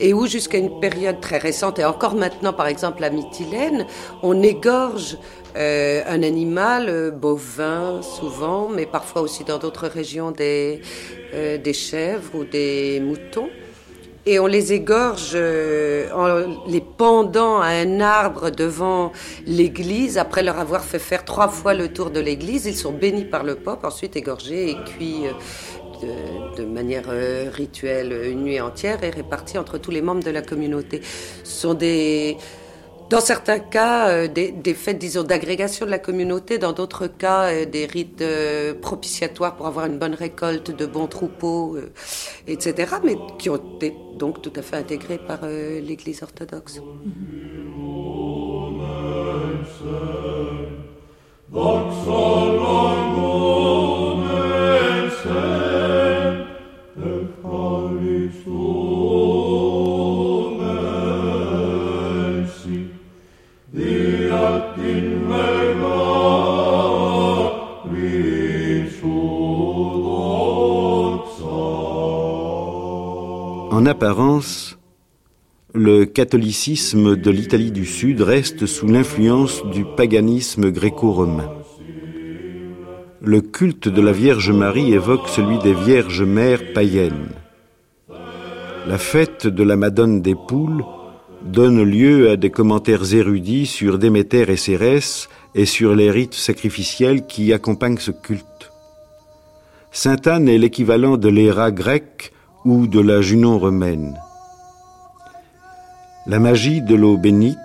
et 0.00 0.14
où 0.14 0.26
jusqu'à 0.26 0.56
une 0.56 0.80
période 0.80 1.20
très 1.20 1.36
récente, 1.36 1.78
et 1.78 1.84
encore 1.84 2.14
maintenant 2.14 2.54
par 2.54 2.68
exemple 2.68 3.04
à 3.04 3.10
Mytilène, 3.10 3.86
on 4.22 4.42
égorge 4.42 5.18
un 5.56 6.22
animal 6.22 7.10
bovin 7.10 8.00
souvent, 8.00 8.68
mais 8.68 8.86
parfois 8.86 9.22
aussi 9.22 9.42
dans 9.42 9.58
d'autres 9.58 9.88
régions 9.88 10.30
des, 10.30 10.80
des 11.32 11.72
chèvres 11.72 12.30
ou 12.34 12.44
des 12.44 13.00
moutons 13.00 13.48
et 14.28 14.38
on 14.38 14.46
les 14.46 14.74
égorge 14.74 15.32
euh, 15.34 16.10
en 16.12 16.68
les 16.68 16.82
pendant 16.82 17.60
à 17.60 17.68
un 17.68 18.00
arbre 18.00 18.50
devant 18.50 19.10
l'église. 19.46 20.18
Après 20.18 20.42
leur 20.42 20.58
avoir 20.58 20.84
fait 20.84 20.98
faire 20.98 21.24
trois 21.24 21.48
fois 21.48 21.72
le 21.72 21.88
tour 21.88 22.10
de 22.10 22.20
l'église, 22.20 22.66
ils 22.66 22.76
sont 22.76 22.92
bénis 22.92 23.24
par 23.24 23.42
le 23.42 23.54
pape, 23.54 23.84
ensuite 23.84 24.16
égorgés 24.16 24.70
et 24.70 24.76
cuits 24.84 25.22
euh, 25.26 26.56
de, 26.58 26.64
manière 26.64 27.06
euh, 27.08 27.48
rituelle 27.50 28.12
une 28.30 28.44
nuit 28.44 28.60
entière 28.60 29.02
et 29.02 29.08
répartis 29.08 29.56
entre 29.56 29.78
tous 29.78 29.90
les 29.90 30.02
membres 30.02 30.22
de 30.22 30.30
la 30.30 30.42
communauté. 30.42 31.00
Ce 31.42 31.62
sont 31.62 31.74
des 31.74 32.36
dans 33.10 33.20
certains 33.20 33.58
cas, 33.58 34.08
euh, 34.10 34.28
des, 34.28 34.52
des, 34.52 34.74
fêtes, 34.74 34.98
disons, 34.98 35.22
d'agrégation 35.22 35.86
de 35.86 35.90
la 35.90 35.98
communauté, 35.98 36.58
dans 36.58 36.72
d'autres 36.72 37.06
cas, 37.06 37.44
euh, 37.50 37.64
des 37.64 37.86
rites 37.86 38.20
euh, 38.20 38.74
propitiatoires 38.74 39.56
pour 39.56 39.66
avoir 39.66 39.86
une 39.86 39.98
bonne 39.98 40.14
récolte 40.14 40.70
de 40.70 40.86
bons 40.86 41.06
troupeaux, 41.06 41.78
etc., 42.46 42.96
mais 43.04 43.16
qui 43.38 43.48
ont 43.50 43.56
été 43.56 43.94
donc 44.16 44.42
tout 44.42 44.52
à 44.56 44.62
fait 44.62 44.76
intégrés 44.76 45.18
par 45.18 45.40
l'Église 45.46 46.22
orthodoxe. 46.22 46.80
Apparence, 73.88 74.78
le 75.74 76.04
catholicisme 76.04 77.16
de 77.16 77.30
l'Italie 77.30 77.72
du 77.72 77.84
Sud 77.84 78.20
reste 78.20 78.66
sous 78.66 78.86
l'influence 78.86 79.64
du 79.66 79.84
paganisme 79.84 80.70
gréco-romain. 80.70 81.50
Le 83.20 83.40
culte 83.40 83.88
de 83.88 84.00
la 84.00 84.12
Vierge 84.12 84.50
Marie 84.50 84.92
évoque 84.92 85.28
celui 85.28 85.58
des 85.58 85.74
Vierges 85.74 86.22
mères 86.22 86.72
païennes. 86.72 87.30
La 88.86 88.98
fête 88.98 89.46
de 89.46 89.62
la 89.62 89.76
Madone 89.76 90.22
des 90.22 90.34
Poules 90.34 90.84
donne 91.44 91.82
lieu 91.82 92.30
à 92.30 92.36
des 92.36 92.50
commentaires 92.50 93.14
érudits 93.14 93.66
sur 93.66 93.98
Déméter 93.98 94.50
et 94.50 94.56
Cérès 94.56 95.28
et 95.54 95.66
sur 95.66 95.94
les 95.94 96.10
rites 96.10 96.34
sacrificiels 96.34 97.26
qui 97.26 97.52
accompagnent 97.52 97.98
ce 97.98 98.10
culte. 98.10 98.70
Sainte 99.90 100.26
Anne 100.26 100.48
est 100.48 100.58
l'équivalent 100.58 101.16
de 101.16 101.28
l'Héra 101.28 101.70
grecque 101.70 102.32
ou 102.68 102.86
de 102.86 103.00
la 103.00 103.22
Junon 103.22 103.58
romaine. 103.58 104.20
La 106.26 106.38
magie 106.38 106.82
de 106.82 106.94
l'eau 106.94 107.16
bénite, 107.16 107.56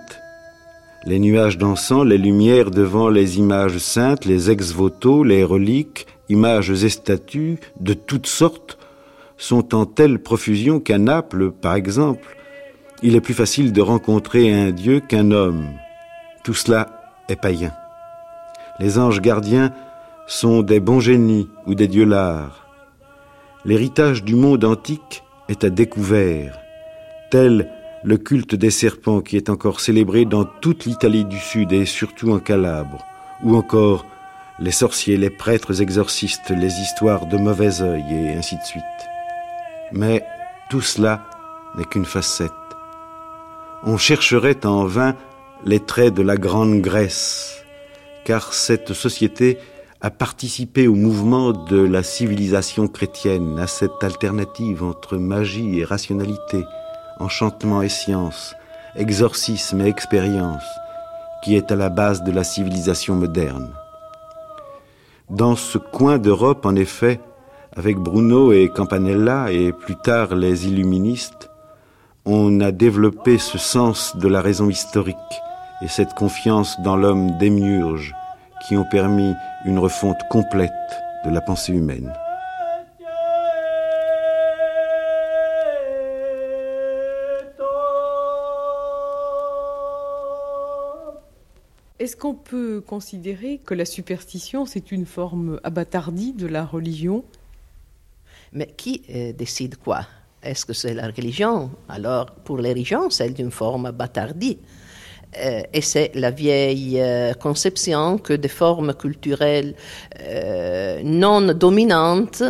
les 1.04 1.18
nuages 1.18 1.58
dansants, 1.58 2.04
les 2.04 2.16
lumières 2.16 2.70
devant 2.70 3.10
les 3.10 3.36
images 3.36 3.76
saintes, 3.76 4.24
les 4.24 4.50
ex-voto, 4.50 5.22
les 5.22 5.44
reliques, 5.44 6.06
images 6.30 6.70
et 6.70 6.88
statues 6.88 7.58
de 7.78 7.92
toutes 7.92 8.26
sortes, 8.26 8.78
sont 9.36 9.74
en 9.74 9.84
telle 9.84 10.20
profusion 10.20 10.80
qu'à 10.80 10.96
Naples, 10.96 11.50
par 11.50 11.74
exemple, 11.74 12.34
il 13.02 13.14
est 13.14 13.20
plus 13.20 13.34
facile 13.34 13.74
de 13.74 13.82
rencontrer 13.82 14.54
un 14.54 14.70
Dieu 14.70 15.00
qu'un 15.00 15.32
homme. 15.32 15.66
Tout 16.44 16.54
cela 16.54 17.02
est 17.28 17.36
païen. 17.36 17.72
Les 18.80 18.98
anges 18.98 19.20
gardiens 19.20 19.70
sont 20.26 20.62
des 20.62 20.80
bons 20.80 21.00
génies 21.00 21.50
ou 21.66 21.74
des 21.74 21.88
dieux 21.88 22.06
lards 22.06 22.63
l'héritage 23.64 24.24
du 24.24 24.34
monde 24.34 24.64
antique 24.64 25.22
est 25.48 25.64
à 25.64 25.70
découvert, 25.70 26.58
tel 27.30 27.70
le 28.02 28.18
culte 28.18 28.54
des 28.54 28.70
serpents 28.70 29.22
qui 29.22 29.36
est 29.36 29.48
encore 29.48 29.80
célébré 29.80 30.26
dans 30.26 30.44
toute 30.44 30.84
l'Italie 30.84 31.24
du 31.24 31.38
Sud 31.38 31.72
et 31.72 31.86
surtout 31.86 32.32
en 32.32 32.38
Calabre, 32.38 33.04
ou 33.42 33.56
encore 33.56 34.04
les 34.58 34.70
sorciers, 34.70 35.16
les 35.16 35.30
prêtres 35.30 35.80
exorcistes, 35.80 36.50
les 36.50 36.72
histoires 36.80 37.26
de 37.26 37.38
mauvais 37.38 37.80
œil 37.80 38.04
et 38.10 38.34
ainsi 38.34 38.56
de 38.56 38.62
suite. 38.62 38.84
Mais 39.92 40.24
tout 40.70 40.82
cela 40.82 41.24
n'est 41.76 41.84
qu'une 41.84 42.04
facette. 42.04 42.52
On 43.84 43.96
chercherait 43.96 44.64
en 44.64 44.84
vain 44.84 45.16
les 45.64 45.80
traits 45.80 46.14
de 46.14 46.22
la 46.22 46.36
grande 46.36 46.80
Grèce, 46.80 47.64
car 48.24 48.52
cette 48.52 48.92
société 48.92 49.58
a 50.04 50.10
participé 50.10 50.86
au 50.86 50.94
mouvement 50.94 51.52
de 51.52 51.78
la 51.78 52.02
civilisation 52.02 52.88
chrétienne, 52.88 53.58
à 53.58 53.66
cette 53.66 54.04
alternative 54.04 54.84
entre 54.84 55.16
magie 55.16 55.78
et 55.78 55.84
rationalité, 55.84 56.62
enchantement 57.20 57.80
et 57.80 57.88
science, 57.88 58.54
exorcisme 58.96 59.80
et 59.80 59.88
expérience, 59.88 60.66
qui 61.42 61.56
est 61.56 61.72
à 61.72 61.76
la 61.76 61.88
base 61.88 62.22
de 62.22 62.32
la 62.32 62.44
civilisation 62.44 63.14
moderne. 63.14 63.72
Dans 65.30 65.56
ce 65.56 65.78
coin 65.78 66.18
d'Europe, 66.18 66.66
en 66.66 66.76
effet, 66.76 67.18
avec 67.74 67.96
Bruno 67.96 68.52
et 68.52 68.68
Campanella 68.68 69.50
et 69.52 69.72
plus 69.72 69.96
tard 69.96 70.34
les 70.34 70.68
illuministes, 70.68 71.48
on 72.26 72.60
a 72.60 72.72
développé 72.72 73.38
ce 73.38 73.56
sens 73.56 74.18
de 74.18 74.28
la 74.28 74.42
raison 74.42 74.68
historique 74.68 75.16
et 75.80 75.88
cette 75.88 76.12
confiance 76.12 76.78
dans 76.82 76.94
l'homme 76.94 77.38
démiurge 77.38 78.14
qui 78.66 78.76
ont 78.76 78.84
permis 78.84 79.34
une 79.64 79.78
refonte 79.78 80.18
complète 80.30 80.70
de 81.24 81.30
la 81.30 81.40
pensée 81.40 81.72
humaine. 81.72 82.12
Est-ce 91.98 92.16
qu'on 92.16 92.34
peut 92.34 92.82
considérer 92.86 93.60
que 93.64 93.72
la 93.72 93.86
superstition, 93.86 94.66
c'est 94.66 94.92
une 94.92 95.06
forme 95.06 95.58
abattardie 95.64 96.32
de 96.32 96.46
la 96.46 96.64
religion? 96.64 97.24
Mais 98.52 98.66
qui 98.66 99.02
euh, 99.08 99.32
décide 99.32 99.76
quoi? 99.76 100.06
Est-ce 100.42 100.66
que 100.66 100.74
c'est 100.74 100.92
la 100.92 101.06
religion? 101.06 101.70
Alors, 101.88 102.26
pour 102.26 102.58
les 102.58 102.70
religions, 102.70 103.08
c'est 103.08 103.38
une 103.38 103.50
forme 103.50 103.86
abattardie. 103.86 104.58
Euh, 105.38 105.62
et 105.72 105.80
c'est 105.80 106.12
la 106.14 106.30
vieille 106.30 107.00
euh, 107.00 107.34
conception 107.34 108.18
que 108.18 108.32
des 108.32 108.48
formes 108.48 108.94
culturelles 108.94 109.74
euh, 110.20 111.00
non 111.04 111.52
dominantes 111.52 112.42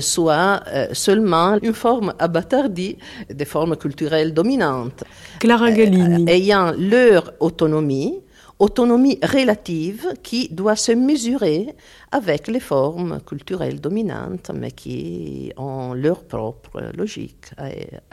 soient 0.00 0.62
seulement 0.92 1.58
une 1.62 1.74
forme 1.74 2.14
abattardie 2.18 2.98
des 3.30 3.44
formes 3.44 3.76
culturelles 3.76 4.34
dominantes. 4.34 5.04
Clara 5.38 5.70
Gallini. 5.70 6.24
ayant 6.28 6.72
leur 6.76 7.32
autonomie, 7.40 8.20
autonomie 8.58 9.18
relative 9.22 10.14
qui 10.22 10.48
doit 10.48 10.76
se 10.76 10.92
mesurer 10.92 11.74
avec 12.10 12.48
les 12.48 12.60
formes 12.60 13.20
culturelles 13.26 13.80
dominantes, 13.80 14.50
mais 14.54 14.72
qui 14.72 15.52
ont 15.56 15.94
leur 15.94 16.24
propre 16.24 16.82
logique 16.96 17.46
à, 17.56 17.70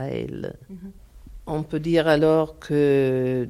elles. 0.07 0.53
Mm-hmm. 0.71 1.04
On 1.47 1.61
peut 1.61 1.79
dire 1.79 2.07
alors 2.07 2.57
que 2.57 3.47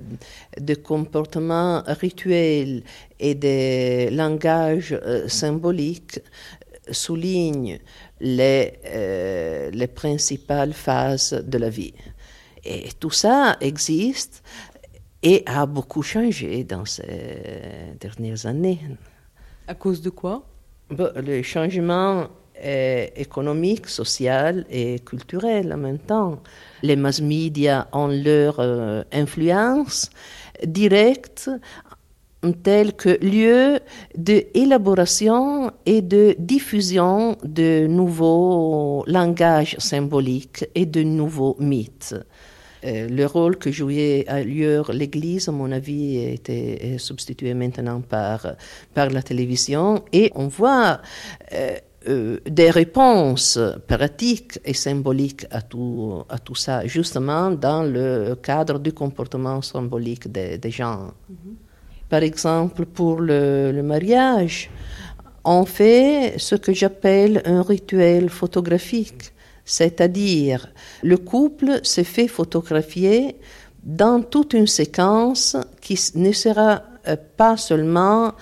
des 0.59 0.75
comportements 0.75 1.81
rituels 1.87 2.83
et 3.19 3.35
des 3.35 4.09
langages 4.11 4.91
euh, 4.91 5.29
symboliques 5.29 6.19
soulignent 6.91 7.79
les, 8.19 8.73
euh, 8.85 9.71
les 9.71 9.87
principales 9.87 10.73
phases 10.73 11.31
de 11.33 11.57
la 11.57 11.69
vie. 11.69 11.93
Et 12.65 12.89
tout 12.99 13.11
ça 13.11 13.55
existe 13.61 14.43
et 15.23 15.43
a 15.45 15.65
beaucoup 15.65 16.03
changé 16.03 16.63
dans 16.63 16.85
ces 16.85 17.95
dernières 17.99 18.45
années. 18.45 18.79
À 19.67 19.73
cause 19.73 20.01
de 20.01 20.09
quoi? 20.09 20.45
Le 20.89 21.41
changement 21.41 22.27
économique, 23.15 23.87
social 23.87 24.65
et 24.69 24.99
culturel 24.99 25.73
en 25.73 25.77
même 25.77 25.99
temps. 25.99 26.41
Les 26.81 26.95
mass 26.95 27.21
media 27.21 27.87
ont 27.93 28.07
leur 28.07 28.59
euh, 28.59 29.03
influence 29.11 30.09
directe 30.65 31.49
tel 32.63 32.93
que 32.93 33.17
lieu 33.25 33.79
d'élaboration 34.15 35.71
et 35.85 36.01
de 36.01 36.35
diffusion 36.37 37.37
de 37.43 37.87
nouveaux 37.87 39.03
langages 39.07 39.75
symboliques 39.79 40.65
et 40.75 40.85
de 40.85 41.01
nouveaux 41.01 41.55
mythes. 41.59 42.15
Euh, 42.85 43.09
le 43.09 43.25
rôle 43.25 43.57
que 43.57 43.71
jouait 43.71 44.25
ailleurs 44.27 44.91
l'Église, 44.91 45.49
à 45.49 45.51
mon 45.51 45.71
avis, 45.71 46.17
était 46.17 46.97
substitué 46.99 47.53
maintenant 47.55 48.01
par, 48.01 48.45
par 48.93 49.09
la 49.09 49.23
télévision. 49.23 50.03
Et 50.13 50.31
on 50.35 50.47
voit 50.47 51.01
euh, 51.53 51.77
euh, 52.07 52.39
des 52.49 52.69
réponses 52.69 53.59
pratiques 53.87 54.59
et 54.63 54.73
symboliques 54.73 55.45
à 55.51 55.61
tout, 55.61 56.23
à 56.29 56.39
tout 56.39 56.55
ça, 56.55 56.85
justement 56.85 57.51
dans 57.51 57.83
le 57.83 58.35
cadre 58.35 58.79
du 58.79 58.93
comportement 58.93 59.61
symbolique 59.61 60.31
des, 60.31 60.59
gens. 60.71 61.11
Mm-hmm. 61.31 62.09
Par 62.09 62.23
exemple, 62.23 62.85
pour 62.85 63.19
le, 63.19 63.71
le 63.71 63.83
mariage, 63.83 64.69
on 65.43 65.65
fait 65.65 66.35
ce 66.37 66.55
que 66.55 66.73
j'appelle 66.73 67.41
un 67.45 67.61
rituel 67.61 68.29
photographique, 68.29 69.31
c'est-à-dire 69.63 70.67
le 71.03 71.17
couple 71.17 71.79
se 71.83 72.03
fait 72.03 72.27
photographier 72.27 73.37
dans 73.83 74.21
toute 74.21 74.53
une 74.53 74.67
séquence 74.67 75.55
qui 75.81 75.99
ne 76.15 76.31
sera 76.31 76.81
euh, 77.07 77.15
pas 77.37 77.55
seulement 77.55 78.33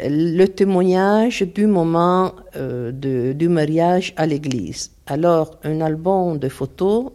le 0.00 0.46
témoignage 0.46 1.42
du 1.42 1.66
moment 1.66 2.32
euh, 2.56 2.92
de, 2.92 3.32
du 3.32 3.48
mariage 3.48 4.12
à 4.16 4.26
l'église. 4.26 4.90
Alors, 5.06 5.58
un 5.64 5.80
album 5.80 6.38
de 6.38 6.48
photos 6.48 7.12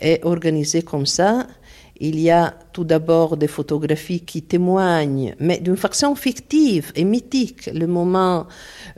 est 0.00 0.24
organisé 0.24 0.82
comme 0.82 1.06
ça 1.06 1.46
il 2.00 2.20
y 2.20 2.30
a 2.30 2.54
tout 2.72 2.84
d'abord 2.84 3.36
des 3.36 3.48
photographies 3.48 4.20
qui 4.20 4.42
témoignent, 4.42 5.34
mais 5.40 5.58
d'une 5.58 5.76
façon 5.76 6.14
fictive 6.14 6.92
et 6.94 7.04
mythique, 7.04 7.68
le 7.74 7.86
moment 7.86 8.46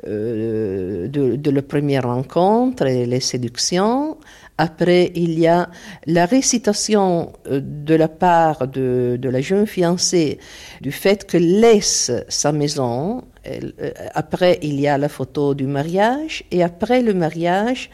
euh, 0.06 1.08
de, 1.08 1.50
la 1.50 1.62
première 1.62 2.04
rencontre 2.04 2.86
et 2.86 3.06
les 3.06 3.20
séductions. 3.20 4.18
Après, 4.60 5.10
il 5.14 5.38
y 5.38 5.46
a 5.46 5.70
la 6.04 6.26
récitation 6.26 7.32
euh, 7.46 7.62
de 7.62 7.94
la 7.94 8.08
part 8.08 8.68
de, 8.68 9.18
la 9.22 9.40
jeune 9.40 9.66
fiancée 9.66 10.38
du 10.82 10.92
fait 10.92 11.26
qu'elle 11.26 11.60
laisse 11.60 12.12
sa 12.28 12.52
maison. 12.52 13.24
Euh, 13.46 13.70
après, 14.14 14.58
il 14.60 14.78
y 14.78 14.86
a 14.86 14.98
la 14.98 15.08
photo 15.08 15.54
du 15.54 15.66
mariage. 15.66 16.44
Et 16.50 16.62
après 16.62 17.00
le 17.00 17.14
mariage, 17.14 17.88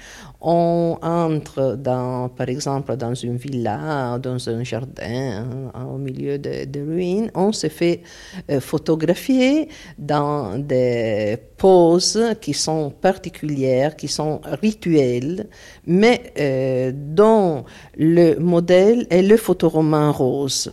on 0.48 0.96
entre, 1.02 1.74
dans, 1.76 2.28
par 2.28 2.48
exemple, 2.48 2.96
dans 2.96 3.14
une 3.14 3.36
villa, 3.36 4.16
dans 4.22 4.48
un 4.48 4.62
jardin, 4.62 5.44
hein, 5.74 5.86
au 5.92 5.98
milieu 5.98 6.38
de, 6.38 6.80
ruines. 6.80 7.32
On 7.34 7.50
se 7.50 7.68
fait 7.68 8.02
euh, 8.48 8.60
photographier 8.60 9.68
dans 9.98 10.56
des 10.56 11.36
poses 11.56 12.36
qui 12.40 12.54
sont 12.54 12.90
particulières, 12.90 13.96
qui 13.96 14.06
sont 14.06 14.40
rituelles, 14.62 15.48
mais 15.84 16.32
euh, 16.38 16.92
dont 16.94 17.64
le 17.96 18.38
modèle 18.38 19.08
est 19.10 19.22
le 19.22 19.36
photoroman 19.36 20.12
rose. 20.12 20.72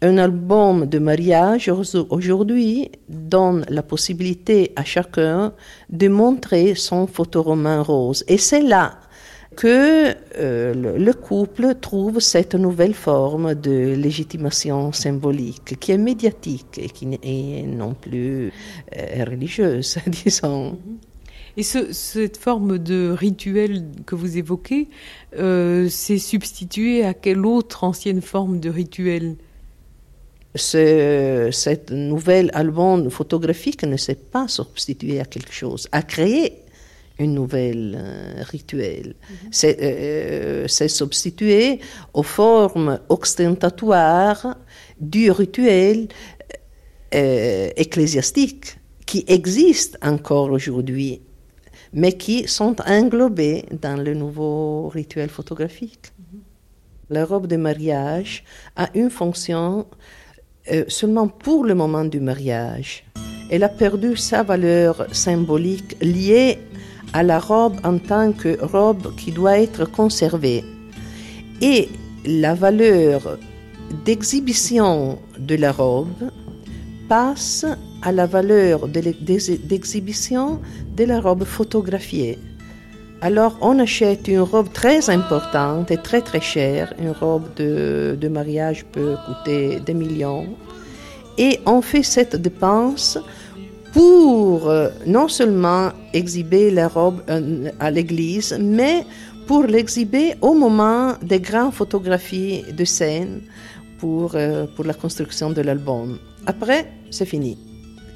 Un 0.00 0.16
album 0.18 0.86
de 0.86 1.00
mariage 1.00 1.68
aujourd'hui 2.10 2.92
donne 3.08 3.66
la 3.68 3.82
possibilité 3.82 4.70
à 4.76 4.84
chacun 4.84 5.52
de 5.90 6.06
montrer 6.06 6.76
son 6.76 7.08
photoroman 7.08 7.82
rose. 7.82 8.22
Et 8.28 8.38
c'est 8.38 8.62
là 8.62 9.00
que 9.58 10.14
euh, 10.36 10.72
le, 10.72 11.12
couple 11.12 11.74
trouve 11.80 12.20
cette 12.20 12.54
nouvelle 12.54 12.94
forme 12.94 13.56
de 13.56 13.92
légitimation 13.92 14.92
symbolique 14.92 15.80
qui 15.80 15.90
est 15.90 15.98
médiatique 15.98 16.78
et 16.78 16.88
qui 16.88 17.06
n'est 17.06 17.62
non 17.66 17.92
plus 17.94 18.52
euh, 18.96 19.24
religieuse, 19.24 19.98
disons. 20.06 20.78
Et 21.56 21.64
cette 21.64 22.36
forme 22.36 22.78
de 22.78 23.10
rituel 23.10 23.82
que 24.06 24.14
vous 24.14 24.38
évoquez, 24.38 24.90
euh, 25.36 25.88
c'est 25.90 26.18
substitué 26.18 27.04
à 27.04 27.12
quelle 27.12 27.44
autre 27.44 27.82
ancienne 27.82 28.22
forme 28.22 28.60
de 28.60 28.70
rituel? 28.70 29.34
Ce, 30.54 31.48
cette 31.50 31.90
nouvelle 31.90 32.52
album 32.54 33.10
photographique 33.10 33.82
ne 33.82 33.96
s'est 33.96 34.14
pas 34.14 34.46
substitué 34.46 35.18
à 35.18 35.24
quelque 35.24 35.52
chose, 35.52 35.88
a 35.90 36.02
créé 36.02 36.62
une 37.18 37.34
nouvelle 37.34 37.96
euh, 37.98 38.42
rituel. 38.42 39.14
Mhm. 39.30 39.50
Euh, 39.64 40.64
c'est 40.68 40.88
substitué 40.88 41.80
aux 42.14 42.22
formes 42.22 43.00
ostentatoires 43.08 44.56
du 45.00 45.30
rituel 45.30 46.08
euh, 47.14 47.70
ecclésiastique 47.76 48.78
qui 49.06 49.24
existent 49.26 49.98
encore 50.02 50.50
aujourd'hui, 50.50 51.22
mais 51.92 52.12
qui 52.12 52.46
sont 52.46 52.76
englobés 52.86 53.64
dans 53.82 54.00
le 54.00 54.14
nouveau 54.14 54.88
rituel 54.88 55.30
photographique. 55.30 56.12
La 57.10 57.24
robe 57.24 57.46
de 57.46 57.56
mariage 57.56 58.44
a 58.76 58.90
une 58.94 59.08
fonction 59.08 59.86
seulement 60.88 61.26
pour 61.26 61.64
le 61.64 61.74
moment 61.74 62.04
du 62.04 62.20
mariage. 62.20 63.06
Elle 63.50 63.64
a 63.64 63.70
perdu 63.70 64.14
sa 64.14 64.42
valeur 64.42 65.06
symbolique 65.12 65.96
liée 66.02 66.58
à 67.12 67.22
la 67.22 67.38
robe 67.38 67.76
en 67.84 67.98
tant 67.98 68.32
que 68.32 68.62
robe 68.64 69.14
qui 69.16 69.32
doit 69.32 69.58
être 69.58 69.84
conservée. 69.84 70.64
Et 71.60 71.88
la 72.24 72.54
valeur 72.54 73.38
d'exhibition 74.04 75.18
de 75.38 75.54
la 75.54 75.72
robe 75.72 76.30
passe 77.08 77.64
à 78.02 78.12
la 78.12 78.26
valeur 78.26 78.86
d'exhibition 78.88 80.60
de 80.96 81.04
la 81.04 81.20
robe 81.20 81.44
photographiée. 81.44 82.38
Alors 83.20 83.56
on 83.60 83.78
achète 83.80 84.28
une 84.28 84.40
robe 84.40 84.72
très 84.72 85.10
importante 85.10 85.90
et 85.90 85.96
très 85.96 86.20
très 86.20 86.40
chère, 86.40 86.94
une 87.00 87.10
robe 87.10 87.52
de, 87.56 88.28
mariage 88.28 88.84
peut 88.92 89.16
coûter 89.26 89.80
des 89.80 89.94
millions, 89.94 90.46
et 91.36 91.58
on 91.66 91.82
fait 91.82 92.04
cette 92.04 92.36
dépense 92.36 93.18
pour 93.92 94.68
euh, 94.68 94.88
non 95.06 95.28
seulement 95.28 95.90
exhiber 96.12 96.70
la 96.70 96.88
robe 96.88 97.22
euh, 97.28 97.70
à 97.80 97.90
l'église, 97.90 98.56
mais 98.60 99.04
pour 99.46 99.64
l'exhiber 99.64 100.34
au 100.40 100.54
moment 100.54 101.14
des 101.22 101.40
grandes 101.40 101.72
photographies 101.72 102.64
de 102.72 102.84
scène 102.84 103.40
pour, 103.98 104.32
euh, 104.34 104.66
pour 104.76 104.84
la 104.84 104.94
construction 104.94 105.50
de 105.50 105.62
l'album. 105.62 106.18
Après, 106.46 106.90
c'est 107.10 107.26
fini. 107.26 107.58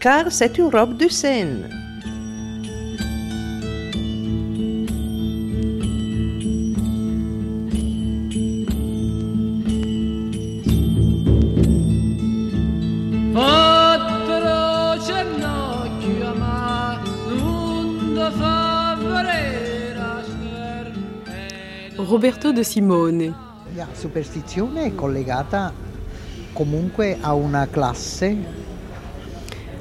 Car 0.01 0.31
c'est 0.31 0.59
une 0.59 0.67
robe 0.67 0.97
de 0.97 1.09
scène. 1.09 1.69
Roberto 22.13 22.53
de 22.53 22.63
Simone. 22.63 23.35
La 23.75 23.89
superstizione 23.95 24.85
è 24.85 24.95
collegata 24.95 25.73
comunque 26.53 27.17
a 27.19 27.33
una 27.33 27.67
classe, 27.69 28.37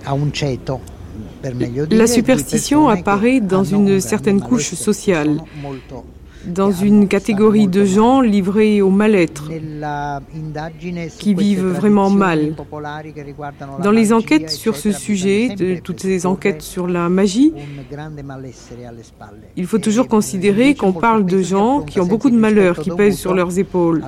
a 0.03 0.13
un 0.13 0.31
ceto. 0.31 0.79
La 1.89 2.07
superstition 2.07 2.87
apparaît 2.87 3.41
dans 3.41 3.65
une 3.65 3.99
certaine 3.99 4.39
couche 4.39 4.75
sociale 4.75 5.43
dans 6.45 6.71
une 6.71 7.07
catégorie 7.07 7.67
de 7.67 7.85
gens 7.85 8.21
livrés 8.21 8.81
au 8.81 8.89
mal-être, 8.89 9.49
qui 11.19 11.33
vivent 11.33 11.67
vraiment 11.67 12.09
mal. 12.09 12.55
Dans 13.83 13.91
les 13.91 14.13
enquêtes 14.13 14.49
sur 14.49 14.75
ce 14.75 14.91
sujet, 14.91 15.49
de 15.55 15.79
toutes 15.79 16.01
ces 16.01 16.25
enquêtes 16.25 16.61
sur 16.61 16.87
la 16.87 17.09
magie, 17.09 17.53
il 19.55 19.65
faut 19.65 19.79
toujours 19.79 20.07
considérer 20.07 20.75
qu'on 20.75 20.93
parle 20.93 21.25
de 21.25 21.41
gens 21.41 21.81
qui 21.81 21.99
ont 21.99 22.05
beaucoup 22.05 22.29
de 22.29 22.37
malheur 22.37 22.79
qui 22.79 22.91
pèsent 22.91 23.19
sur 23.19 23.33
leurs 23.33 23.59
épaules. 23.59 24.03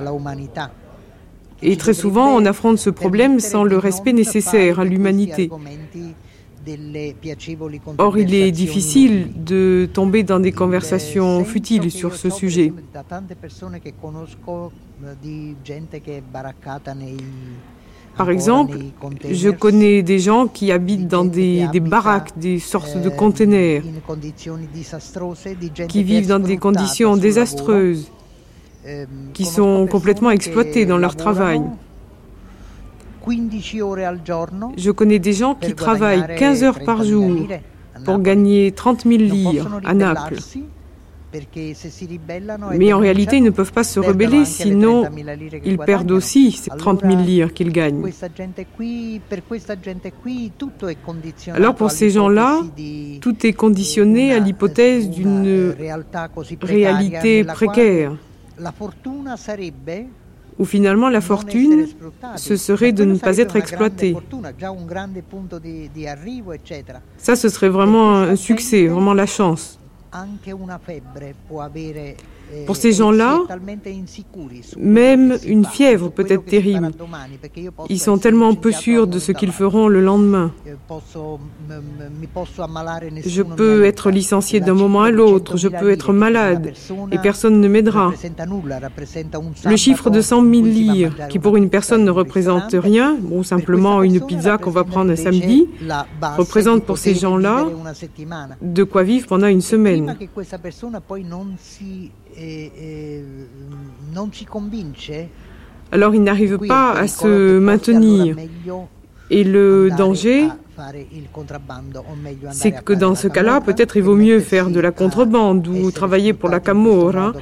Et 1.62 1.76
très 1.76 1.94
souvent, 1.94 2.28
on 2.28 2.44
affronte 2.44 2.78
ce 2.78 2.90
problème 2.90 3.40
sans 3.40 3.64
le 3.64 3.78
respect 3.78 4.12
nécessaire 4.12 4.80
à 4.80 4.84
l'humanité. 4.84 5.50
Or, 7.98 8.18
il 8.18 8.34
est 8.34 8.50
difficile 8.50 9.30
de 9.44 9.88
tomber 9.92 10.22
dans 10.22 10.40
des 10.40 10.52
conversations 10.52 11.44
futiles 11.44 11.90
sur 11.90 12.14
ce 12.14 12.30
sujet. 12.30 12.72
Par 18.16 18.30
exemple, 18.30 18.78
je 19.30 19.50
connais 19.50 20.02
des 20.02 20.18
gens 20.20 20.46
qui 20.46 20.70
habitent 20.70 21.08
dans 21.08 21.24
des, 21.24 21.66
des 21.72 21.80
baraques, 21.80 22.38
des 22.38 22.60
sortes 22.60 23.00
de 23.00 23.08
containers, 23.08 23.82
qui 25.88 26.02
vivent 26.04 26.28
dans 26.28 26.38
des 26.38 26.56
conditions 26.56 27.16
désastreuses, 27.16 28.10
qui 29.32 29.44
sont 29.44 29.86
complètement 29.88 30.30
exploités 30.30 30.86
dans 30.86 30.98
leur 30.98 31.16
travail. 31.16 31.60
Je 34.76 34.90
connais 34.90 35.18
des 35.18 35.32
gens 35.32 35.54
qui 35.54 35.74
travaillent 35.74 36.36
15 36.36 36.64
heures 36.64 36.80
par 36.84 37.04
jour 37.04 37.48
pour 38.04 38.18
gagner 38.18 38.72
30 38.72 39.02
000 39.02 39.16
lire 39.16 39.80
à 39.84 39.94
Naples. 39.94 40.38
Mais 42.76 42.92
en 42.92 42.98
réalité, 42.98 43.38
ils 43.38 43.42
ne 43.42 43.50
peuvent 43.50 43.72
pas 43.72 43.84
se 43.84 43.98
rebeller, 43.98 44.44
sinon 44.44 45.04
ils 45.64 45.78
perdent 45.78 46.12
aussi 46.12 46.52
ces 46.52 46.70
30 46.70 47.00
000 47.00 47.22
lire 47.22 47.52
qu'ils 47.52 47.72
gagnent. 47.72 48.04
Alors 51.52 51.74
pour 51.74 51.90
ces 51.90 52.10
gens-là, 52.10 52.60
tout 53.20 53.46
est 53.46 53.52
conditionné 53.52 54.32
à 54.32 54.38
l'hypothèse 54.38 55.10
d'une 55.10 55.74
réalité 56.62 57.44
précaire 57.44 58.12
où 60.58 60.64
finalement 60.64 61.08
la 61.08 61.20
fortune, 61.20 61.86
ce 62.36 62.56
serait 62.56 62.92
de 62.92 63.04
ne 63.04 63.16
pas 63.16 63.38
être 63.38 63.56
exploité. 63.56 64.16
Ça, 67.18 67.36
ce 67.36 67.48
serait 67.48 67.68
vraiment 67.68 68.14
un 68.14 68.36
succès, 68.36 68.86
vraiment 68.86 69.14
la 69.14 69.26
chance. 69.26 69.78
Pour 72.66 72.76
ces 72.76 72.92
gens-là, 72.92 73.42
même 74.78 75.38
une 75.46 75.64
fièvre 75.64 76.10
peut 76.10 76.26
être 76.28 76.44
terrible. 76.44 76.90
Ils 77.88 78.00
sont 78.00 78.18
tellement 78.18 78.54
peu 78.54 78.72
sûrs 78.72 79.06
de 79.06 79.18
ce 79.18 79.32
qu'ils 79.32 79.52
feront 79.52 79.88
le 79.88 80.00
lendemain. 80.00 80.52
Je 83.26 83.42
peux 83.42 83.84
être 83.84 84.10
licencié 84.10 84.60
d'un 84.60 84.74
moment 84.74 85.02
à 85.02 85.10
l'autre, 85.10 85.56
je 85.56 85.68
peux 85.68 85.90
être 85.90 86.12
malade 86.12 86.72
et 87.12 87.18
personne 87.18 87.60
ne 87.60 87.68
m'aidera. 87.68 88.12
Le 89.64 89.76
chiffre 89.76 90.10
de 90.10 90.20
100 90.20 90.42
000 90.42 90.52
lire, 90.64 91.28
qui 91.28 91.38
pour 91.38 91.56
une 91.56 91.70
personne 91.70 92.04
ne 92.04 92.10
représente 92.10 92.72
rien, 92.72 93.16
ou 93.30 93.42
simplement 93.44 94.02
une 94.02 94.20
pizza 94.24 94.58
qu'on 94.58 94.70
va 94.70 94.84
prendre 94.84 95.10
un 95.10 95.16
samedi, 95.16 95.68
représente 96.36 96.84
pour 96.84 96.98
ces 96.98 97.14
gens-là 97.14 97.66
de 98.62 98.84
quoi 98.84 99.02
vivre 99.02 99.26
pendant 99.26 99.46
une 99.48 99.60
semaine. 99.60 100.16
Alors 105.92 106.14
il 106.14 106.22
n'arrive 106.22 106.58
pas 106.58 106.92
à 106.92 107.06
se 107.06 107.58
maintenir. 107.58 108.36
Et 109.30 109.42
le 109.42 109.90
danger, 109.96 110.48
c'est 112.50 112.72
que 112.84 112.92
dans 112.92 113.14
ce 113.14 113.28
cas-là, 113.28 113.60
peut-être 113.60 113.96
il 113.96 114.02
vaut 114.02 114.16
mieux 114.16 114.40
faire 114.40 114.70
de 114.70 114.80
la 114.80 114.90
contrebande 114.90 115.66
ou 115.68 115.90
travailler 115.90 116.32
pour 116.32 116.48
la 116.48 116.60
Camorra 116.60 117.32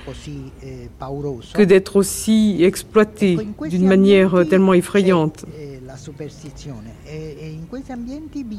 que 1.54 1.62
d'être 1.62 1.96
aussi 1.96 2.58
exploité 2.62 3.38
d'une 3.68 3.86
manière 3.86 4.46
tellement 4.48 4.74
effrayante. 4.74 5.44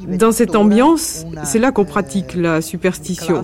Dans 0.07 0.31
cette 0.31 0.55
ambiance, 0.55 1.26
c'est 1.43 1.60
là 1.60 1.72
qu'on 1.72 1.85
pratique 1.85 2.35
la 2.35 2.61
superstition. 2.61 3.43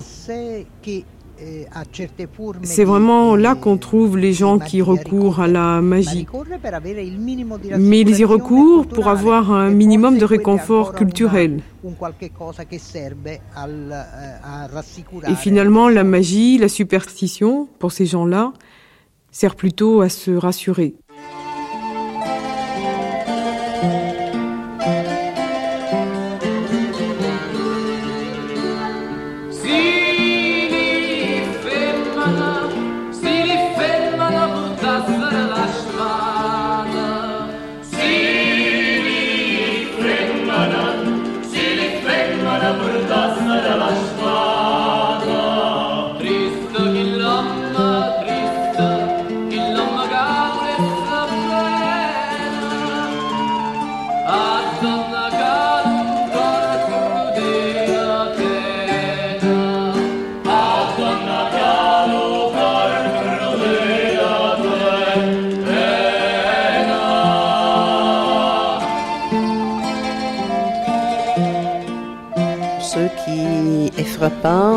C'est 2.62 2.84
vraiment 2.84 3.36
là 3.36 3.54
qu'on 3.54 3.76
trouve 3.76 4.18
les 4.18 4.32
gens 4.32 4.58
qui 4.58 4.82
recourent 4.82 5.40
à 5.40 5.48
la 5.48 5.80
magie. 5.80 6.26
Mais 7.78 8.00
ils 8.00 8.20
y 8.20 8.24
recourent 8.24 8.86
pour 8.86 9.08
avoir 9.08 9.52
un 9.52 9.70
minimum 9.70 10.18
de 10.18 10.24
réconfort 10.24 10.94
culturel. 10.94 11.60
Et 15.28 15.34
finalement, 15.34 15.88
la 15.88 16.04
magie, 16.04 16.58
la 16.58 16.68
superstition, 16.68 17.68
pour 17.78 17.92
ces 17.92 18.06
gens-là, 18.06 18.52
sert 19.30 19.54
plutôt 19.54 20.00
à 20.00 20.08
se 20.08 20.32
rassurer. 20.32 20.94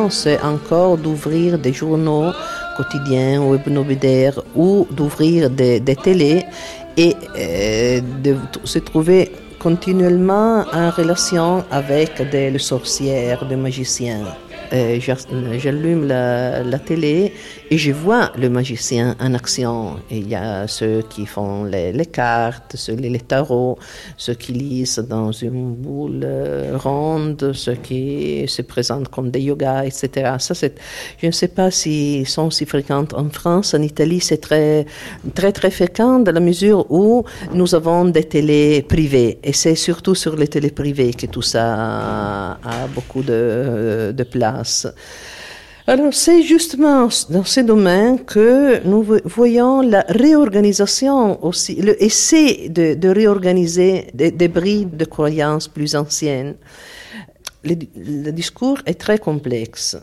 C'est 0.09 0.41
encore 0.41 0.97
d'ouvrir 0.97 1.57
des 1.57 1.73
journaux 1.73 2.31
quotidiens 2.77 3.41
ou 3.41 3.55
hebdomadaires 3.55 4.39
ou 4.55 4.87
d'ouvrir 4.91 5.49
des, 5.49 5.79
des 5.79 5.95
télés 5.95 6.45
et 6.97 7.15
euh, 7.37 8.01
de 8.23 8.35
se 8.63 8.79
trouver 8.79 9.31
continuellement 9.59 10.65
en 10.73 10.89
relation 10.89 11.63
avec 11.71 12.21
des 12.29 12.57
sorcières, 12.59 13.45
des 13.45 13.55
magiciens. 13.55 14.25
Euh, 14.71 14.99
j'allume 15.57 16.07
la, 16.07 16.79
télé 16.79 17.33
et 17.69 17.77
je 17.77 17.91
vois 17.91 18.31
le 18.37 18.49
magicien 18.49 19.15
en 19.19 19.33
action. 19.33 19.97
il 20.09 20.27
y 20.27 20.35
a 20.35 20.67
ceux 20.67 21.03
qui 21.09 21.25
font 21.25 21.63
les, 21.65 22.05
cartes, 22.05 22.75
ceux, 22.75 22.95
les, 22.95 23.09
les, 23.09 23.19
tarots, 23.19 23.77
ceux 24.17 24.33
qui 24.33 24.53
lisent 24.53 25.05
dans 25.07 25.31
une 25.31 25.75
boule 25.75 26.21
euh, 26.23 26.77
ronde, 26.77 27.51
ceux 27.53 27.75
qui 27.75 28.45
se 28.47 28.61
présentent 28.61 29.09
comme 29.09 29.29
des 29.29 29.41
yogas, 29.41 29.83
etc. 29.85 30.35
Ça, 30.39 30.53
je 30.53 31.27
ne 31.27 31.31
sais 31.31 31.47
pas 31.49 31.69
s'ils 31.69 32.27
sont 32.27 32.49
si 32.49 32.65
fréquents 32.65 33.05
en 33.13 33.29
France. 33.29 33.73
En 33.73 33.81
Italie, 33.81 34.21
c'est 34.21 34.37
très, 34.37 34.85
très, 35.35 35.51
très 35.51 35.71
fréquent 35.71 36.19
dans 36.19 36.31
la 36.31 36.39
mesure 36.39 36.85
où 36.89 37.23
nous 37.53 37.75
avons 37.75 38.05
des 38.05 38.23
télés 38.23 38.81
privées. 38.81 39.39
Et 39.43 39.53
c'est 39.53 39.75
surtout 39.75 40.15
sur 40.15 40.35
les 40.35 40.47
télés 40.47 40.71
privées 40.71 41.13
que 41.13 41.27
tout 41.27 41.41
ça 41.41 42.57
a, 42.63 42.87
beaucoup 42.95 43.21
de 43.21 44.23
place. 44.31 44.52
Alors 45.85 46.13
c'est 46.13 46.43
justement 46.43 47.09
dans 47.29 47.43
ces 47.43 47.63
domaines 47.63 48.23
que 48.23 48.81
nous 48.87 49.05
voyons 49.25 49.81
la 49.81 50.05
réorganisation 50.07 51.43
aussi, 51.43 51.75
le 51.75 51.93
de, 52.69 53.07
réorganiser 53.09 54.07
des, 54.13 54.47
bribes 54.47 54.95
de 54.95 55.03
croyances 55.03 55.67
plus 55.67 55.97
anciennes. 55.97 56.55
Le, 57.65 58.31
discours 58.31 58.77
est 58.85 58.99
très 58.99 59.17
complexe. 59.17 59.97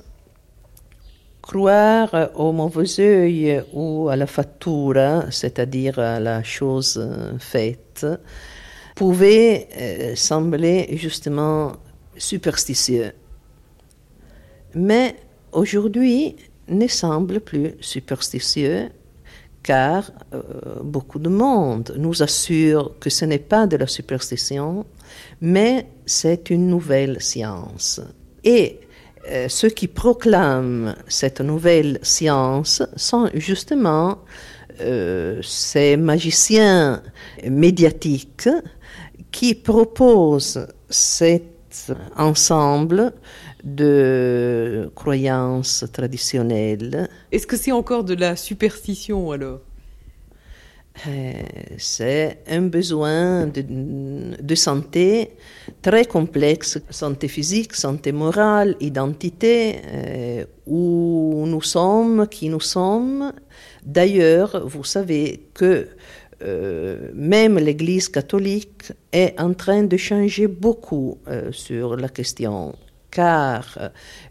Croire 1.40 2.30
au 2.34 2.52
mauvais 2.52 3.00
œil 3.00 3.62
ou 3.72 4.10
à 4.10 4.16
la 4.16 4.26
fattura, 4.26 5.30
c'est-à-dire 5.30 5.98
à 5.98 6.20
la 6.20 6.42
chose 6.42 7.02
faite, 7.38 8.06
pouvait 8.94 9.66
euh, 9.78 10.14
sembler 10.14 10.90
justement 10.92 11.72
superstitieux 12.18 13.12
mais 14.74 15.16
aujourd'hui 15.52 16.36
ne 16.68 16.86
semble 16.86 17.40
plus 17.40 17.72
superstitieux 17.80 18.88
car 19.62 20.10
euh, 20.32 20.40
beaucoup 20.82 21.18
de 21.18 21.28
monde 21.28 21.94
nous 21.98 22.22
assure 22.22 22.98
que 22.98 23.10
ce 23.10 23.24
n'est 23.24 23.38
pas 23.38 23.66
de 23.66 23.76
la 23.76 23.86
superstition, 23.86 24.86
mais 25.40 25.86
c'est 26.06 26.50
une 26.50 26.68
nouvelle 26.68 27.20
science. 27.20 28.00
Et 28.42 28.80
euh, 29.28 29.48
ceux 29.48 29.68
qui 29.68 29.86
proclament 29.86 30.94
cette 31.08 31.40
nouvelle 31.40 31.98
science 32.02 32.82
sont 32.96 33.28
justement 33.34 34.18
euh, 34.80 35.40
ces 35.42 35.98
magiciens 35.98 37.02
médiatiques 37.46 38.48
qui 39.30 39.54
proposent 39.54 40.66
cet 40.88 41.92
ensemble 42.16 43.12
de 43.64 44.90
croyances 44.94 45.84
traditionnelles. 45.92 47.08
Est-ce 47.32 47.46
que 47.46 47.56
c'est 47.56 47.72
encore 47.72 48.04
de 48.04 48.14
la 48.14 48.36
superstition 48.36 49.30
alors? 49.32 49.60
Euh, 51.06 51.32
c'est 51.78 52.40
un 52.48 52.62
besoin 52.62 53.46
de, 53.46 54.54
santé 54.54 55.30
très 55.80 56.04
complexe, 56.04 56.78
santé 56.90 57.28
physique, 57.28 57.74
santé 57.74 58.12
morale, 58.12 58.76
identité, 58.80 59.76
euh, 59.86 60.44
où 60.66 61.44
nous 61.46 61.62
sommes, 61.62 62.26
qui 62.28 62.48
nous 62.48 62.60
sommes. 62.60 63.32
D'ailleurs, 63.84 64.66
vous 64.66 64.84
savez 64.84 65.46
que 65.54 65.88
euh, 66.42 67.10
même 67.14 67.58
l'Église 67.58 68.08
catholique 68.08 68.92
est 69.12 69.40
en 69.40 69.54
train 69.54 69.84
de 69.84 69.96
changer 69.96 70.48
beaucoup 70.48 71.18
sur 71.52 71.96
la 71.96 72.08
question, 72.08 72.74
car 73.10 73.90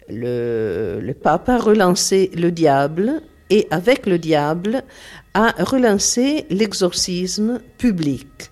le, 0.10 1.00
le 1.02 1.14
pape 1.14 1.50
a 1.50 1.58
relancé 1.58 2.32
le 2.36 2.52
diable 2.52 3.22
et 3.50 3.68
avec 3.72 4.06
le 4.06 4.18
diable 4.18 4.84
a 5.34 5.52
relancé 5.64 6.46
l'exorcisme 6.50 7.60
public. 7.78 8.52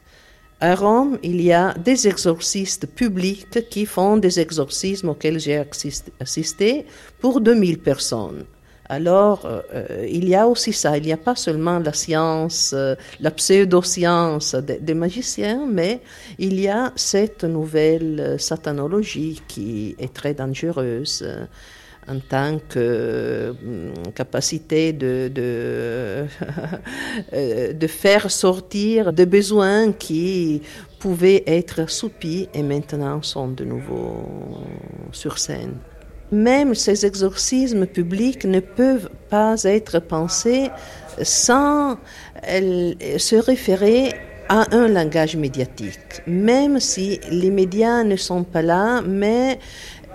À 0.60 0.74
Rome, 0.74 1.20
il 1.22 1.40
y 1.40 1.54
a 1.54 1.76
des 1.76 2.08
exorcistes 2.08 2.88
publics 2.88 3.70
qui 3.70 3.86
font 3.86 4.18
des 4.18 4.40
exorcismes 4.40 5.10
auxquels 5.10 5.40
j'ai 5.40 5.64
assisté 6.20 6.86
pour 7.20 7.42
2000 7.42 7.78
personnes. 7.78 8.44
Alors, 8.90 9.46
euh, 9.46 10.06
il 10.10 10.30
y 10.30 10.36
a 10.36 10.48
aussi 10.48 10.72
ça. 10.72 10.98
Il 10.98 11.04
n'y 11.04 11.12
a 11.12 11.18
pas 11.18 11.36
seulement 11.36 11.80
la 11.80 11.94
science, 11.94 12.74
euh, 12.74 12.96
la 13.20 13.32
pseudoscience 13.32 14.56
des, 14.56 14.94
magiciens, 14.94 15.66
mais 15.70 16.02
il 16.40 16.60
y 16.60 16.70
a 16.70 16.94
cette 16.96 17.44
nouvelle 17.44 18.38
satanologie 18.40 19.42
qui 19.48 19.96
est 20.00 20.14
très 20.14 20.34
dangereuse 20.34 21.26
en 22.10 22.20
tant 22.20 22.60
que 22.70 23.54
hum, 23.62 23.92
capacité 24.16 24.94
de, 24.94 25.30
de, 27.34 27.88
faire 27.88 28.32
sortir 28.32 29.12
des 29.12 29.26
besoins 29.26 29.92
qui 29.92 30.62
pouvaient 31.00 31.44
être 31.46 31.82
assoupis 31.82 32.48
et 32.54 32.64
maintenant 32.64 33.22
sont 33.22 33.50
de 33.50 33.66
nouveau 33.66 34.24
sur 35.12 35.38
scène. 35.38 35.76
Même 36.32 36.76
ces 36.76 37.06
exorcismes 37.06 37.86
publics 37.86 38.46
ne 38.46 38.60
peuvent 38.60 39.10
pas 39.30 39.64
être 39.64 40.00
pensés 40.00 40.70
sans 41.22 41.98
se 42.44 43.36
référer 43.36 44.14
à 44.50 44.76
un 44.76 44.88
langage 44.88 45.36
médiatique, 45.36 46.22
même 46.26 46.80
si 46.80 47.20
les 47.30 47.50
médias 47.50 48.04
ne 48.04 48.16
sont 48.16 48.44
pas 48.44 48.62
là, 48.62 49.02
mais 49.02 49.60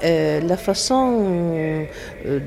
euh, 0.05 0.41
la 0.41 0.57
façon 0.57 1.23
euh, 2.27 2.41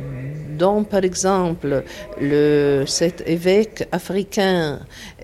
dont, 0.58 0.84
par 0.84 1.04
exemple, 1.04 1.84
le, 2.20 2.84
cet 2.86 3.24
évêque 3.28 3.88
africain 3.92 4.80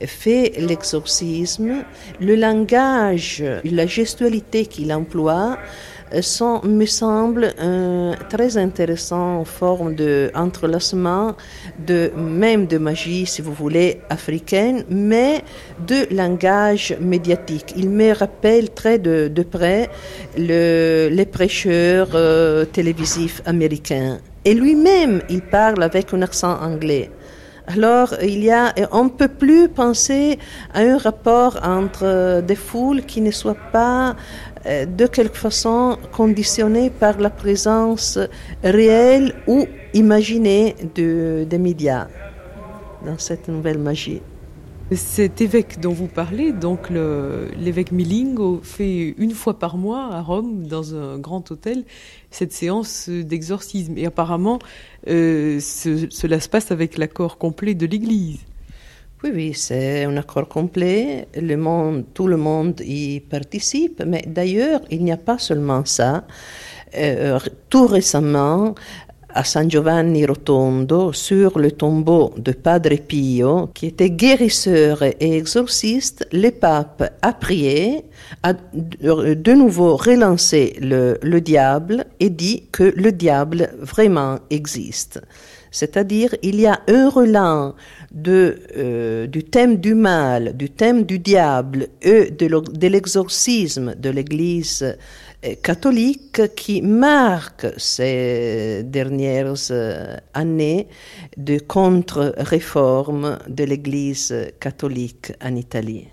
fait 0.06 0.54
l'exorcisme, 0.58 1.84
le 2.20 2.36
langage, 2.36 3.44
la 3.66 3.86
gestualité 3.86 4.66
qu'il 4.66 4.94
emploie, 4.94 5.58
sont, 6.22 6.62
me 6.64 6.86
semble, 6.86 7.54
euh, 7.60 8.14
très 8.30 8.58
intéressant 8.58 9.40
en 9.40 9.46
forme 9.46 9.96
de 9.96 10.32
entrelacement 10.36 11.36
de 11.86 12.12
même 12.18 12.68
de 12.68 12.78
magie, 12.78 13.26
si 13.26 13.42
vous 13.42 13.54
voulez, 13.54 14.02
africaine, 14.10 14.84
mais 14.90 15.44
de 15.88 16.14
langage 16.14 16.96
médiatique. 17.00 17.74
Il 17.78 17.90
me 17.90 18.14
rappelle 18.14 18.72
très 18.72 19.00
de, 19.00 19.30
près 19.50 19.90
le, 20.38 21.10
les 21.12 21.26
prêcheurs 21.26 22.10
euh, 22.14 22.66
télévisifs 22.66 23.42
américains. 23.46 24.20
Et 24.44 24.54
lui-même, 24.54 25.22
il 25.30 25.42
parle 25.42 25.82
avec 25.84 26.14
un 26.14 26.22
accent 26.22 26.60
anglais. 26.62 27.10
Alors, 27.68 28.16
il 28.22 28.44
y 28.44 28.52
a, 28.52 28.74
on 28.92 29.06
ne 29.06 29.10
peut 29.10 29.28
plus 29.28 29.70
penser 29.70 30.40
à 30.74 30.80
un 30.80 30.98
rapport 30.98 31.60
entre 31.64 32.42
des 32.42 32.56
foules 32.56 33.04
qui 33.04 33.22
ne 33.22 33.32
soient 33.32 33.56
pas 33.72 34.10
euh, 34.10 34.51
de 34.66 35.08
quelque 35.08 35.38
façon 35.38 35.98
conditionné 36.12 36.90
par 36.90 37.20
la 37.20 37.30
présence 37.30 38.20
réelle 38.64 39.34
ou 39.48 39.66
imaginée 39.94 40.76
de, 40.96 41.46
des 41.50 41.58
médias 41.58 42.08
dans 43.06 43.18
cette 43.18 43.48
nouvelle 43.48 43.80
magie. 43.80 44.22
Cet 44.94 45.40
évêque 45.40 45.80
dont 45.80 45.94
vous 45.94 46.08
parlez, 46.08 46.52
donc 46.52 46.90
l'évêque 46.90 47.94
Milingo, 47.94 48.60
fait 48.62 49.16
une 49.18 49.32
fois 49.32 49.58
par 49.58 49.78
mois 49.78 50.10
à 50.12 50.22
Rome, 50.22 50.68
dans 50.68 50.96
un 50.96 51.18
grand 51.18 51.50
hôtel, 51.50 51.86
cette 52.30 52.52
séance 52.52 53.08
d'exorcisme. 53.08 53.98
Et 53.98 54.06
apparemment, 54.06 54.60
euh, 55.08 55.62
cela 55.62 56.42
se 56.42 56.50
passe 56.50 56.72
avec 56.72 56.98
l'accord 56.98 57.38
complet 57.38 57.74
de 57.74 57.86
l'Église. 57.86 58.40
Oui, 59.24 59.30
oui, 59.36 59.54
c'est 59.54 60.06
un 60.06 60.18
accord 60.18 60.48
complet. 60.48 61.28
Le 61.36 61.56
monde, 61.56 62.06
tout 62.12 62.26
le 62.26 62.38
monde 62.38 62.82
y 62.84 63.20
participe. 63.20 64.02
Mais 64.04 64.24
d'ailleurs, 64.26 64.82
il 64.90 65.04
n'y 65.04 65.12
a 65.12 65.18
pas 65.18 65.38
seulement 65.38 65.86
ça. 65.86 66.24
Euh, 66.98 67.38
tout 67.70 67.86
récemment, 67.86 68.74
à 69.30 69.44
San 69.44 69.70
Giovanni 69.70 70.26
Rotondo, 70.26 71.14
sur 71.14 71.60
le 71.60 71.72
tombeau 71.72 72.34
de 72.36 72.52
Padre 72.52 72.96
Pio, 72.96 73.68
qui 73.76 73.86
était 73.86 74.10
guérisseur 74.10 75.04
et 75.04 75.38
exorciste, 75.38 76.28
le 76.32 76.50
pape 76.50 77.14
a 77.22 77.34
prié, 77.34 78.06
a 78.42 78.54
de 78.54 79.54
nouveau 79.54 79.98
relancé 79.98 80.76
le, 80.82 81.20
le 81.22 81.42
diable 81.42 82.06
et 82.20 82.32
dit 82.32 82.64
que 82.72 82.92
le 82.96 83.12
diable 83.12 83.70
vraiment 83.80 84.40
existe. 84.50 85.22
C'est-à-dire, 85.72 86.36
il 86.44 86.60
y 86.60 86.68
a 86.68 86.82
un 86.88 87.10
relent 87.10 87.74
euh, 88.28 89.26
du 89.28 89.44
thème 89.46 89.78
du 89.78 89.96
mal, 89.96 90.56
du 90.58 90.70
thème 90.70 91.04
du 91.06 91.18
diable 91.18 91.88
et 92.02 92.30
de 92.30 92.88
l'exorcisme 92.88 93.96
de 93.96 94.10
l'Église 94.10 94.84
euh, 95.46 95.56
catholique 95.64 96.42
qui 96.56 96.82
marque 96.82 97.68
ces 97.78 98.84
dernières 98.84 99.72
euh, 99.72 100.18
années 100.34 100.88
de 101.38 101.58
contre-réforme 101.60 103.40
de 103.48 103.64
l'Église 103.64 104.36
catholique 104.60 105.32
en 105.42 105.56
Italie. 105.56 106.08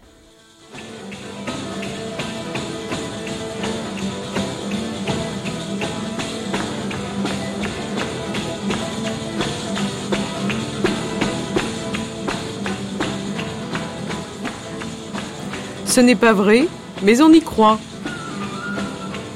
Ce 15.98 16.02
n'est 16.04 16.14
pas 16.14 16.32
vrai, 16.32 16.68
mais 17.02 17.20
on 17.22 17.32
y 17.32 17.40
croit. 17.40 17.76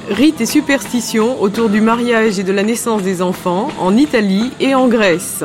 Rites 0.09 0.41
et 0.41 0.47
superstitions 0.47 1.43
autour 1.43 1.69
du 1.69 1.81
mariage 1.81 2.39
et 2.39 2.45
de 2.45 2.53
la 2.53 2.63
naissance 2.63 3.03
des 3.03 3.21
enfants 3.21 3.71
en 3.81 3.97
Italie 3.97 4.53
et 4.61 4.73
en 4.73 4.87
Grèce. 4.87 5.43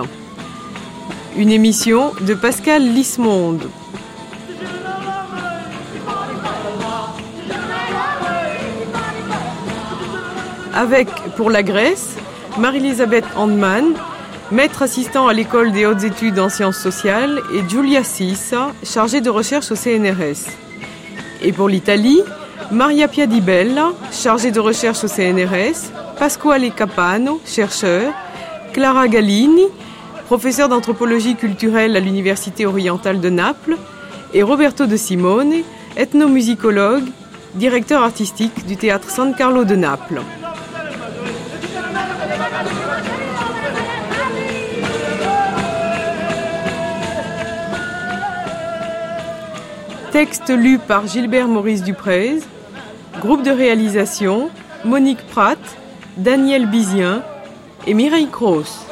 Une 1.36 1.50
émission 1.50 2.12
de 2.22 2.36
Pascal 2.36 2.84
Lismonde. 2.84 3.68
Avec, 10.76 11.10
pour 11.36 11.50
la 11.50 11.64
Grèce, 11.64 12.16
Marie-Elisabeth 12.60 13.26
Handman, 13.36 13.96
maître 14.52 14.84
assistant 14.84 15.28
à 15.28 15.34
l'école 15.34 15.72
des 15.72 15.88
hautes 15.88 16.04
études 16.04 16.38
en 16.38 16.50
sciences 16.50 16.78
sociales, 16.78 17.42
et 17.56 17.68
Giulia 17.68 18.04
Sissa, 18.04 18.72
chargée 18.84 19.22
de 19.22 19.32
recherche 19.32 19.72
au 19.72 19.76
CNRS. 19.76 20.67
Et 21.42 21.52
pour 21.52 21.70
l'Italie, 21.70 22.22
Maria 22.72 23.08
Piadibella, 23.08 23.92
chargée 24.12 24.52
de 24.52 24.60
recherche 24.60 25.04
au 25.04 25.08
CNRS, 25.08 25.92
Pasquale 26.18 26.72
Capano, 26.72 27.40
chercheur, 27.46 28.14
Clara 28.74 29.08
Gallini, 29.08 29.66
professeur 30.26 30.68
d'anthropologie 30.68 31.36
culturelle 31.36 31.96
à 31.96 32.00
l'Université 32.00 32.66
orientale 32.66 33.22
de 33.22 33.30
Naples, 33.30 33.78
et 34.34 34.44
Roberto 34.44 34.86
de 34.86 34.98
Simone, 34.98 35.64
ethnomusicologue, 35.96 37.06
directeur 37.56 38.02
artistique 38.02 38.66
du 38.66 38.76
théâtre 38.76 39.10
San 39.10 39.34
Carlo 39.34 39.64
de 39.64 39.76
Naples. 39.76 40.22
Texte 50.18 50.50
lu 50.50 50.80
par 50.80 51.06
Gilbert 51.06 51.48
Maurice 51.48 51.84
Duprez. 51.84 52.40
Groupe 53.22 53.44
de 53.44 53.52
réalisation 53.52 54.50
Monique 54.84 55.22
Pratt, 55.28 55.60
Daniel 56.18 56.66
Bizien 56.66 57.22
et 57.86 57.94
Mireille 57.94 58.28
Cross. 58.28 58.88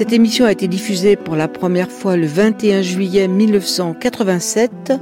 Cette 0.00 0.14
émission 0.14 0.46
a 0.46 0.52
été 0.52 0.66
diffusée 0.66 1.14
pour 1.14 1.36
la 1.36 1.46
première 1.46 1.90
fois 1.90 2.16
le 2.16 2.26
21 2.26 2.80
juillet 2.80 3.28
1987. 3.28 4.94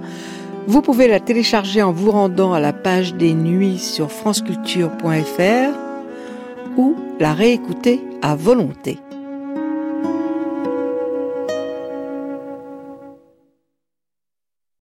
Vous 0.66 0.82
pouvez 0.82 1.06
la 1.06 1.20
télécharger 1.20 1.82
en 1.82 1.92
vous 1.92 2.10
rendant 2.10 2.52
à 2.52 2.58
la 2.58 2.72
page 2.72 3.14
des 3.14 3.32
nuits 3.32 3.78
sur 3.78 4.10
franceculture.fr 4.10 5.78
ou 6.76 6.96
la 7.20 7.32
réécouter 7.32 8.00
à 8.22 8.34
volonté. 8.34 8.98